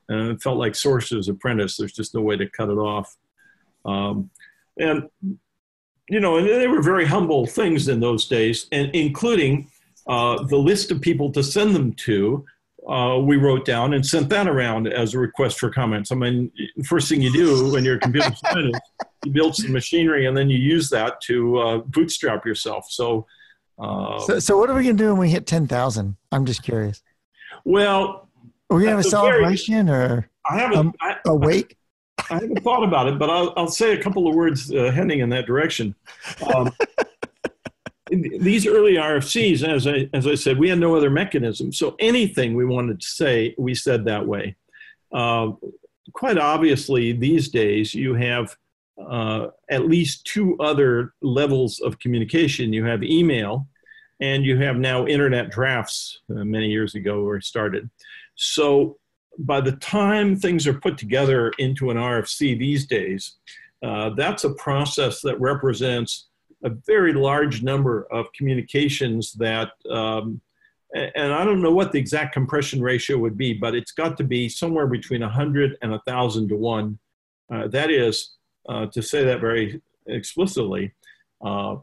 and 0.09 0.29
it 0.29 0.41
felt 0.41 0.57
like 0.57 0.75
Sorcerer's 0.75 1.29
Apprentice. 1.29 1.77
There's 1.77 1.93
just 1.93 2.13
no 2.13 2.21
way 2.21 2.37
to 2.37 2.49
cut 2.49 2.69
it 2.69 2.77
off. 2.77 3.15
Um, 3.85 4.29
and 4.77 5.09
you 6.09 6.19
know, 6.19 6.37
and 6.37 6.47
they 6.47 6.67
were 6.67 6.81
very 6.81 7.05
humble 7.05 7.45
things 7.45 7.87
in 7.87 7.99
those 7.99 8.27
days, 8.27 8.67
and 8.71 8.93
including 8.93 9.69
uh, 10.07 10.43
the 10.43 10.57
list 10.57 10.91
of 10.91 11.01
people 11.01 11.31
to 11.31 11.43
send 11.43 11.75
them 11.75 11.93
to 11.93 12.45
uh, 12.88 13.19
we 13.19 13.35
wrote 13.35 13.65
down 13.65 13.93
and 13.93 14.05
sent 14.05 14.29
that 14.29 14.47
around 14.47 14.88
as 14.88 15.13
a 15.13 15.19
request 15.19 15.59
for 15.59 15.69
comments. 15.69 16.11
I 16.11 16.15
mean, 16.15 16.51
first 16.85 17.09
thing 17.09 17.21
you 17.21 17.31
do 17.31 17.71
when 17.71 17.83
you're 17.83 17.97
a 17.97 17.99
computer 17.99 18.33
scientist, 18.45 18.81
you 19.25 19.31
build 19.31 19.55
some 19.55 19.73
machinery 19.73 20.25
and 20.25 20.38
then 20.38 20.49
you 20.49 20.57
use 20.57 20.89
that 20.89 21.19
to 21.21 21.57
uh, 21.57 21.77
bootstrap 21.79 22.45
yourself. 22.45 22.85
So, 22.89 23.25
uh, 23.77 24.19
so, 24.19 24.39
so, 24.39 24.57
what 24.57 24.69
are 24.69 24.73
we 24.73 24.83
going 24.83 24.97
to 24.97 25.03
do 25.03 25.09
when 25.09 25.19
we 25.19 25.29
hit 25.29 25.45
10,000? 25.45 26.15
I'm 26.31 26.45
just 26.45 26.63
curious. 26.63 27.03
Well, 27.65 28.29
are 28.69 28.77
we 28.77 28.83
going 28.83 28.85
to 28.85 28.97
have 28.97 28.99
a 28.99 29.03
celebration 29.03 29.88
very, 29.88 29.97
or 29.97 30.29
I 30.49 30.57
haven't, 30.57 30.77
um, 30.77 30.93
I, 31.01 31.17
a 31.25 31.35
wake? 31.35 31.77
I, 32.17 32.35
I, 32.35 32.39
haven't 32.39 32.63
thought 32.63 32.83
about 32.83 33.07
it, 33.07 33.19
but 33.19 33.29
I'll, 33.29 33.53
I'll 33.57 33.67
say 33.67 33.93
a 33.93 34.01
couple 34.01 34.27
of 34.27 34.33
words 34.33 34.73
uh, 34.73 34.91
heading 34.91 35.19
in 35.19 35.29
that 35.29 35.45
direction. 35.45 35.93
Um, 36.55 36.71
these 38.09 38.67
early 38.67 38.93
RFCs, 38.93 39.63
as 39.67 39.87
I, 39.87 40.09
as 40.13 40.27
I 40.27 40.35
said, 40.35 40.57
we 40.57 40.69
had 40.69 40.79
no 40.79 40.95
other 40.95 41.09
mechanism. 41.09 41.71
So 41.71 41.95
anything 41.99 42.55
we 42.55 42.65
wanted 42.65 43.01
to 43.01 43.07
say, 43.07 43.55
we 43.57 43.75
said 43.75 44.05
that 44.05 44.25
way. 44.25 44.55
Uh, 45.11 45.51
quite 46.13 46.37
obviously, 46.37 47.13
these 47.13 47.49
days, 47.49 47.93
you 47.93 48.13
have 48.13 48.55
uh, 48.99 49.47
at 49.69 49.87
least 49.87 50.25
two 50.25 50.57
other 50.59 51.13
levels 51.21 51.79
of 51.79 51.99
communication. 51.99 52.73
You 52.73 52.85
have 52.85 53.03
email, 53.03 53.67
and 54.19 54.43
you 54.43 54.57
have 54.57 54.77
now 54.77 55.05
internet 55.05 55.51
drafts, 55.51 56.21
uh, 56.29 56.43
many 56.43 56.67
years 56.69 56.95
ago, 56.95 57.21
were 57.21 57.41
started. 57.41 57.89
So 58.35 58.97
by 59.39 59.61
the 59.61 59.73
time 59.73 60.35
things 60.35 60.65
are 60.65 60.73
put 60.73 60.97
together 60.97 61.51
into 61.59 61.91
an 61.91 61.97
RFC 61.97 62.57
these 62.57 62.87
days, 62.87 63.35
uh, 63.83 64.11
that's 64.11 64.43
a 64.43 64.53
process 64.53 65.21
that 65.21 65.39
represents 65.39 66.27
a 66.68 66.76
very 66.86 67.13
large 67.13 67.63
number 67.63 68.07
of 68.11 68.32
communications 68.34 69.34
that, 69.34 69.72
um, 69.89 70.41
and 70.93 71.34
I 71.34 71.43
don't 71.43 71.61
know 71.61 71.74
what 71.74 71.91
the 71.91 71.99
exact 71.99 72.34
compression 72.34 72.82
ratio 72.82 73.18
would 73.18 73.38
be, 73.38 73.53
but 73.53 73.74
it's 73.76 73.91
got 73.91 74.18
to 74.18 74.24
be 74.24 74.49
somewhere 74.49 74.88
between 74.88 75.22
100 75.22 75.78
and 75.82 75.91
1,000 75.91 76.49
to 76.49 76.55
1. 76.55 76.99
Uh, 77.53 77.68
that 77.68 77.89
is, 77.89 78.36
uh, 78.70 78.86
to 78.88 79.01
say 79.01 79.24
that 79.24 79.41
very 79.41 79.82
explicitly, 80.07 80.93
uh, 81.43 81.76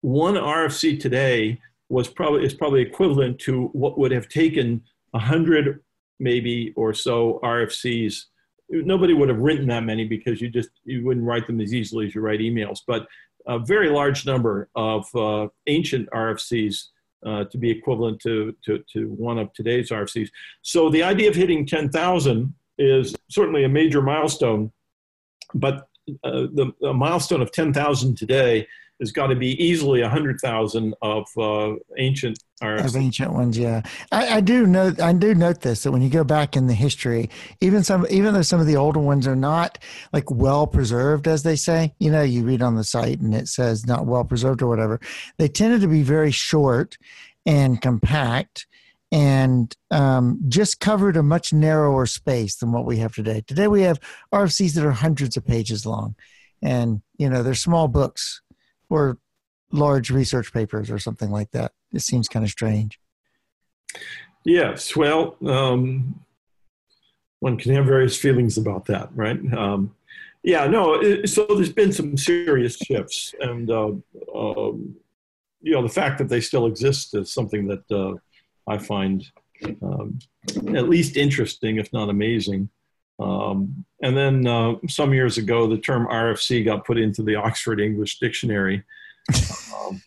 one 0.00 0.34
RFC 0.34 0.98
today 0.98 1.60
was 1.88 2.08
probably 2.08 2.44
is 2.44 2.54
probably 2.54 2.82
equivalent 2.82 3.38
to 3.40 3.66
what 3.72 3.98
would 3.98 4.10
have 4.10 4.28
taken 4.28 4.82
100 5.12 5.80
maybe 6.18 6.72
or 6.76 6.92
so 6.92 7.38
RFCs 7.42 8.24
nobody 8.68 9.14
would 9.14 9.28
have 9.28 9.38
written 9.38 9.66
that 9.68 9.84
many 9.84 10.04
because 10.04 10.40
you 10.40 10.48
just 10.48 10.70
you 10.84 11.04
wouldn't 11.04 11.26
write 11.26 11.46
them 11.46 11.60
as 11.60 11.72
easily 11.72 12.06
as 12.06 12.14
you 12.14 12.20
write 12.20 12.40
emails 12.40 12.80
but 12.86 13.06
a 13.46 13.58
very 13.58 13.88
large 13.88 14.26
number 14.26 14.68
of 14.74 15.06
uh, 15.14 15.48
ancient 15.66 16.08
RFCs 16.10 16.86
uh, 17.24 17.44
to 17.44 17.58
be 17.58 17.70
equivalent 17.70 18.20
to, 18.20 18.54
to, 18.64 18.82
to 18.92 19.08
one 19.08 19.38
of 19.38 19.52
today's 19.52 19.90
RFCs. 19.90 20.28
So 20.62 20.90
the 20.90 21.02
idea 21.02 21.28
of 21.28 21.34
hitting 21.34 21.66
10,000 21.66 22.54
is 22.78 23.14
certainly 23.30 23.64
a 23.64 23.68
major 23.68 24.02
milestone, 24.02 24.70
but 25.54 25.88
uh, 26.24 26.46
the, 26.52 26.72
the, 26.80 26.92
milestone 26.92 27.40
of 27.40 27.50
10,000 27.52 28.16
today 28.16 28.66
has 29.00 29.12
got 29.12 29.28
to 29.28 29.36
be 29.36 29.62
easily 29.62 30.02
100,000 30.02 30.94
of 31.02 31.26
uh, 31.36 31.72
ancient 31.98 32.38
RFCs. 32.62 32.84
Of 32.86 32.96
ancient 32.96 33.32
ones, 33.34 33.58
yeah. 33.58 33.82
I, 34.10 34.36
I, 34.36 34.40
do 34.40 34.66
note. 34.66 34.98
I 34.98 35.12
do 35.12 35.34
note 35.34 35.60
this 35.60 35.82
that 35.82 35.92
when 35.92 36.00
you 36.00 36.08
go 36.08 36.24
back 36.24 36.56
in 36.56 36.68
the 36.68 36.74
history, 36.74 37.28
even 37.60 37.84
some, 37.84 38.06
even 38.08 38.32
though 38.32 38.40
some 38.40 38.60
of 38.60 38.66
the 38.66 38.76
older 38.76 38.98
ones 38.98 39.26
are 39.26 39.36
not 39.36 39.78
like 40.14 40.30
well 40.30 40.66
preserved, 40.66 41.28
as 41.28 41.42
they 41.42 41.54
say, 41.54 41.92
you 41.98 42.10
know, 42.10 42.22
you 42.22 42.44
read 42.44 42.62
on 42.62 42.74
the 42.74 42.84
site 42.84 43.20
and 43.20 43.34
it 43.34 43.48
says 43.48 43.86
not 43.86 44.06
well 44.06 44.24
preserved 44.24 44.62
or 44.62 44.68
whatever. 44.68 45.00
They 45.36 45.48
tended 45.48 45.82
to 45.82 45.88
be 45.88 46.02
very 46.02 46.30
short 46.30 46.96
and 47.44 47.80
compact 47.82 48.66
and 49.12 49.76
um, 49.90 50.40
just 50.48 50.80
covered 50.80 51.16
a 51.16 51.22
much 51.22 51.52
narrower 51.52 52.06
space 52.06 52.56
than 52.56 52.72
what 52.72 52.86
we 52.86 52.96
have 52.98 53.14
today. 53.14 53.42
Today 53.46 53.68
we 53.68 53.82
have 53.82 54.00
RFCs 54.32 54.74
that 54.74 54.84
are 54.84 54.92
hundreds 54.92 55.36
of 55.36 55.44
pages 55.44 55.84
long, 55.84 56.16
and 56.62 57.02
you 57.18 57.28
know 57.28 57.42
they're 57.42 57.54
small 57.54 57.86
books 57.86 58.40
or 58.88 59.18
large 59.72 60.10
research 60.10 60.52
papers 60.52 60.90
or 60.90 60.98
something 60.98 61.30
like 61.30 61.50
that. 61.52 61.72
It 61.92 62.00
seems 62.00 62.28
kind 62.28 62.44
of 62.44 62.50
strange. 62.50 62.98
Yes, 64.44 64.94
well, 64.94 65.36
um, 65.46 66.20
one 67.40 67.56
can 67.56 67.74
have 67.74 67.86
various 67.86 68.16
feelings 68.16 68.58
about 68.58 68.86
that, 68.86 69.08
right? 69.14 69.38
Um, 69.52 69.94
yeah, 70.42 70.66
no. 70.66 70.94
It, 70.94 71.28
so 71.28 71.46
there's 71.46 71.72
been 71.72 71.92
some 71.92 72.16
serious 72.16 72.76
shifts, 72.76 73.34
and 73.40 73.68
uh, 73.70 73.90
um, 74.34 74.94
you 75.60 75.72
know 75.72 75.82
the 75.82 75.88
fact 75.88 76.18
that 76.18 76.28
they 76.28 76.40
still 76.40 76.66
exist 76.66 77.14
is 77.14 77.32
something 77.32 77.66
that 77.66 77.90
uh, 77.90 78.14
I 78.70 78.78
find 78.78 79.28
um, 79.82 80.20
at 80.68 80.88
least 80.88 81.16
interesting, 81.16 81.78
if 81.78 81.92
not 81.92 82.08
amazing. 82.08 82.68
Um, 83.18 83.84
and 84.02 84.16
then 84.16 84.46
uh, 84.46 84.74
some 84.88 85.12
years 85.12 85.38
ago, 85.38 85.66
the 85.66 85.78
term 85.78 86.06
RFC 86.06 86.64
got 86.64 86.84
put 86.84 86.98
into 86.98 87.22
the 87.22 87.34
Oxford 87.36 87.80
English 87.80 88.18
Dictionary. 88.18 88.84
Um, 89.76 90.00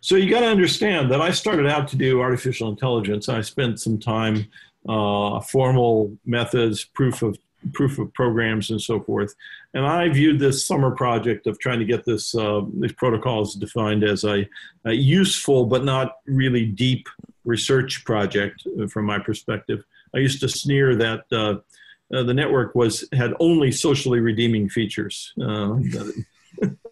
so 0.00 0.16
you 0.16 0.30
got 0.30 0.40
to 0.40 0.46
understand 0.46 1.10
that 1.10 1.20
I 1.20 1.30
started 1.30 1.66
out 1.66 1.88
to 1.88 1.96
do 1.96 2.20
artificial 2.20 2.68
intelligence. 2.68 3.28
I 3.28 3.40
spent 3.40 3.80
some 3.80 3.98
time, 3.98 4.46
uh, 4.88 5.40
formal 5.40 6.16
methods, 6.24 6.84
proof 6.84 7.22
of 7.22 7.38
proof 7.72 7.98
of 7.98 8.12
programs 8.12 8.70
and 8.70 8.80
so 8.80 9.00
forth. 9.00 9.34
And 9.74 9.86
I 9.86 10.08
viewed 10.08 10.38
this 10.38 10.66
summer 10.66 10.90
project 10.90 11.46
of 11.46 11.58
trying 11.58 11.78
to 11.78 11.84
get 11.84 12.04
this 12.04 12.34
uh, 12.34 12.62
these 12.80 12.92
protocols 12.92 13.54
defined 13.54 14.04
as 14.04 14.24
a, 14.24 14.48
a, 14.84 14.92
useful 14.92 15.66
but 15.66 15.84
not 15.84 16.16
really 16.26 16.66
deep 16.66 17.08
research 17.44 18.04
project 18.04 18.66
uh, 18.80 18.86
from 18.86 19.06
my 19.06 19.18
perspective. 19.18 19.84
I 20.14 20.18
used 20.18 20.40
to 20.40 20.48
sneer 20.48 20.96
that 20.96 21.24
uh, 21.32 21.56
uh, 22.14 22.22
the 22.22 22.34
network 22.34 22.74
was 22.74 23.08
had 23.12 23.32
only 23.40 23.72
socially 23.72 24.20
redeeming 24.20 24.68
features. 24.68 25.32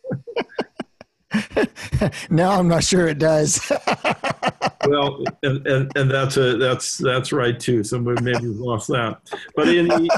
Now 2.31 2.59
I'm 2.59 2.68
not 2.68 2.85
sure 2.85 3.09
it 3.09 3.18
does. 3.18 3.70
well, 4.87 5.22
and, 5.43 5.66
and, 5.66 5.93
and, 5.97 6.11
that's 6.11 6.37
a 6.37 6.57
that's 6.57 6.97
that's 6.97 7.33
right 7.33 7.59
too. 7.59 7.85
Somebody 7.85 8.22
maybe 8.22 8.47
lost 8.47 8.89
that, 8.89 9.20
but 9.55 9.68
in 9.68 9.89
the, 9.89 10.09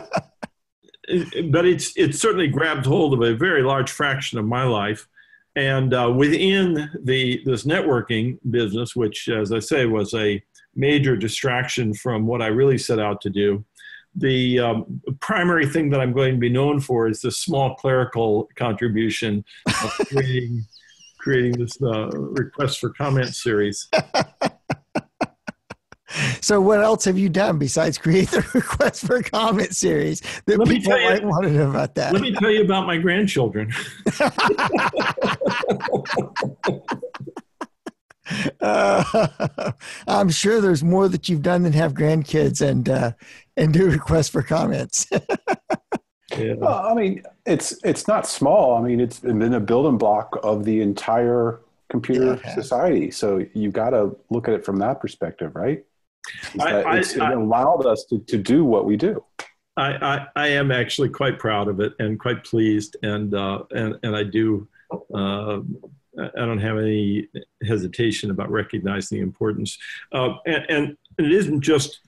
but 1.51 1.67
it's 1.67 1.97
it 1.97 2.15
certainly 2.15 2.49
grabbed 2.49 2.87
hold 2.87 3.15
of 3.15 3.23
a 3.23 3.35
very 3.35 3.63
large 3.63 3.91
fraction 3.91 4.39
of 4.39 4.45
my 4.45 4.65
life, 4.65 5.09
and 5.57 5.93
uh, 5.93 6.13
within 6.15 6.91
the 7.03 7.43
this 7.45 7.65
networking 7.65 8.39
business, 8.51 8.97
which, 8.97 9.29
as 9.29 9.53
I 9.53 9.59
say, 9.59 9.87
was 9.87 10.15
a 10.15 10.43
major 10.75 11.17
distraction 11.17 11.93
from 11.93 12.27
what 12.27 12.41
I 12.41 12.47
really 12.47 12.79
set 12.79 12.99
out 12.99 13.21
to 13.23 13.31
do. 13.31 13.65
The 14.15 14.59
um, 14.59 15.01
primary 15.21 15.67
thing 15.67 15.91
that 15.91 16.01
I'm 16.01 16.13
going 16.13 16.35
to 16.35 16.41
be 16.41 16.51
known 16.51 16.81
for 16.81 17.09
is 17.09 17.23
the 17.23 17.31
small 17.31 17.75
clerical 17.77 18.49
contribution 18.57 19.45
of 19.67 19.91
creating, 20.09 20.67
creating 21.23 21.53
this 21.53 21.81
uh, 21.83 22.09
request 22.11 22.81
for 22.81 22.91
comment 22.91 23.35
series. 23.35 23.89
So, 26.43 26.61
what 26.61 26.81
else 26.81 27.05
have 27.07 27.17
you 27.17 27.29
done 27.29 27.59
besides 27.59 27.97
create 27.99 28.31
the 28.31 28.47
request 28.55 29.07
for 29.07 29.23
comment 29.23 29.75
series 29.75 30.21
that 30.47 30.59
let 30.59 30.69
people 30.69 30.99
you, 30.99 31.09
might 31.09 31.25
want 31.25 31.45
to 31.45 31.51
know 31.51 31.71
about 31.71 31.95
that? 31.95 32.13
Let 32.13 32.21
me 32.21 32.35
tell 32.35 32.51
you 32.51 32.63
about 32.63 32.87
my 32.87 32.99
grandchildren. 32.99 33.73
uh, 38.61 39.73
I'm 40.07 40.29
sure 40.29 40.61
there's 40.61 40.85
more 40.85 41.09
that 41.09 41.29
you've 41.29 41.43
done 41.43 41.63
than 41.63 41.73
have 41.73 41.95
grandkids 41.95 42.61
and 42.61 42.89
uh, 42.89 43.13
and 43.57 43.73
do 43.73 43.89
requests 43.89 44.29
for 44.29 44.43
comments. 44.43 45.07
Yeah. 46.39 46.55
Well, 46.55 46.87
I 46.87 46.95
mean, 46.95 47.23
it's 47.47 47.79
it's 47.85 48.09
not 48.09 48.27
small. 48.27 48.77
I 48.77 48.83
mean, 48.83 49.01
it's 49.01 49.21
been 49.21 49.55
a 49.55 49.61
building 49.61 49.99
block 49.99 50.39
of 50.43 50.65
the 50.65 50.81
entire 50.81 51.61
computer 51.91 52.41
yeah, 52.43 52.55
society. 52.55 53.11
So 53.11 53.45
you 53.55 53.71
got 53.71 53.91
to 53.91 54.17
look 54.31 54.49
at 54.49 54.55
it 54.55 54.65
from 54.65 54.79
that 54.79 55.01
perspective, 55.01 55.55
right? 55.55 55.85
I, 56.61 56.83
I, 56.83 56.99
it 56.99 57.17
allowed 57.19 57.85
us 57.87 58.05
to, 58.07 58.19
to 58.19 58.39
do 58.39 58.65
what 58.65 58.85
we 58.85 58.97
do. 58.97 59.25
I, 59.77 59.93
I, 59.93 60.27
I, 60.37 60.49
am 60.49 60.71
actually 60.71 61.09
quite 61.09 61.39
proud 61.39 61.69
of 61.69 61.81
it 61.81 61.95
and 61.99 62.21
quite 62.21 62.45
pleased, 62.45 62.97
and 63.03 63.35
uh, 63.35 63.63
and 63.71 63.99
and 64.03 64.15
I 64.15 64.23
do. 64.23 64.69
Uh, 65.15 65.61
I 66.19 66.45
don't 66.45 66.59
have 66.59 66.77
any 66.77 67.29
hesitation 67.67 68.31
about 68.31 68.51
recognizing 68.51 69.19
the 69.19 69.23
importance, 69.23 69.79
uh, 70.13 70.35
and, 70.47 70.67
and, 70.69 70.97
it 71.19 71.33
isn't 71.33 71.61
just 71.61 72.01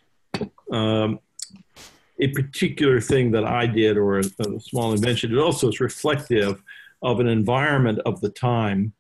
um, 0.70 1.20
a 2.21 2.29
particular 2.29 3.01
thing 3.01 3.31
that 3.33 3.45
I 3.45 3.67
did 3.67 3.97
or 3.97 4.19
a, 4.19 4.25
a 4.41 4.61
small 4.61 4.93
invention. 4.93 5.33
It 5.33 5.39
also 5.39 5.69
is 5.69 5.81
reflective 5.81 6.62
of 7.03 7.21
an 7.21 7.27
environment 7.27 8.01
of 8.07 8.21
the 8.21 8.31
time 8.31 8.93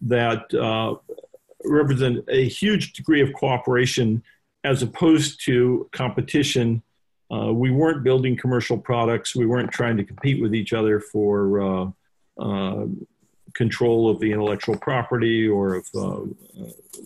that 0.00 0.52
uh, 0.54 0.96
represent 1.64 2.24
a 2.28 2.48
huge 2.48 2.92
degree 2.92 3.20
of 3.20 3.32
cooperation 3.34 4.22
as 4.64 4.82
opposed 4.82 5.44
to 5.44 5.88
competition. 5.92 6.82
Uh, 7.30 7.52
we 7.52 7.70
weren't 7.70 8.04
building 8.04 8.36
commercial 8.36 8.78
products. 8.78 9.36
We 9.36 9.46
weren't 9.46 9.70
trying 9.70 9.96
to 9.96 10.04
compete 10.04 10.40
with 10.40 10.54
each 10.54 10.72
other 10.72 11.00
for 11.00 11.60
uh, 11.60 11.90
uh, 12.38 12.86
control 13.54 14.08
of 14.08 14.18
the 14.18 14.32
intellectual 14.32 14.76
property 14.76 15.46
or 15.46 15.74
of 15.74 15.86
uh, 15.94 16.20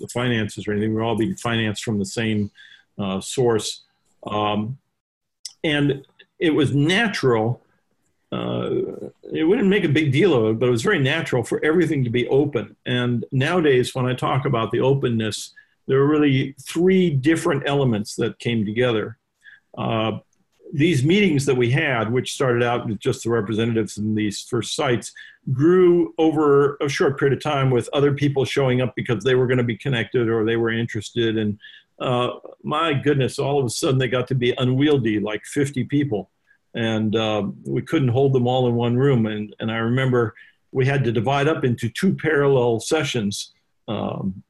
the 0.00 0.08
finances 0.12 0.66
or 0.66 0.72
anything. 0.72 0.90
We 0.90 0.96
we're 0.96 1.02
all 1.02 1.16
being 1.16 1.36
financed 1.36 1.84
from 1.84 1.98
the 1.98 2.06
same 2.06 2.50
uh, 2.98 3.20
source. 3.20 3.82
Um, 4.26 4.78
and 5.64 6.04
it 6.38 6.50
was 6.50 6.74
natural. 6.74 7.62
it 8.32 9.46
wouldn't 9.46 9.68
make 9.68 9.84
a 9.84 9.88
big 9.88 10.12
deal 10.12 10.34
of 10.34 10.50
it, 10.50 10.58
but 10.58 10.66
it 10.66 10.70
was 10.70 10.82
very 10.82 10.98
natural 10.98 11.42
for 11.42 11.64
everything 11.64 12.04
to 12.04 12.10
be 12.10 12.28
open. 12.28 12.76
And 12.84 13.24
nowadays, 13.32 13.94
when 13.94 14.06
I 14.06 14.14
talk 14.14 14.44
about 14.44 14.70
the 14.70 14.80
openness, 14.80 15.52
there 15.86 15.98
are 15.98 16.06
really 16.06 16.54
three 16.60 17.10
different 17.10 17.62
elements 17.66 18.16
that 18.16 18.38
came 18.38 18.64
together. 18.64 19.18
Uh, 19.76 20.18
these 20.72 21.04
meetings 21.04 21.46
that 21.46 21.54
we 21.54 21.70
had, 21.70 22.12
which 22.12 22.34
started 22.34 22.62
out 22.62 22.86
with 22.86 22.98
just 22.98 23.22
the 23.22 23.30
representatives 23.30 23.98
in 23.98 24.14
these 24.14 24.42
first 24.42 24.74
sites, 24.74 25.12
grew 25.52 26.12
over 26.18 26.76
a 26.80 26.88
short 26.88 27.18
period 27.18 27.36
of 27.36 27.42
time 27.42 27.70
with 27.70 27.88
other 27.92 28.12
people 28.12 28.44
showing 28.44 28.80
up 28.80 28.94
because 28.96 29.22
they 29.22 29.36
were 29.36 29.46
going 29.46 29.58
to 29.58 29.64
be 29.64 29.76
connected 29.76 30.28
or 30.28 30.44
they 30.44 30.56
were 30.56 30.72
interested. 30.72 31.38
And 31.38 31.58
uh, 32.00 32.30
my 32.62 32.92
goodness, 32.92 33.38
all 33.38 33.58
of 33.58 33.66
a 33.66 33.70
sudden 33.70 33.98
they 33.98 34.08
got 34.08 34.28
to 34.28 34.34
be 34.34 34.54
unwieldy, 34.58 35.20
like 35.20 35.44
50 35.44 35.84
people. 35.84 36.30
And 36.74 37.16
uh, 37.16 37.48
we 37.64 37.82
couldn't 37.82 38.08
hold 38.08 38.34
them 38.34 38.46
all 38.46 38.68
in 38.68 38.74
one 38.74 38.96
room. 38.96 39.26
And, 39.26 39.54
and 39.60 39.70
I 39.70 39.76
remember 39.76 40.34
we 40.72 40.84
had 40.84 41.04
to 41.04 41.12
divide 41.12 41.48
up 41.48 41.64
into 41.64 41.88
two 41.88 42.14
parallel 42.14 42.80
sessions. 42.80 43.52
Um, 43.88 44.42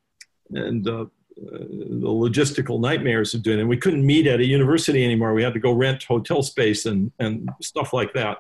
and 0.50 0.86
uh, 0.88 1.06
the 1.36 2.08
logistical 2.08 2.80
nightmares 2.80 3.34
of 3.34 3.42
doing 3.42 3.58
it. 3.58 3.60
And 3.60 3.68
We 3.68 3.76
couldn't 3.76 4.04
meet 4.04 4.26
at 4.26 4.40
a 4.40 4.46
university 4.46 5.04
anymore. 5.04 5.34
We 5.34 5.42
had 5.42 5.52
to 5.54 5.60
go 5.60 5.72
rent 5.72 6.02
hotel 6.04 6.42
space 6.42 6.86
and, 6.86 7.12
and 7.18 7.50
stuff 7.60 7.92
like 7.92 8.12
that. 8.14 8.38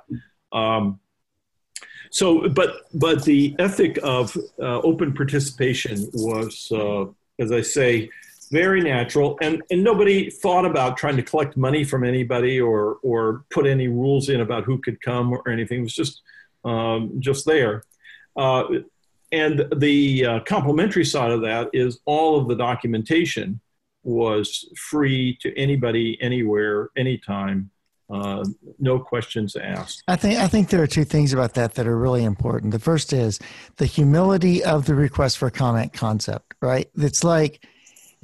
Um, 0.52 1.00
so, 2.10 2.48
but 2.48 2.86
but 2.94 3.24
the 3.24 3.54
ethic 3.58 3.98
of 4.02 4.36
uh, 4.58 4.80
open 4.80 5.12
participation 5.12 6.08
was, 6.14 6.70
uh, 6.72 7.06
as 7.38 7.52
I 7.52 7.60
say, 7.60 8.08
very 8.50 8.80
natural, 8.80 9.38
and 9.40 9.62
and 9.70 9.82
nobody 9.82 10.30
thought 10.30 10.64
about 10.64 10.96
trying 10.96 11.16
to 11.16 11.22
collect 11.22 11.56
money 11.56 11.84
from 11.84 12.04
anybody 12.04 12.60
or 12.60 12.98
or 13.02 13.44
put 13.50 13.66
any 13.66 13.88
rules 13.88 14.28
in 14.28 14.40
about 14.40 14.64
who 14.64 14.78
could 14.78 15.00
come 15.00 15.32
or 15.32 15.48
anything. 15.48 15.80
It 15.80 15.82
was 15.82 15.94
just 15.94 16.22
um, 16.64 17.20
just 17.20 17.44
there. 17.46 17.82
Uh, 18.36 18.64
and 19.32 19.66
the 19.76 20.24
uh, 20.24 20.40
complementary 20.40 21.04
side 21.04 21.32
of 21.32 21.40
that 21.42 21.68
is 21.72 22.00
all 22.04 22.38
of 22.38 22.48
the 22.48 22.54
documentation 22.54 23.60
was 24.04 24.68
free 24.76 25.36
to 25.40 25.56
anybody, 25.58 26.16
anywhere, 26.20 26.90
anytime. 26.96 27.70
uh, 28.08 28.44
no 28.78 28.98
questions 28.98 29.56
asked. 29.56 30.02
I 30.06 30.16
think 30.16 30.38
I 30.38 30.46
think 30.46 30.68
there 30.68 30.82
are 30.82 30.86
two 30.86 31.04
things 31.04 31.32
about 31.32 31.54
that 31.54 31.74
that 31.74 31.86
are 31.86 31.98
really 31.98 32.24
important. 32.24 32.72
The 32.72 32.78
first 32.78 33.12
is 33.12 33.40
the 33.76 33.86
humility 33.86 34.62
of 34.62 34.86
the 34.86 34.94
request 34.94 35.38
for 35.38 35.50
comment 35.50 35.92
concept. 35.92 36.54
Right? 36.60 36.88
It's 36.96 37.24
like 37.24 37.66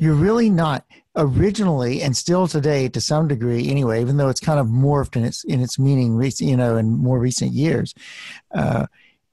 you're 0.03 0.15
really 0.15 0.51
not 0.51 0.85
originally 1.15 2.03
and 2.03 2.17
still 2.17 2.49
today 2.49 2.89
to 2.89 3.01
some 3.01 3.29
degree 3.29 3.69
anyway 3.71 4.01
even 4.01 4.17
though 4.17 4.29
it's 4.29 4.41
kind 4.41 4.59
of 4.59 4.67
morphed 4.67 5.15
in 5.15 5.25
its 5.25 5.45
in 5.45 5.61
its 5.61 5.79
meaning 5.79 6.21
you 6.39 6.57
know 6.57 6.77
in 6.77 6.91
more 6.91 7.21
recent 7.21 7.53
years 7.53 7.95
uh, 8.53 8.87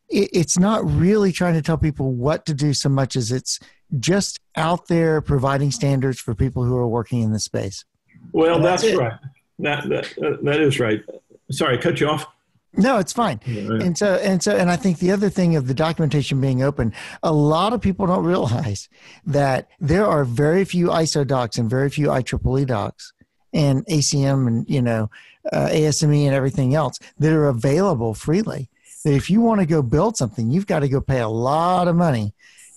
it, 0.09 0.29
it's 0.31 0.59
not 0.59 0.85
really 0.85 1.31
trying 1.31 1.55
to 1.55 1.61
tell 1.61 1.77
people 1.77 2.13
what 2.13 2.45
to 2.45 2.53
do 2.53 2.73
so 2.73 2.87
much 2.89 3.15
as 3.15 3.31
it's 3.31 3.59
just 3.99 4.39
out 4.55 4.87
there 4.87 5.21
providing 5.21 5.71
standards 5.71 6.19
for 6.19 6.35
people 6.35 6.63
who 6.63 6.75
are 6.75 6.87
working 6.87 7.21
in 7.21 7.31
the 7.31 7.39
space. 7.39 7.83
Well 8.31 8.59
that's, 8.59 8.83
that's 8.83 8.95
right. 8.95 9.13
That, 9.57 9.89
that, 9.89 10.05
uh, 10.23 10.37
that 10.43 10.59
is 10.59 10.79
right. 10.79 11.01
Sorry 11.49 11.77
I 11.77 11.81
cut 11.81 11.99
you 11.99 12.09
off 12.09 12.27
no, 12.73 12.99
it's 12.99 13.13
fine. 13.13 13.39
And 13.45 13.97
so 13.97 14.15
and 14.15 14.41
so 14.41 14.55
and 14.55 14.69
I 14.69 14.75
think 14.75 14.99
the 14.99 15.11
other 15.11 15.29
thing 15.29 15.55
of 15.55 15.67
the 15.67 15.73
documentation 15.73 16.39
being 16.39 16.61
open, 16.61 16.93
a 17.23 17.31
lot 17.31 17.73
of 17.73 17.81
people 17.81 18.05
don't 18.07 18.23
realize 18.23 18.89
that 19.25 19.69
there 19.79 20.05
are 20.05 20.23
very 20.23 20.65
few 20.65 20.87
ISO 20.87 21.25
docs 21.25 21.57
and 21.57 21.69
very 21.69 21.89
few 21.89 22.07
IEEE 22.07 22.67
docs 22.67 23.13
and 23.53 23.85
ACM 23.87 24.47
and 24.47 24.69
you 24.69 24.81
know 24.81 25.09
uh, 25.51 25.69
ASME 25.71 26.25
and 26.25 26.35
everything 26.35 26.75
else 26.75 26.99
that 27.17 27.33
are 27.33 27.47
available 27.47 28.13
freely. 28.13 28.69
That 29.03 29.13
if 29.13 29.29
you 29.29 29.41
want 29.41 29.61
to 29.61 29.65
go 29.65 29.81
build 29.81 30.17
something, 30.17 30.51
you've 30.51 30.67
got 30.67 30.79
to 30.79 30.89
go 30.89 31.01
pay 31.01 31.21
a 31.21 31.29
lot 31.29 31.87
of 31.87 31.95
money 31.95 32.33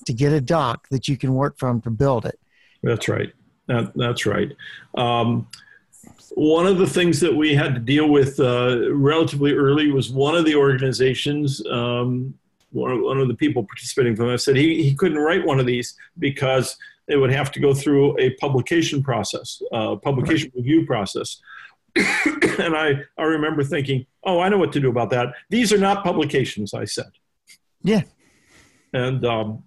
to 0.06 0.12
get 0.12 0.32
a 0.32 0.40
doc 0.40 0.88
that 0.90 1.08
you 1.08 1.16
can 1.16 1.34
work 1.34 1.58
from 1.58 1.80
to 1.82 1.90
build 1.90 2.24
it. 2.24 2.38
That's 2.82 3.08
right. 3.08 3.32
That, 3.66 3.92
that's 3.94 4.26
right. 4.26 4.52
Um, 4.96 5.48
one 6.34 6.66
of 6.66 6.78
the 6.78 6.86
things 6.86 7.20
that 7.20 7.34
we 7.34 7.54
had 7.54 7.74
to 7.74 7.80
deal 7.80 8.08
with 8.08 8.40
uh, 8.40 8.92
relatively 8.92 9.52
early 9.52 9.90
was 9.90 10.10
one 10.10 10.34
of 10.34 10.44
the 10.44 10.54
organizations, 10.54 11.64
um, 11.70 12.34
one, 12.70 12.90
of, 12.90 13.00
one 13.00 13.18
of 13.18 13.28
the 13.28 13.34
people 13.34 13.64
participating 13.64 14.16
from 14.16 14.30
us 14.30 14.44
said 14.44 14.56
he, 14.56 14.82
he 14.82 14.94
couldn't 14.94 15.18
write 15.18 15.44
one 15.44 15.60
of 15.60 15.66
these 15.66 15.94
because 16.18 16.76
it 17.08 17.16
would 17.16 17.32
have 17.32 17.50
to 17.52 17.60
go 17.60 17.74
through 17.74 18.18
a 18.18 18.30
publication 18.34 19.02
process, 19.02 19.60
uh, 19.72 19.96
publication 19.96 20.50
right. 20.54 20.62
review 20.62 20.86
process. 20.86 21.40
and 21.96 22.74
I, 22.74 23.02
I 23.18 23.22
remember 23.24 23.62
thinking, 23.62 24.06
oh, 24.24 24.40
I 24.40 24.48
know 24.48 24.58
what 24.58 24.72
to 24.72 24.80
do 24.80 24.88
about 24.88 25.10
that. 25.10 25.34
These 25.50 25.72
are 25.72 25.78
not 25.78 26.02
publications, 26.02 26.72
I 26.72 26.86
said. 26.86 27.10
Yeah. 27.82 28.02
And 28.94 29.24
um, 29.24 29.64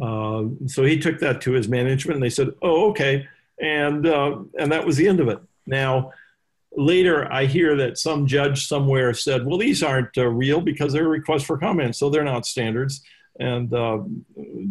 uh, 0.00 0.44
so 0.66 0.84
he 0.84 0.98
took 0.98 1.18
that 1.20 1.40
to 1.42 1.52
his 1.52 1.68
management 1.68 2.16
and 2.16 2.22
they 2.22 2.30
said, 2.30 2.50
oh, 2.62 2.90
okay. 2.90 3.28
And, 3.60 4.06
uh, 4.06 4.38
and 4.58 4.72
that 4.72 4.86
was 4.86 4.96
the 4.96 5.06
end 5.06 5.20
of 5.20 5.28
it. 5.28 5.38
Now, 5.66 6.12
later 6.76 7.30
I 7.32 7.46
hear 7.46 7.76
that 7.76 7.98
some 7.98 8.26
judge 8.26 8.66
somewhere 8.66 9.14
said, 9.14 9.46
well, 9.46 9.58
these 9.58 9.82
aren't 9.82 10.16
uh, 10.18 10.26
real 10.26 10.60
because 10.60 10.92
they're 10.92 11.08
requests 11.08 11.44
for 11.44 11.58
comments, 11.58 11.98
so 11.98 12.10
they're 12.10 12.24
not 12.24 12.46
standards. 12.46 13.02
And 13.40 13.74
uh, 13.74 13.98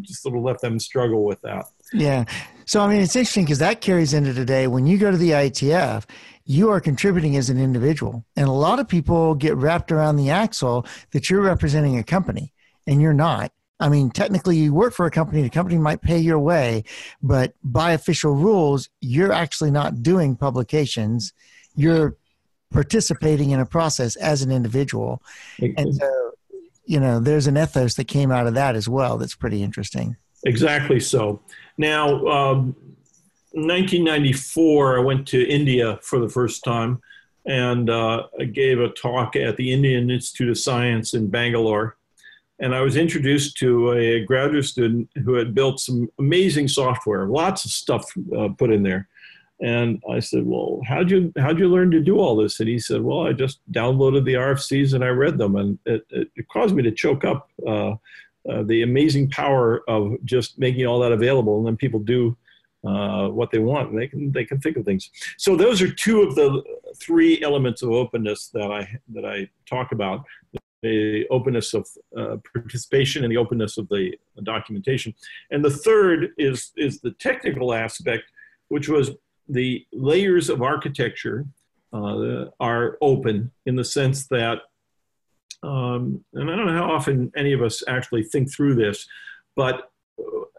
just 0.01 0.23
sort 0.23 0.37
of 0.37 0.43
let 0.43 0.61
them 0.61 0.79
struggle 0.79 1.25
with 1.25 1.41
that. 1.41 1.65
Yeah. 1.91 2.23
So, 2.65 2.79
I 2.79 2.87
mean, 2.87 3.01
it's 3.01 3.13
interesting 3.13 3.43
because 3.43 3.59
that 3.59 3.81
carries 3.81 4.13
into 4.13 4.33
today. 4.33 4.67
When 4.67 4.87
you 4.87 4.97
go 4.97 5.11
to 5.11 5.17
the 5.17 5.31
IETF, 5.31 6.05
you 6.45 6.69
are 6.69 6.79
contributing 6.79 7.35
as 7.35 7.49
an 7.49 7.59
individual. 7.59 8.25
And 8.37 8.47
a 8.47 8.53
lot 8.53 8.79
of 8.79 8.87
people 8.87 9.35
get 9.35 9.57
wrapped 9.57 9.91
around 9.91 10.15
the 10.15 10.29
axle 10.29 10.85
that 11.11 11.29
you're 11.29 11.41
representing 11.41 11.97
a 11.97 12.03
company, 12.03 12.53
and 12.87 13.01
you're 13.01 13.13
not. 13.13 13.51
I 13.79 13.89
mean, 13.89 14.11
technically, 14.11 14.57
you 14.57 14.73
work 14.73 14.93
for 14.93 15.05
a 15.05 15.11
company, 15.11 15.41
the 15.41 15.49
company 15.49 15.77
might 15.77 16.01
pay 16.01 16.19
your 16.19 16.39
way, 16.39 16.83
but 17.21 17.53
by 17.63 17.91
official 17.91 18.33
rules, 18.33 18.89
you're 19.01 19.33
actually 19.33 19.71
not 19.71 20.03
doing 20.03 20.35
publications. 20.35 21.33
You're 21.75 22.15
participating 22.71 23.51
in 23.51 23.59
a 23.59 23.65
process 23.65 24.15
as 24.15 24.41
an 24.41 24.51
individual. 24.51 25.21
And 25.59 25.93
so, 25.95 26.31
you 26.85 26.99
know, 26.99 27.19
there's 27.19 27.47
an 27.47 27.57
ethos 27.57 27.95
that 27.95 28.07
came 28.07 28.31
out 28.31 28.47
of 28.47 28.53
that 28.55 28.75
as 28.75 28.87
well 28.89 29.17
that's 29.17 29.35
pretty 29.35 29.63
interesting. 29.63 30.17
Exactly 30.45 30.99
so. 30.99 31.41
Now, 31.77 32.25
um, 32.27 32.75
1994, 33.51 34.97
I 34.97 35.01
went 35.01 35.27
to 35.29 35.47
India 35.47 35.99
for 36.01 36.19
the 36.19 36.29
first 36.29 36.63
time 36.63 37.01
and 37.45 37.89
uh, 37.89 38.27
I 38.39 38.45
gave 38.45 38.79
a 38.79 38.89
talk 38.89 39.35
at 39.35 39.57
the 39.57 39.71
Indian 39.71 40.09
Institute 40.09 40.49
of 40.49 40.57
Science 40.57 41.13
in 41.13 41.29
Bangalore 41.29 41.97
and 42.59 42.75
I 42.75 42.81
was 42.81 42.97
introduced 42.97 43.57
to 43.57 43.93
a 43.93 44.21
graduate 44.25 44.65
student 44.65 45.09
who 45.23 45.33
had 45.33 45.55
built 45.55 45.79
some 45.79 46.09
amazing 46.19 46.67
software, 46.67 47.27
lots 47.27 47.65
of 47.65 47.71
stuff 47.71 48.11
uh, 48.37 48.49
put 48.57 48.71
in 48.71 48.83
there. 48.83 49.07
And 49.61 50.01
I 50.09 50.19
said, 50.19 50.45
"Well, 50.45 50.81
how'd 50.85 51.09
you 51.09 51.31
how'd 51.37 51.59
you 51.59 51.69
learn 51.69 51.89
to 51.91 52.01
do 52.01 52.19
all 52.19 52.35
this?" 52.35 52.59
And 52.59 52.67
he 52.67 52.79
said, 52.79 53.01
"Well, 53.01 53.27
I 53.27 53.33
just 53.33 53.59
downloaded 53.71 54.25
the 54.25 54.33
RFCs 54.33 54.93
and 54.93 55.03
I 55.03 55.09
read 55.09 55.37
them, 55.37 55.55
and 55.55 55.79
it, 55.85 56.05
it, 56.09 56.27
it 56.35 56.47
caused 56.49 56.75
me 56.75 56.83
to 56.83 56.91
choke 56.91 57.23
up 57.23 57.49
uh, 57.65 57.91
uh, 58.49 58.63
the 58.63 58.81
amazing 58.81 59.29
power 59.29 59.83
of 59.89 60.17
just 60.25 60.59
making 60.59 60.85
all 60.85 60.99
that 60.99 61.13
available, 61.13 61.59
and 61.59 61.67
then 61.67 61.77
people 61.77 61.99
do 61.99 62.35
uh, 62.85 63.29
what 63.29 63.51
they 63.51 63.59
want, 63.59 63.91
and 63.91 63.99
they 63.99 64.07
can 64.07 64.31
they 64.31 64.43
can 64.43 64.59
think 64.59 64.75
of 64.75 64.83
things. 64.83 65.09
So 65.37 65.55
those 65.55 65.81
are 65.81 65.91
two 65.91 66.23
of 66.23 66.35
the 66.35 66.61
three 66.97 67.41
elements 67.41 67.83
of 67.83 67.91
openness 67.91 68.49
that 68.49 68.71
I 68.71 68.99
that 69.13 69.25
I 69.25 69.49
talk 69.65 69.93
about 69.93 70.25
the 70.83 71.25
openness 71.29 71.73
of 71.73 71.87
uh, 72.15 72.37
participation 72.53 73.23
and 73.23 73.31
the 73.31 73.37
openness 73.37 73.77
of 73.77 73.87
the 73.89 74.11
documentation. 74.43 75.13
And 75.49 75.63
the 75.63 75.71
third 75.71 76.31
is, 76.37 76.71
is 76.77 76.99
the 76.99 77.11
technical 77.11 77.73
aspect, 77.73 78.25
which 78.67 78.89
was 78.89 79.11
the 79.47 79.85
layers 79.93 80.49
of 80.49 80.61
architecture 80.61 81.45
uh, 81.93 82.45
are 82.59 82.97
open 83.01 83.51
in 83.65 83.75
the 83.75 83.85
sense 83.85 84.27
that, 84.27 84.59
um, 85.63 86.23
and 86.33 86.51
I 86.51 86.55
don't 86.55 86.67
know 86.67 86.73
how 86.73 86.91
often 86.91 87.31
any 87.35 87.53
of 87.53 87.61
us 87.61 87.81
actually 87.87 88.23
think 88.23 88.51
through 88.51 88.75
this, 88.75 89.07
but 89.55 89.89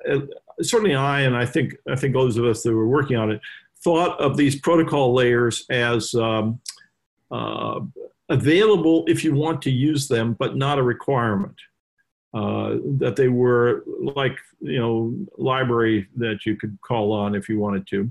uh, 0.09 0.21
certainly 0.63 0.95
I, 0.95 1.21
and 1.21 1.37
I 1.37 1.45
think, 1.45 1.75
I 1.89 1.97
think 1.97 2.15
those 2.15 2.39
of 2.39 2.45
us 2.47 2.63
that 2.63 2.73
were 2.73 2.89
working 2.89 3.17
on 3.17 3.31
it, 3.31 3.41
thought 3.83 4.19
of 4.19 4.39
these 4.39 4.59
protocol 4.61 5.13
layers 5.13 5.67
as 5.69 6.15
um, 6.15 6.61
uh, 7.31 7.81
available 8.29 9.05
if 9.07 9.25
you 9.25 9.35
want 9.35 9.63
to 9.63 9.71
use 9.71 10.09
them, 10.09 10.35
but 10.39 10.57
not 10.57 10.79
a 10.79 10.83
requirement. 10.83 11.57
Uh, 12.33 12.79
that 12.99 13.15
they 13.15 13.29
were 13.29 13.85
like 14.01 14.37
you 14.61 14.81
know 14.81 15.15
library 15.39 16.09
that 16.17 16.45
you 16.45 16.57
could 16.57 16.77
call 16.81 17.13
on 17.13 17.35
if 17.35 17.49
you 17.49 17.61
wanted 17.61 17.87
to. 17.87 18.11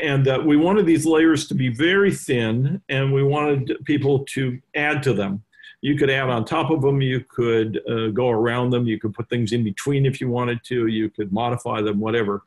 And 0.00 0.24
that 0.26 0.44
we 0.44 0.56
wanted 0.56 0.84
these 0.84 1.06
layers 1.06 1.48
to 1.48 1.54
be 1.54 1.68
very 1.68 2.14
thin 2.14 2.82
and 2.90 3.12
we 3.12 3.22
wanted 3.22 3.74
people 3.84 4.24
to 4.34 4.60
add 4.74 5.02
to 5.04 5.14
them. 5.14 5.42
You 5.80 5.96
could 5.96 6.10
add 6.10 6.28
on 6.28 6.44
top 6.44 6.70
of 6.70 6.82
them 6.82 7.00
you 7.00 7.24
could 7.26 7.80
uh, 7.88 8.08
go 8.08 8.28
around 8.28 8.68
them 8.70 8.86
you 8.86 9.00
could 9.00 9.14
put 9.14 9.30
things 9.30 9.52
in 9.52 9.64
between 9.64 10.04
if 10.04 10.20
you 10.20 10.28
wanted 10.28 10.62
to 10.64 10.86
you 10.86 11.08
could 11.08 11.32
modify 11.32 11.80
them 11.80 12.00
whatever. 12.00 12.42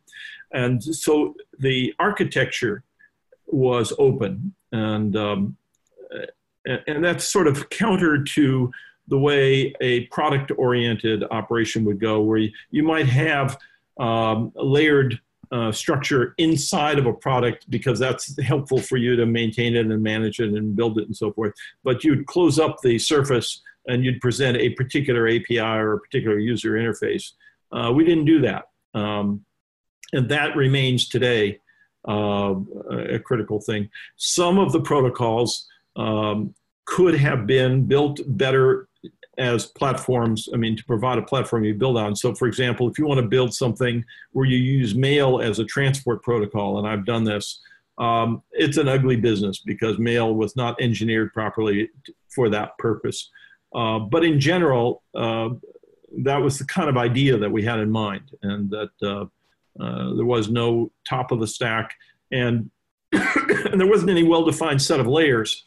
And 0.54 0.84
so 0.84 1.34
the 1.58 1.96
architecture 1.98 2.84
was 3.48 3.92
open 3.98 4.54
and 4.72 5.16
um, 5.16 5.58
and 6.66 7.04
that's 7.04 7.28
sort 7.28 7.48
of 7.48 7.70
counter 7.70 8.24
to 8.24 8.72
the 9.08 9.18
way 9.18 9.74
a 9.82 10.06
product 10.08 10.52
oriented 10.58 11.24
operation 11.32 11.84
would 11.86 12.00
go, 12.00 12.22
where 12.22 12.38
you, 12.38 12.52
you 12.70 12.84
might 12.84 13.08
have 13.08 13.58
um, 14.00 14.52
layered 14.56 15.20
uh, 15.52 15.72
structure 15.72 16.34
inside 16.38 16.98
of 16.98 17.06
a 17.06 17.14
product 17.14 17.70
because 17.70 18.00
that's 18.00 18.42
helpful 18.42 18.80
for 18.80 18.98
you 18.98 19.16
to 19.18 19.26
maintain 19.26 19.76
it 19.76 19.86
and 19.86 20.02
manage 20.02 20.40
it 20.40 20.54
and 20.54 20.76
build 20.76 20.98
it 20.98 21.08
and 21.08 21.16
so 21.16 21.34
forth. 21.34 21.54
But 21.84 22.04
you'd 22.04 22.26
close 22.26 22.58
up 22.58 22.78
the 22.82 22.98
surface 22.98 23.62
and 23.88 24.06
you'd 24.06 24.22
present 24.22 24.58
a 24.58 24.70
particular 24.72 25.28
API 25.28 25.60
or 25.60 25.94
a 25.94 26.00
particular 26.00 26.40
user 26.40 26.72
interface. 26.72 27.32
Uh, 27.72 27.92
we 27.94 28.06
didn't 28.06 28.26
do 28.26 28.42
that. 28.42 28.66
Um, 28.94 29.44
and 30.14 30.30
that 30.30 30.56
remains 30.56 31.08
today 31.08 31.60
uh, 32.08 32.56
a 32.90 33.20
critical 33.20 33.60
thing. 33.60 33.90
Some 34.16 34.58
of 34.58 34.72
the 34.72 34.82
protocols 34.82 35.68
um, 35.96 36.54
could 36.86 37.16
have 37.16 37.48
been 37.48 37.86
built 37.86 38.20
better 38.26 38.88
as 39.38 39.66
platforms, 39.66 40.50
I 40.54 40.58
mean, 40.58 40.76
to 40.76 40.84
provide 40.86 41.18
a 41.18 41.22
platform 41.24 41.64
you 41.64 41.74
build 41.74 41.98
on. 41.98 42.16
So, 42.16 42.34
for 42.36 42.48
example, 42.48 42.90
if 42.90 43.00
you 43.00 43.06
want 43.06 43.20
to 43.20 43.28
build 43.28 43.54
something 43.54 44.04
where 44.32 44.46
you 44.46 44.58
use 44.58 44.94
mail 44.94 45.42
as 45.42 45.60
a 45.60 45.66
transport 45.66 46.22
protocol, 46.22 46.78
and 46.78 46.88
I've 46.88 47.06
done 47.06 47.24
this, 47.24 47.62
um, 47.98 48.44
it's 48.52 48.78
an 48.78 48.88
ugly 48.88 49.16
business 49.16 49.60
because 49.60 49.98
mail 50.00 50.36
was 50.36 50.56
not 50.56 50.80
engineered 50.82 51.34
properly 51.34 51.90
for 52.30 52.50
that 52.50 52.78
purpose. 52.78 53.30
Uh, 53.74 54.00
but 54.00 54.24
in 54.24 54.40
general, 54.40 55.04
uh, 55.16 55.50
that 56.20 56.38
was 56.38 56.60
the 56.60 56.66
kind 56.66 56.90
of 56.90 56.98
idea 56.98 57.38
that 57.38 57.52
we 57.52 57.64
had 57.64 57.80
in 57.80 57.90
mind, 57.90 58.32
and 58.42 58.70
that 58.70 58.90
uh, 59.02 59.26
uh 59.82 60.14
there 60.16 60.26
was 60.26 60.50
no 60.50 60.92
top 61.08 61.32
of 61.32 61.40
the 61.40 61.48
stack, 61.48 61.94
and, 62.32 62.70
and 63.12 63.80
there 63.80 63.88
wasn't 63.88 64.10
any 64.10 64.24
well 64.24 64.44
defined 64.44 64.82
set 64.82 65.00
of 65.00 65.08
layers. 65.08 65.66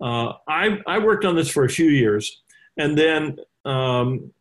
Uh, 0.00 0.32
I, 0.48 0.80
I 0.86 0.98
worked 0.98 1.24
on 1.24 1.36
this 1.36 1.48
for 1.48 1.64
a 1.64 1.68
few 1.68 1.88
years, 1.88 2.42
and 2.76 2.96
then 2.96 3.36
um, 3.64 4.32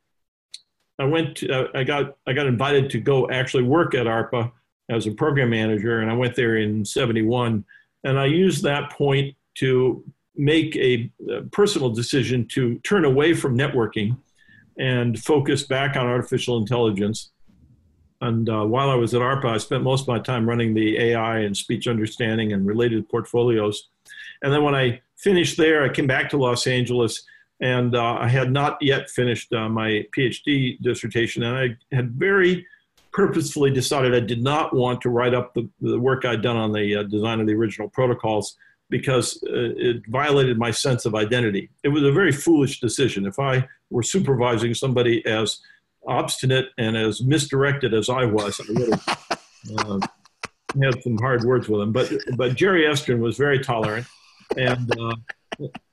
I 0.98 1.06
went. 1.06 1.38
To, 1.38 1.52
uh, 1.52 1.68
I 1.76 1.84
got 1.84 2.18
I 2.28 2.34
got 2.34 2.48
invited 2.48 2.89
to 2.92 3.00
go 3.00 3.30
actually 3.30 3.64
work 3.64 3.94
at 3.94 4.08
ARPA 4.08 4.52
as 4.89 5.08
a 5.08 5.12
program 5.12 5.50
manager, 5.50 6.02
and 6.02 6.10
I 6.10 6.16
went 6.16 6.36
there 6.36 6.58
in 6.58 6.86
'71. 6.86 7.64
And 8.04 8.20
I 8.20 8.26
used 8.26 8.64
that 8.64 8.92
point 8.92 9.36
to 9.56 10.04
make 10.36 10.76
a, 10.76 11.12
a 11.30 11.42
personal 11.52 11.89
decision 11.89 12.48
to 12.48 12.80
turn 12.80 13.06
away 13.06 13.34
from 13.34 13.58
networking 13.58 14.18
and 14.80 15.20
focus 15.20 15.64
back 15.64 15.96
on 15.96 16.08
artificial 16.08 16.58
intelligence. 16.58 17.32
And 18.22 18.47
uh, 18.49 18.63
while 18.65 18.89
I 18.89 18.95
was 18.95 19.13
at 19.13 19.22
ARPA, 19.22 19.45
I 19.45 19.57
spent 19.57 19.84
most 19.84 20.01
of 20.01 20.07
my 20.07 20.19
time 20.19 20.47
running 20.47 20.74
the 20.74 20.97
AI 20.97 21.39
and 21.39 21.57
speech 21.57 21.88
understanding 21.88 22.53
and 22.53 22.65
related 22.65 23.09
portfolios. 23.09 23.89
And 24.43 24.53
then 24.53 24.63
when 24.63 24.76
I 24.76 25.01
finished 25.17 25.57
there, 25.57 25.84
I 25.84 25.89
came 25.89 26.07
back 26.07 26.30
to 26.30 26.38
Los 26.38 26.67
Angeles 26.67 27.24
and 27.61 27.95
uh, 27.95 28.13
I 28.13 28.28
had 28.28 28.51
not 28.51 28.78
yet 28.82 29.09
finished 29.09 29.53
uh, 29.53 29.69
my 29.69 30.05
PhD 30.15 30.80
dissertation. 30.82 31.43
And 31.43 31.57
I 31.57 31.95
had 31.95 32.11
very 32.11 32.65
purposefully 33.11 33.72
decided 33.72 34.15
I 34.15 34.19
did 34.19 34.41
not 34.41 34.74
want 34.74 35.01
to 35.01 35.09
write 35.09 35.34
up 35.34 35.53
the, 35.53 35.67
the 35.82 35.99
work 35.99 36.24
I'd 36.26 36.41
done 36.41 36.57
on 36.57 36.72
the 36.72 36.97
uh, 36.97 37.03
design 37.03 37.39
of 37.39 37.47
the 37.47 37.53
original 37.53 37.89
protocols 37.89 38.55
because 38.89 39.41
uh, 39.43 39.74
it 39.78 40.03
violated 40.07 40.57
my 40.57 40.72
sense 40.72 41.05
of 41.05 41.15
identity. 41.15 41.69
It 41.84 41.89
was 41.89 42.03
a 42.03 42.11
very 42.11 42.32
foolish 42.32 42.80
decision. 42.80 43.26
If 43.26 43.39
I 43.39 43.67
were 43.89 44.03
supervising 44.03 44.74
somebody 44.74 45.26
as 45.26 45.59
obstinate 46.08 46.68
and 46.78 46.97
as 46.97 47.22
misdirected 47.22 47.93
as 47.93 48.10
I 48.10 48.26
was, 48.26 48.60
I 48.60 48.72
would 48.72 48.89
have 48.89 49.39
uh, 49.78 49.99
had 50.82 51.04
some 51.04 51.18
hard 51.18 51.43
words 51.43 51.68
with 51.68 51.82
him. 51.82 51.91
But, 51.91 52.12
but 52.36 52.56
Jerry 52.56 52.84
Estrin 52.84 53.20
was 53.20 53.38
very 53.38 53.60
tolerant 53.60 54.08
and 54.58 54.99
uh, 54.99 55.16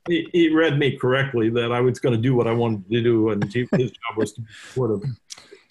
he, 0.09 0.29
he, 0.33 0.55
read 0.55 0.79
me 0.79 0.97
correctly 0.97 1.51
that 1.51 1.73
I 1.73 1.81
was 1.81 1.99
going 1.99 2.15
to 2.15 2.21
do 2.21 2.35
what 2.35 2.47
I 2.47 2.53
wanted 2.53 2.91
to 2.91 3.03
do, 3.03 3.31
and 3.31 3.45
he, 3.53 3.69
his 3.73 3.91
job 3.91 4.17
was 4.17 4.33
to 4.35 4.41
be 4.41 4.53
supportive. 4.69 5.03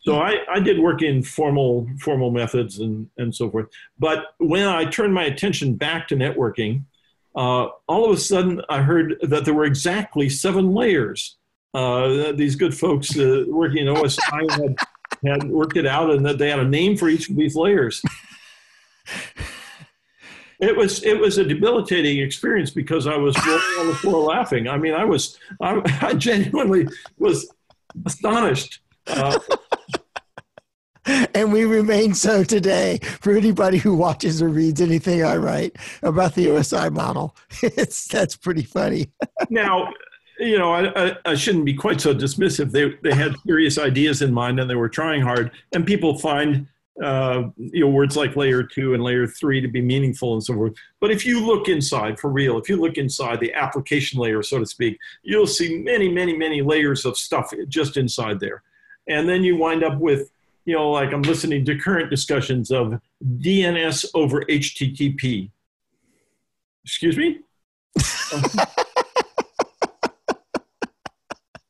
So 0.01 0.21
I, 0.21 0.37
I 0.49 0.59
did 0.59 0.79
work 0.79 1.01
in 1.01 1.21
formal 1.21 1.87
formal 1.99 2.31
methods 2.31 2.79
and, 2.79 3.09
and 3.17 3.35
so 3.35 3.49
forth. 3.49 3.67
But 3.99 4.27
when 4.37 4.67
I 4.67 4.85
turned 4.85 5.13
my 5.13 5.25
attention 5.25 5.75
back 5.75 6.07
to 6.09 6.15
networking, 6.15 6.83
uh, 7.35 7.67
all 7.87 8.05
of 8.05 8.11
a 8.11 8.19
sudden 8.19 8.61
I 8.69 8.81
heard 8.81 9.17
that 9.21 9.43
there 9.43 9.53
were 9.53 9.65
exactly 9.65 10.29
seven 10.29 10.73
layers. 10.73 11.37
Uh, 11.73 12.31
these 12.31 12.55
good 12.55 12.75
folks 12.75 13.17
uh, 13.17 13.43
working 13.47 13.87
in 13.87 13.93
OSI 13.93 14.51
had, 14.51 14.75
had 15.25 15.49
worked 15.49 15.77
it 15.77 15.85
out 15.85 16.11
and 16.11 16.25
that 16.25 16.37
they 16.37 16.49
had 16.49 16.59
a 16.59 16.67
name 16.67 16.97
for 16.97 17.09
each 17.09 17.29
of 17.29 17.35
these 17.35 17.55
layers. 17.55 18.01
It 20.59 20.75
was 20.75 21.03
it 21.03 21.19
was 21.19 21.37
a 21.37 21.43
debilitating 21.43 22.19
experience 22.19 22.71
because 22.71 23.05
I 23.05 23.15
was 23.15 23.37
rolling 23.45 23.79
on 23.79 23.87
the 23.87 23.95
floor 23.95 24.23
laughing. 24.23 24.67
I 24.67 24.77
mean, 24.77 24.93
I 24.93 25.05
was 25.05 25.37
I, 25.61 25.81
I 26.01 26.13
genuinely 26.13 26.87
was 27.19 27.47
astonished. 28.05 28.81
Uh, 29.05 29.37
and 31.35 31.53
we 31.53 31.65
remain 31.65 32.13
so 32.13 32.43
today 32.43 32.99
for 33.21 33.33
anybody 33.33 33.77
who 33.77 33.93
watches 33.93 34.41
or 34.41 34.49
reads 34.49 34.81
anything 34.81 35.23
I 35.23 35.37
write 35.37 35.75
about 36.01 36.33
the 36.33 36.47
OSI 36.47 36.91
model. 36.91 37.35
It's 37.61 38.07
that's 38.07 38.35
pretty 38.35 38.63
funny. 38.63 39.11
now, 39.49 39.93
you 40.39 40.57
know, 40.57 40.73
I, 40.73 41.07
I, 41.07 41.15
I, 41.25 41.35
shouldn't 41.35 41.65
be 41.65 41.73
quite 41.73 41.99
so 41.99 42.13
dismissive. 42.13 42.71
They 42.71 42.93
they 43.01 43.15
had 43.15 43.35
serious 43.45 43.77
ideas 43.77 44.21
in 44.21 44.33
mind 44.33 44.59
and 44.59 44.69
they 44.69 44.75
were 44.75 44.89
trying 44.89 45.21
hard. 45.21 45.51
And 45.73 45.85
people 45.85 46.17
find 46.17 46.67
uh, 47.03 47.49
you 47.57 47.81
know 47.81 47.89
words 47.89 48.15
like 48.17 48.35
layer 48.35 48.63
two 48.63 48.93
and 48.93 49.03
layer 49.03 49.27
three 49.27 49.61
to 49.61 49.67
be 49.67 49.81
meaningful 49.81 50.33
and 50.33 50.43
so 50.43 50.53
forth. 50.53 50.73
But 50.99 51.11
if 51.11 51.25
you 51.25 51.45
look 51.45 51.67
inside 51.67 52.19
for 52.19 52.29
real, 52.29 52.57
if 52.57 52.69
you 52.69 52.77
look 52.77 52.97
inside 52.97 53.39
the 53.39 53.53
application 53.53 54.19
layer, 54.19 54.43
so 54.43 54.59
to 54.59 54.65
speak, 54.65 54.97
you'll 55.23 55.47
see 55.47 55.79
many, 55.79 56.09
many, 56.09 56.35
many 56.35 56.61
layers 56.61 57.05
of 57.05 57.17
stuff 57.17 57.51
just 57.67 57.97
inside 57.97 58.39
there. 58.39 58.63
And 59.07 59.27
then 59.27 59.43
you 59.43 59.57
wind 59.57 59.83
up 59.83 59.97
with 59.99 60.31
you 60.65 60.75
know, 60.75 60.91
like 60.91 61.13
I'm 61.13 61.21
listening 61.21 61.63
to 61.65 61.79
current 61.79 62.09
discussions 62.09 62.71
of 62.71 62.99
DNS 63.23 64.05
over 64.13 64.41
HTTP. 64.41 65.49
Excuse 66.83 67.17
me? 67.17 67.39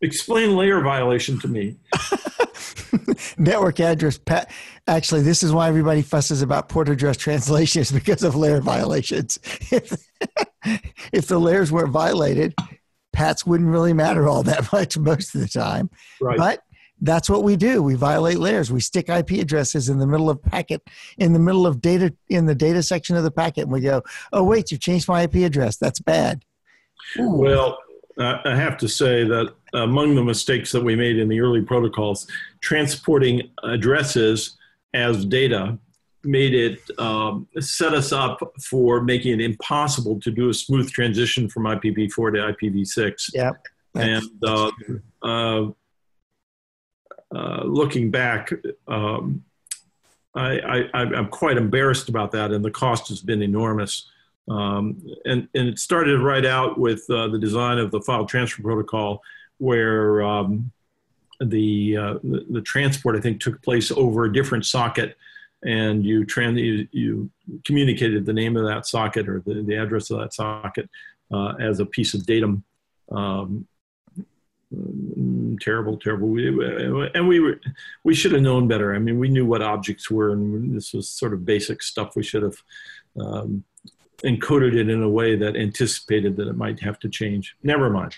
Explain 0.02 0.56
layer 0.56 0.82
violation 0.82 1.40
to 1.40 1.48
me. 1.48 1.76
Network 3.38 3.80
address. 3.80 4.18
Pa- 4.18 4.46
Actually, 4.88 5.22
this 5.22 5.44
is 5.44 5.52
why 5.52 5.68
everybody 5.68 6.02
fusses 6.02 6.42
about 6.42 6.70
port 6.70 6.88
address 6.90 7.18
translations 7.18 7.92
because 7.94 8.24
of 8.24 8.36
layer 8.36 8.62
violations. 8.62 9.40
If, 9.72 9.94
if 11.12 11.28
the 11.28 11.40
layers 11.40 11.72
weren't 11.72 11.92
violated, 11.92 12.54
PATs 13.14 13.46
wouldn't 13.46 13.70
really 13.70 13.94
matter 13.94 14.28
all 14.28 14.44
that 14.44 14.72
much 14.72 14.98
most 14.98 15.34
of 15.34 15.42
the 15.42 15.48
time. 15.48 15.90
Right. 16.22 16.38
But 16.38 16.62
that's 17.02 17.30
what 17.30 17.44
we 17.44 17.56
do. 17.56 17.82
We 17.82 17.96
violate 17.96 18.38
layers. 18.38 18.72
We 18.72 18.80
stick 18.80 19.10
IP 19.10 19.32
addresses 19.32 19.90
in 19.90 19.98
the 20.00 20.08
middle 20.08 20.30
of 20.30 20.42
packet, 20.42 20.82
in 21.18 21.34
the 21.34 21.40
middle 21.40 21.66
of 21.68 21.82
data, 21.82 22.14
in 22.30 22.46
the 22.46 22.56
data 22.56 22.82
section 22.82 23.16
of 23.16 23.24
the 23.24 23.32
packet, 23.32 23.62
and 23.64 23.72
we 23.72 23.82
go, 23.82 24.02
"Oh 24.34 24.44
wait, 24.44 24.72
you 24.72 24.80
changed 24.80 25.08
my 25.08 25.24
IP 25.24 25.36
address. 25.36 25.78
That's 25.78 26.00
bad." 26.00 26.44
Ooh. 27.20 27.30
Well, 27.30 27.78
I 28.20 28.56
have 28.56 28.78
to 28.78 28.88
say 28.88 29.24
that 29.24 29.54
among 29.74 30.16
the 30.16 30.24
mistakes 30.24 30.72
that 30.72 30.84
we 30.84 30.96
made 30.96 31.18
in 31.18 31.28
the 31.28 31.40
early 31.40 31.62
protocols, 31.62 32.28
transporting 32.62 33.52
addresses 33.64 34.58
as 34.94 35.26
data 35.26 35.78
made 36.24 36.54
it 36.54 36.80
um, 37.00 37.48
set 37.60 37.94
us 37.94 38.12
up 38.12 38.40
for 38.62 39.02
making 39.02 39.40
it 39.40 39.42
impossible 39.42 40.20
to 40.20 40.32
do 40.32 40.50
a 40.50 40.54
smooth 40.54 40.92
transition 40.92 41.48
from 41.48 41.64
IPv4 41.64 42.34
to 42.34 42.68
IPv6. 42.70 43.32
Yep. 43.34 43.66
And 43.96 44.24
uh, 44.44 44.72
uh, 45.24 45.68
uh, 47.34 47.64
looking 47.64 48.12
back, 48.12 48.52
um, 48.88 49.44
I, 50.36 50.90
am 50.94 51.30
quite 51.30 51.58
embarrassed 51.58 52.10
about 52.10 52.32
that, 52.34 52.52
and 52.52 52.64
the 52.64 52.70
cost 52.70 53.08
has 53.08 53.22
been 53.22 53.42
enormous. 53.42 54.08
Um, 54.50 55.06
and, 55.26 55.48
and 55.54 55.68
it 55.68 55.80
started 55.80 56.22
right 56.22 56.46
out 56.46 56.80
with 56.80 57.04
uh, 57.10 57.28
the 57.28 57.40
design 57.40 57.80
of 57.80 57.92
the 57.92 58.02
file 58.02 58.26
transfer 58.26 58.62
protocol, 58.62 59.22
where 59.58 60.22
um, 60.22 60.72
the, 61.42 61.98
uh, 61.98 62.14
the, 62.24 62.62
transport 62.62 63.16
I 63.16 63.20
think 63.20 63.42
took 63.42 63.62
place 63.62 63.92
over 63.92 64.26
a 64.26 64.34
different 64.34 64.66
socket, 64.66 65.18
and 65.66 66.06
you, 66.06 66.26
trans- 66.26 66.60
you, 66.60 66.88
you 66.92 67.30
communicated 67.66 68.26
the 68.26 68.34
name 68.34 68.56
of 68.56 68.66
that 68.66 68.86
socket 68.86 69.28
or 69.28 69.42
the, 69.46 69.64
the 69.64 69.76
address 69.76 70.10
of 70.12 70.20
that 70.20 70.34
socket 70.34 70.90
uh, 71.34 71.56
as 71.60 71.80
a 71.80 71.86
piece 71.86 72.14
of 72.14 72.26
datum. 72.26 72.64
Um, 73.12 73.68
Mm, 74.74 75.60
terrible, 75.60 75.98
terrible. 75.98 76.28
We, 76.28 76.48
and 77.14 77.28
we 77.28 77.40
were, 77.40 77.60
we 78.04 78.14
should 78.14 78.34
have 78.34 78.42
known 78.42 78.68
better. 78.68 78.94
I 78.94 79.00
mean, 79.00 79.18
we 79.18 79.30
knew 79.30 79.46
what 79.46 79.62
objects 79.62 80.12
were, 80.12 80.32
and 80.32 80.76
this 80.76 80.94
was 80.94 81.10
sort 81.10 81.34
of 81.34 81.46
basic 81.46 81.82
stuff. 81.82 82.16
We 82.16 82.24
should 82.24 82.44
have 82.44 82.58
um, 83.20 83.64
encoded 84.24 84.76
it 84.76 84.90
in 84.90 85.04
a 85.04 85.10
way 85.10 85.36
that 85.36 85.56
anticipated 85.56 86.36
that 86.38 86.48
it 86.48 86.56
might 86.56 86.80
have 86.80 87.00
to 87.00 87.10
change. 87.10 87.56
Never 87.64 87.90
mind. 87.90 88.16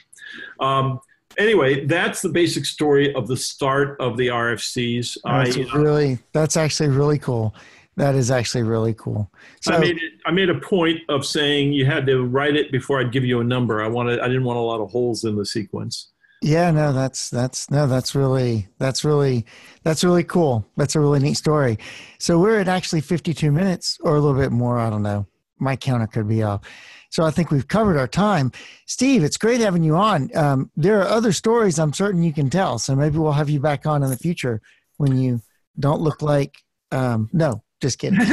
Um, 0.60 1.00
anyway, 1.38 1.86
that's 1.86 2.22
the 2.22 2.30
basic 2.30 2.66
story 2.66 3.14
of 3.16 3.28
the 3.28 3.38
start 3.38 4.00
of 4.00 4.18
the 4.18 4.28
RFCs. 4.28 5.18
That's 5.24 5.58
I, 5.58 5.78
really, 5.78 6.20
that's 6.34 6.58
actually 6.58 6.90
really 6.90 7.20
cool. 7.20 7.56
That 7.98 8.16
is 8.16 8.32
actually 8.32 8.64
really 8.64 8.94
cool. 8.94 9.30
So 9.62 9.74
I 9.74 9.80
made 9.80 9.98
it, 9.98 10.14
I 10.26 10.32
made 10.32 10.50
a 10.50 10.58
point 10.58 11.02
of 11.10 11.26
saying 11.26 11.74
you 11.74 11.86
had 11.86 12.06
to 12.08 12.24
write 12.24 12.56
it 12.56 12.72
before 12.72 13.02
I'd 13.02 13.12
give 13.12 13.26
you 13.26 13.42
a 13.42 13.44
number. 13.44 13.84
I 13.84 13.88
wanted 13.90 14.22
I 14.22 14.28
didn't 14.28 14.46
want 14.46 14.58
a 14.58 14.62
lot 14.62 14.80
of 14.80 14.90
holes 14.90 15.26
in 15.26 15.36
the 15.36 15.46
sequence. 15.46 16.12
Yeah, 16.42 16.72
no, 16.72 16.94
that's 16.94 17.30
that's 17.30 17.70
no, 17.70 17.88
that's 17.88 18.16
really 18.16 18.70
that's 18.78 19.04
really 19.04 19.46
that's 19.84 20.06
really 20.06 20.24
cool. 20.24 20.66
That's 20.78 20.96
a 20.96 21.02
really 21.02 21.20
neat 21.20 21.34
story. 21.34 21.78
So 22.20 22.40
we're 22.40 22.62
at 22.62 22.70
actually 22.70 23.02
52 23.02 23.52
minutes 23.52 23.98
or 24.02 24.16
a 24.16 24.22
little 24.22 24.40
bit 24.40 24.54
more. 24.54 24.80
I 24.80 24.90
don't 24.90 25.04
know. 25.04 25.28
My 25.60 25.76
counter 25.76 26.08
could 26.08 26.28
be 26.28 26.44
off. 26.44 26.62
So 27.10 27.26
I 27.26 27.32
think 27.32 27.50
we've 27.52 27.68
covered 27.68 27.98
our 27.98 28.08
time. 28.08 28.52
Steve, 28.86 29.24
it's 29.24 29.38
great 29.38 29.62
having 29.62 29.84
you 29.84 29.96
on. 29.96 30.36
Um, 30.36 30.72
there 30.76 31.02
are 31.02 31.08
other 31.08 31.32
stories 31.32 31.80
I'm 31.80 31.94
certain 31.94 32.22
you 32.22 32.34
can 32.34 32.50
tell. 32.50 32.78
So 32.78 32.96
maybe 32.96 33.18
we'll 33.18 33.32
have 33.32 33.50
you 33.50 33.60
back 33.60 33.86
on 33.86 34.04
in 34.04 34.10
the 34.10 34.18
future 34.18 34.62
when 34.98 35.18
you 35.18 35.42
don't 35.80 36.02
look 36.02 36.22
like. 36.22 36.56
Um, 36.92 37.30
no, 37.34 37.64
just 37.82 37.98
kidding. 38.00 38.20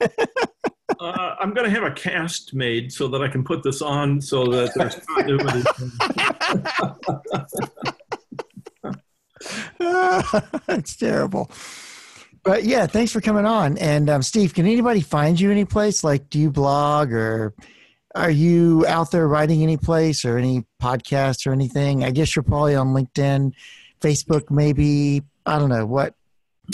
Uh, 1.00 1.34
I'm 1.40 1.52
going 1.52 1.64
to 1.64 1.70
have 1.70 1.82
a 1.82 1.90
cast 1.90 2.54
made 2.54 2.92
so 2.92 3.08
that 3.08 3.22
I 3.22 3.28
can 3.28 3.44
put 3.44 3.62
this 3.62 3.82
on 3.82 4.20
so 4.20 4.46
that 4.46 4.72
there's 4.74 4.94
continuity. 5.14 5.62
That's 10.66 10.96
terrible. 10.96 11.50
But 12.44 12.64
yeah, 12.64 12.86
thanks 12.86 13.10
for 13.10 13.22
coming 13.22 13.46
on. 13.46 13.78
And 13.78 14.10
um, 14.10 14.22
Steve, 14.22 14.54
can 14.54 14.66
anybody 14.66 15.00
find 15.00 15.40
you 15.40 15.50
any 15.50 15.64
place? 15.64 16.04
Like, 16.04 16.28
do 16.28 16.38
you 16.38 16.50
blog 16.50 17.10
or 17.12 17.54
are 18.14 18.30
you 18.30 18.84
out 18.86 19.10
there 19.10 19.26
writing 19.26 19.62
any 19.62 19.78
place 19.78 20.24
or 20.24 20.36
any 20.36 20.64
podcasts 20.80 21.46
or 21.46 21.52
anything? 21.52 22.04
I 22.04 22.10
guess 22.10 22.36
you're 22.36 22.42
probably 22.42 22.76
on 22.76 22.88
LinkedIn, 22.88 23.54
Facebook, 24.00 24.50
maybe. 24.50 25.22
I 25.46 25.58
don't 25.58 25.70
know 25.70 25.86
what. 25.86 26.14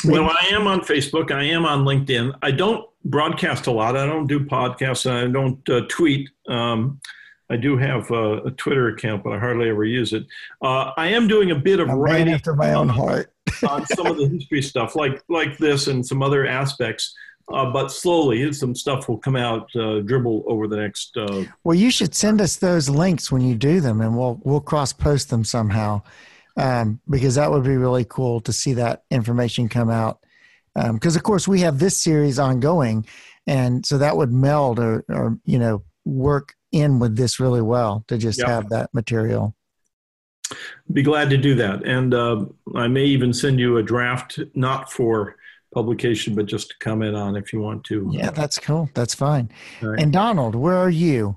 Well, 0.05 0.29
I 0.29 0.49
am 0.53 0.67
on 0.67 0.81
Facebook. 0.81 1.33
I 1.33 1.45
am 1.45 1.65
on 1.65 1.85
LinkedIn. 1.85 2.37
I 2.43 2.51
don't 2.51 2.87
broadcast 3.05 3.67
a 3.67 3.71
lot. 3.71 3.97
I 3.97 4.07
don't 4.07 4.27
do 4.27 4.41
podcasts. 4.41 5.11
I 5.11 5.31
don't 5.31 5.67
uh, 5.69 5.83
tweet. 5.89 6.29
Um, 6.49 7.01
I 7.49 7.57
do 7.57 7.77
have 7.77 8.11
a, 8.11 8.43
a, 8.43 8.51
Twitter 8.53 8.89
account, 8.89 9.25
but 9.25 9.33
I 9.33 9.39
hardly 9.39 9.69
ever 9.69 9.85
use 9.85 10.13
it. 10.13 10.25
Uh, 10.63 10.93
I 10.97 11.09
am 11.09 11.27
doing 11.27 11.51
a 11.51 11.57
bit 11.57 11.81
of 11.81 11.89
a 11.89 11.97
writing 11.97 12.33
after 12.33 12.55
my 12.55 12.75
own 12.75 12.89
heart 12.89 13.33
on 13.69 13.87
some 13.87 14.07
of 14.07 14.17
the 14.17 14.29
history 14.29 14.63
stuff, 14.63 14.97
like 14.97 15.23
like 15.29 15.59
this 15.59 15.87
and 15.87 16.07
some 16.07 16.23
other 16.23 16.47
aspects. 16.47 17.15
uh, 17.53 17.71
but 17.71 17.89
slowly 17.89 18.53
some 18.53 18.75
stuff 18.75 19.09
will 19.09 19.19
come 19.19 19.37
out, 19.37 19.69
uh, 19.75 20.01
dribble 20.01 20.45
over 20.47 20.69
the 20.69 20.77
next. 20.77 21.17
Uh, 21.17 21.45
well, 21.65 21.75
you 21.75 21.91
should 21.91 22.15
send 22.15 22.41
us 22.41 22.57
those 22.57 22.89
links 22.89 23.33
when 23.33 23.43
you 23.43 23.55
do 23.55 23.81
them, 23.81 24.01
and 24.01 24.17
we'll 24.17 24.41
we'll 24.45 24.61
cross 24.61 24.93
post 24.93 25.31
them 25.31 25.45
somehow, 25.45 26.03
um, 26.57 27.01
because 27.09 27.35
that 27.35 27.51
would 27.51 27.65
be 27.65 27.77
really 27.77 28.05
cool 28.05 28.41
to 28.43 28.53
see 28.53 28.75
that 28.75 29.05
information 29.11 29.69
come 29.69 29.91
out. 29.91 30.21
Because 30.75 31.17
um, 31.17 31.19
of 31.19 31.23
course 31.25 31.49
we 31.49 31.61
have 31.61 31.79
this 31.79 32.01
series 32.01 32.39
ongoing, 32.39 33.07
and 33.47 33.85
so 33.85 33.99
that 33.99 34.17
would 34.17 34.33
meld 34.33 34.79
or, 34.79 35.05
or 35.09 35.39
you 35.45 35.59
know 35.59 35.83
work 36.05 36.55
in 36.73 37.01
with 37.01 37.17
this 37.17 37.41
really 37.41 37.63
well 37.63 38.05
to 38.07 38.17
just 38.17 38.39
yep. 38.39 38.49
have 38.49 38.69
that 38.69 38.95
material. 38.95 39.57
Be 40.93 41.03
glad 41.03 41.31
to 41.31 41.37
do 41.37 41.55
that, 41.57 41.85
and 41.85 42.15
uh, 42.15 42.45
I 42.75 42.89
may 42.89 43.05
even 43.05 43.33
send 43.33 43.61
you 43.61 43.77
a 43.77 43.83
draft, 43.83 44.39
not 44.55 44.91
for 44.91 45.37
publication, 45.73 46.35
but 46.35 46.47
just 46.47 46.71
to 46.71 46.79
comment 46.79 47.15
on 47.15 47.37
if 47.37 47.53
you 47.53 47.61
want 47.61 47.85
to. 47.85 48.09
Yeah, 48.13 48.31
that's 48.31 48.59
cool. 48.59 48.91
That's 48.95 49.15
fine. 49.15 49.51
Right. 49.81 50.01
And 50.01 50.13
Donald, 50.13 50.55
where 50.55 50.77
are 50.77 50.91
you? 50.91 51.37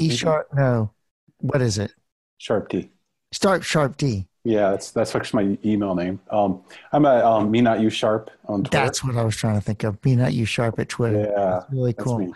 E 0.00 0.10
sharp? 0.10 0.48
No. 0.54 0.90
What 1.38 1.60
is 1.60 1.78
it? 1.78 1.92
Sharp 2.38 2.68
D. 2.68 2.90
Start 3.32 3.64
Sharp 3.64 3.96
D. 3.96 4.26
Yeah, 4.44 4.70
that's 4.70 4.90
that's 4.90 5.14
actually 5.14 5.44
my 5.44 5.58
email 5.64 5.94
name. 5.94 6.20
Um, 6.30 6.62
I'm 6.92 7.06
at 7.06 7.24
um, 7.24 7.50
me 7.50 7.60
not 7.60 7.80
you 7.80 7.90
sharp 7.90 8.30
on 8.46 8.64
Twitter. 8.64 8.84
That's 8.84 9.04
what 9.04 9.16
I 9.16 9.24
was 9.24 9.36
trying 9.36 9.54
to 9.54 9.60
think 9.60 9.84
of. 9.84 10.04
Me 10.04 10.16
not 10.16 10.32
you 10.32 10.44
sharp 10.44 10.78
at 10.78 10.88
Twitter. 10.88 11.30
Yeah, 11.30 11.60
that's 11.60 11.72
really 11.72 11.92
cool. 11.92 12.34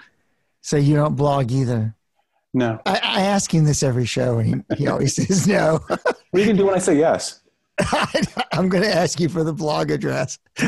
So 0.60 0.76
you 0.76 0.94
don't 0.94 1.16
blog 1.16 1.50
either. 1.50 1.94
No. 2.54 2.80
I, 2.86 3.00
I, 3.02 3.20
ask 3.22 3.52
him 3.52 3.64
this 3.64 3.82
every 3.82 4.06
show, 4.06 4.38
and 4.38 4.64
he, 4.70 4.76
he 4.76 4.86
always 4.88 5.14
says 5.14 5.46
no. 5.46 5.80
what 6.30 6.40
are 6.40 6.44
you 6.44 6.46
gonna 6.46 6.58
do 6.58 6.66
when 6.66 6.74
I 6.74 6.78
say 6.78 6.98
yes? 6.98 7.40
I'm 8.52 8.68
going 8.68 8.82
to 8.82 8.94
ask 8.94 9.20
you 9.20 9.28
for 9.28 9.44
the 9.44 9.52
blog 9.52 9.90
address. 9.90 10.38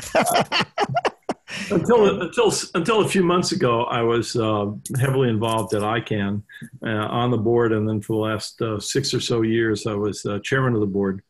until 1.71 2.21
until 2.21 2.53
until 2.75 3.01
a 3.01 3.09
few 3.09 3.23
months 3.23 3.53
ago, 3.53 3.85
I 3.85 4.03
was 4.03 4.37
uh, 4.37 4.73
heavily 4.99 5.31
involved 5.31 5.73
at 5.75 5.83
ICANN 5.83 6.43
uh, 6.85 6.89
on 6.89 7.31
the 7.31 7.39
board, 7.39 7.73
and 7.73 7.89
then 7.89 8.03
for 8.03 8.13
the 8.15 8.33
last 8.33 8.61
uh, 8.61 8.79
six 8.79 9.15
or 9.15 9.21
so 9.21 9.43
years, 9.43 9.87
I 9.87 9.95
was 9.95 10.25
uh, 10.27 10.39
chairman 10.41 10.75
of 10.75 10.81
the 10.81 10.87
board, 10.87 11.23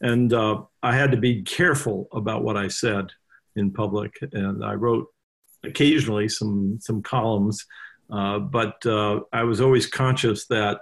and 0.00 0.32
uh, 0.32 0.62
I 0.82 0.96
had 0.96 1.10
to 1.10 1.18
be 1.18 1.42
careful 1.42 2.08
about 2.12 2.42
what 2.42 2.56
I 2.56 2.68
said 2.68 3.10
in 3.56 3.72
public, 3.72 4.16
and 4.32 4.64
I 4.64 4.74
wrote 4.74 5.08
occasionally 5.64 6.30
some 6.30 6.78
some 6.80 7.02
columns, 7.02 7.66
uh, 8.10 8.38
but 8.38 8.86
I 8.86 9.42
was 9.42 9.60
always 9.60 9.86
conscious 9.86 10.46
that 10.46 10.80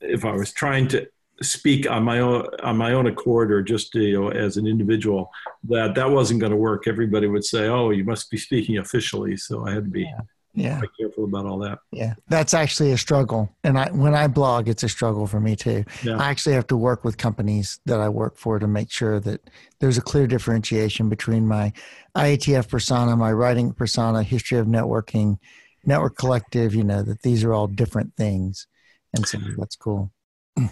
if 0.00 0.24
I 0.24 0.32
was 0.32 0.52
trying 0.52 0.88
to 0.88 1.06
speak 1.42 1.90
on 1.90 2.02
my 2.02 2.20
own 2.20 2.46
on 2.62 2.76
my 2.76 2.92
own 2.92 3.06
accord 3.06 3.50
or 3.50 3.62
just 3.62 3.94
you 3.94 4.20
know 4.20 4.28
as 4.28 4.56
an 4.56 4.66
individual 4.66 5.30
that 5.64 5.94
that 5.94 6.10
wasn't 6.10 6.38
going 6.40 6.50
to 6.50 6.56
work. 6.56 6.86
Everybody 6.86 7.26
would 7.26 7.44
say 7.44 7.68
oh 7.68 7.90
you 7.90 8.04
must 8.04 8.30
be 8.30 8.36
speaking 8.36 8.78
officially. 8.78 9.36
So 9.36 9.66
i 9.66 9.72
had 9.72 9.84
to 9.84 9.90
be 9.90 10.02
yeah. 10.02 10.20
yeah. 10.54 10.80
careful 10.98 11.24
about 11.24 11.46
all 11.46 11.58
that. 11.60 11.78
Yeah. 11.92 12.14
That's 12.28 12.52
actually 12.52 12.92
a 12.92 12.98
struggle. 12.98 13.48
And 13.64 13.78
i 13.78 13.90
when 13.90 14.14
i 14.14 14.26
blog 14.26 14.68
it's 14.68 14.82
a 14.82 14.88
struggle 14.88 15.26
for 15.26 15.40
me 15.40 15.56
too. 15.56 15.84
Yeah. 16.02 16.18
i 16.18 16.28
actually 16.28 16.54
have 16.54 16.66
to 16.68 16.76
work 16.76 17.04
with 17.04 17.16
companies 17.16 17.80
that 17.86 18.00
i 18.00 18.08
work 18.08 18.36
for 18.36 18.58
to 18.58 18.66
make 18.66 18.90
sure 18.90 19.18
that 19.20 19.48
there's 19.80 19.98
a 19.98 20.02
clear 20.02 20.26
differentiation 20.26 21.08
between 21.08 21.46
my 21.46 21.72
IETF 22.14 22.68
persona 22.68 23.16
my 23.16 23.32
writing 23.32 23.72
persona 23.72 24.22
history 24.22 24.58
of 24.58 24.66
networking 24.66 25.38
network 25.86 26.18
collective 26.18 26.74
you 26.74 26.84
know 26.84 27.02
that 27.02 27.22
these 27.22 27.44
are 27.44 27.54
all 27.54 27.66
different 27.66 28.14
things. 28.16 28.66
And 29.14 29.26
so 29.26 29.38
that's 29.56 29.74
cool 29.74 30.12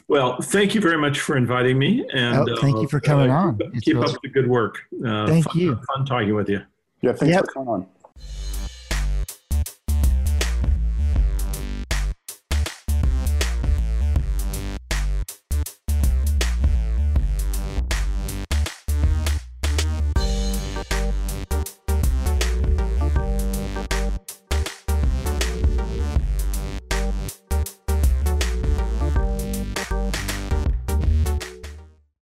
well, 0.09 0.41
thank 0.41 0.75
you 0.75 0.81
very 0.81 0.99
much 0.99 1.21
for 1.21 1.37
inviting 1.37 1.79
me, 1.79 2.07
and 2.13 2.49
oh, 2.49 2.57
thank 2.61 2.77
uh, 2.77 2.81
you 2.81 2.89
for 2.89 3.01
coming 3.01 3.31
uh, 3.31 3.35
on. 3.35 3.59
Keep, 3.59 3.83
keep 3.83 3.97
up 3.97 4.17
the 4.23 4.29
good 4.29 4.49
work. 4.49 4.79
Uh, 5.05 5.27
thank 5.27 5.45
fun, 5.45 5.59
you. 5.59 5.81
Fun 5.95 6.05
talking 6.05 6.35
with 6.35 6.49
you. 6.49 6.63
Yeah, 7.03 7.13
thanks 7.13 7.35
yep. 7.35 7.47
for 7.47 7.53
coming 7.53 7.69
on. 7.69 7.87